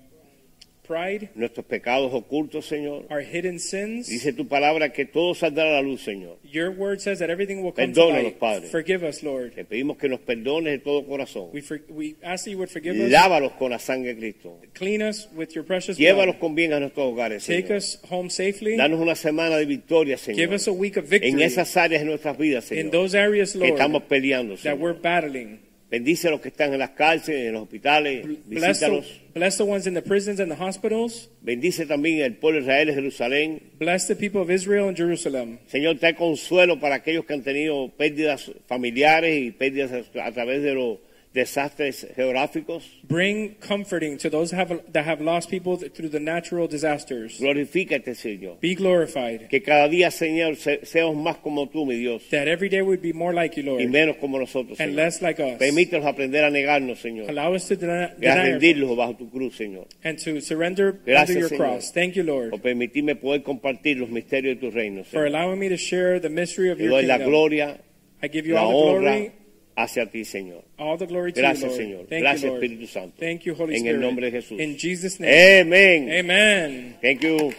pride, 0.88 1.30
nuestros 1.36 1.66
pecados 1.66 2.14
ocultos, 2.14 2.66
Señor. 2.66 3.06
our 3.10 3.22
hidden 3.22 3.60
sins. 3.60 4.08
Dice 4.08 4.34
tu 4.34 4.48
palabra 4.48 4.92
que 4.92 5.06
todo 5.06 5.34
saldrá 5.34 5.64
a 5.64 5.72
la 5.74 5.82
luz, 5.82 6.02
Señor. 6.04 6.38
Your 6.44 6.70
word 6.72 7.00
says 7.00 7.20
that 7.20 7.30
everything 7.30 7.64
will 7.64 7.72
come 7.74 7.94
to 7.94 8.06
light. 8.10 8.38
Padre. 8.40 8.68
Forgive 8.70 9.04
us, 9.04 9.24
Lord. 9.24 9.54
Te 9.56 9.64
pedimos 9.66 9.98
que 9.98 10.08
nos 10.10 10.20
perdones 10.20 10.74
de 10.74 10.80
todo 10.80 11.06
corazón. 11.06 11.50
We, 11.54 11.62
for, 11.62 11.80
we 11.90 12.16
ask 12.24 12.46
that 12.46 12.52
you 12.52 12.58
would 12.58 12.70
forgive 12.70 12.96
us. 13.00 13.10
Lávalos 13.12 13.54
con 13.54 13.72
la 13.72 13.80
sangre 13.80 14.14
de 14.14 14.20
Cristo. 14.20 14.60
Clean 14.74 15.02
us 15.02 15.30
with 15.36 15.50
your 15.56 15.64
precious 15.66 15.98
Llévalos 15.98 16.36
blood. 16.36 16.40
con 16.42 16.56
bien 16.56 16.74
a 16.74 16.80
nuestros 16.80 17.06
hogares, 17.12 17.46
Take 17.46 17.64
Señor. 17.68 17.78
us 17.78 18.00
home 18.10 18.30
safely. 18.30 18.76
Danos 18.78 19.00
una 19.00 19.16
semana 19.16 19.58
de 19.58 19.66
victoria, 19.66 20.18
Give 20.18 20.36
Señor. 20.36 20.54
us 20.56 20.68
a 20.68 20.72
week 20.74 20.98
of 20.98 21.06
En 21.06 21.22
victory 21.22 21.44
esas 21.44 21.76
áreas 21.78 22.02
de 22.02 22.06
nuestras 22.10 22.38
vidas, 22.38 22.72
in 22.72 22.78
Señor. 22.78 22.92
those 22.92 23.16
areas, 23.18 23.54
Que 23.54 23.60
Lord, 23.60 23.72
estamos 23.72 24.04
peleando, 24.04 24.56
that 24.58 24.78
we're 24.78 24.94
Señor. 24.94 25.02
battling. 25.02 25.60
Bendice 25.94 26.28
a 26.28 26.32
los 26.32 26.42
que 26.42 26.48
están 26.48 26.74
en 26.74 26.80
las 26.80 26.90
cárceles, 26.90 27.50
en 27.50 27.54
los 27.54 27.62
hospitales. 27.62 28.26
Bless 28.26 28.80
the, 28.80 28.90
Visítalos. 28.90 29.22
bless 29.36 29.58
the 29.58 29.64
ones 29.64 29.86
in 29.86 29.94
the 29.94 30.02
prisons 30.02 30.40
and 30.40 30.52
the 30.52 30.58
hospitals. 30.58 31.30
Bendice 31.42 31.86
también 31.86 32.24
al 32.24 32.34
pueblo 32.34 32.62
de 32.62 32.64
Israel 32.64 32.88
de 32.88 32.94
Jerusalén. 32.96 33.62
Bless 33.78 34.08
the 34.08 34.16
people 34.16 34.42
of 34.42 34.50
Israel 34.50 34.88
and 34.88 34.98
Jerusalem. 34.98 35.60
Señor, 35.68 36.00
trae 36.00 36.16
consuelo 36.16 36.80
para 36.80 36.96
aquellos 36.96 37.26
que 37.26 37.36
han 37.36 37.44
tenido 37.44 37.92
pérdidas 37.96 38.52
familiares 38.66 39.40
y 39.40 39.52
pérdidas 39.52 39.92
a 39.92 40.32
través 40.32 40.64
de 40.64 40.74
los 40.74 40.98
desastres 41.34 42.08
geográficos. 42.16 42.84
Bring 43.08 43.56
comforting 43.60 44.18
to 44.20 44.30
those 44.30 44.52
have, 44.56 44.70
that 44.92 45.06
have 45.06 45.22
lost 45.22 45.50
people 45.50 45.78
through 45.78 46.10
the 46.10 46.20
natural 46.20 46.68
disasters. 46.68 47.40
Glorifícate, 47.40 48.16
Señor. 48.16 48.60
Be 48.62 48.76
glorified. 48.76 49.48
Que 49.50 49.62
cada 49.62 49.88
día, 49.90 50.12
Señor, 50.12 50.56
se- 50.58 50.86
seamos 50.86 51.16
más 51.18 51.38
como 51.38 51.68
tú, 51.70 51.86
mi 51.86 51.96
Dios, 51.96 52.24
That 52.30 52.48
every 52.48 52.70
day 52.70 52.82
would 52.82 53.02
be 53.02 53.14
more 53.14 53.34
like 53.34 53.56
you, 53.60 53.64
y 53.64 53.66
Lord, 53.66 53.90
menos 53.90 54.18
como 54.18 54.38
nosotros, 54.40 54.80
and 54.80 54.92
Señor. 54.92 54.96
less 54.96 55.22
like 55.22 55.40
us. 55.42 55.60
Aprender 56.04 56.44
a 56.44 56.50
negarnos, 56.50 57.00
Señor, 57.02 57.30
Allow 57.30 57.56
us 57.56 57.68
to 57.68 57.76
deny, 57.76 58.10
y 58.22 58.28
a 58.28 58.36
deny 58.36 58.52
rendirlos 58.52 58.96
bajo 58.96 59.16
tu 59.16 59.30
cruz, 59.30 59.56
Señor. 59.58 59.88
and 60.04 60.18
to 60.20 60.40
surrender 60.42 61.00
Gracias, 61.06 61.30
under 61.30 61.40
your 61.42 61.50
Señor. 61.50 61.58
cross. 61.58 61.92
Thank 61.94 62.16
you, 62.16 62.24
Lord, 62.24 62.52
Por 62.52 62.62
permitirme 62.62 63.16
poder 63.16 63.42
compartir 63.44 63.98
los 63.98 64.10
misterios 64.10 64.60
de 64.60 64.70
tu 64.70 64.72
reino, 64.76 65.04
for 65.04 65.26
allowing 65.26 65.60
me 65.60 65.70
to 65.70 65.78
share 65.78 66.20
the 66.20 66.30
mystery 66.30 66.70
of 66.70 66.78
Te 66.78 66.84
your 66.86 66.92
doy 66.94 67.08
la 67.08 67.16
kingdom. 67.18 67.30
gloria, 67.32 67.80
I 68.22 68.28
give 68.28 68.46
you 68.48 68.54
la 68.56 68.64
all 68.64 68.72
the 68.72 68.92
honra 69.00 69.02
glory, 69.02 69.32
hacia 69.76 70.06
ti, 70.08 70.24
Señor. 70.26 70.64
all 70.78 70.98
the 70.98 71.06
glory 71.06 71.32
to 71.34 71.40
Gracias, 71.42 71.62
you, 71.64 71.68
Lord. 71.70 71.80
Señor. 71.82 72.08
Thank 72.10 72.22
Gracias, 72.22 72.44
you, 72.44 72.50
Lord. 72.50 72.64
Espíritu 72.64 72.88
Santo. 72.88 73.16
Thank 73.20 73.42
you, 73.46 73.54
Holy 73.56 73.76
En 73.76 73.86
el 73.88 73.94
Spirit. 73.96 74.02
nombre 74.02 74.32
de 74.32 74.42
Jesús. 74.42 74.60
In 74.60 74.78
Jesus' 74.78 75.20
name. 75.20 75.62
Amén. 75.62 76.10
Amen. 76.12 76.98
Thank 77.02 77.22
you. 77.24 77.54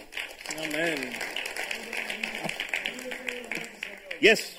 Amen. 0.63 0.97
Yes. 4.21 4.55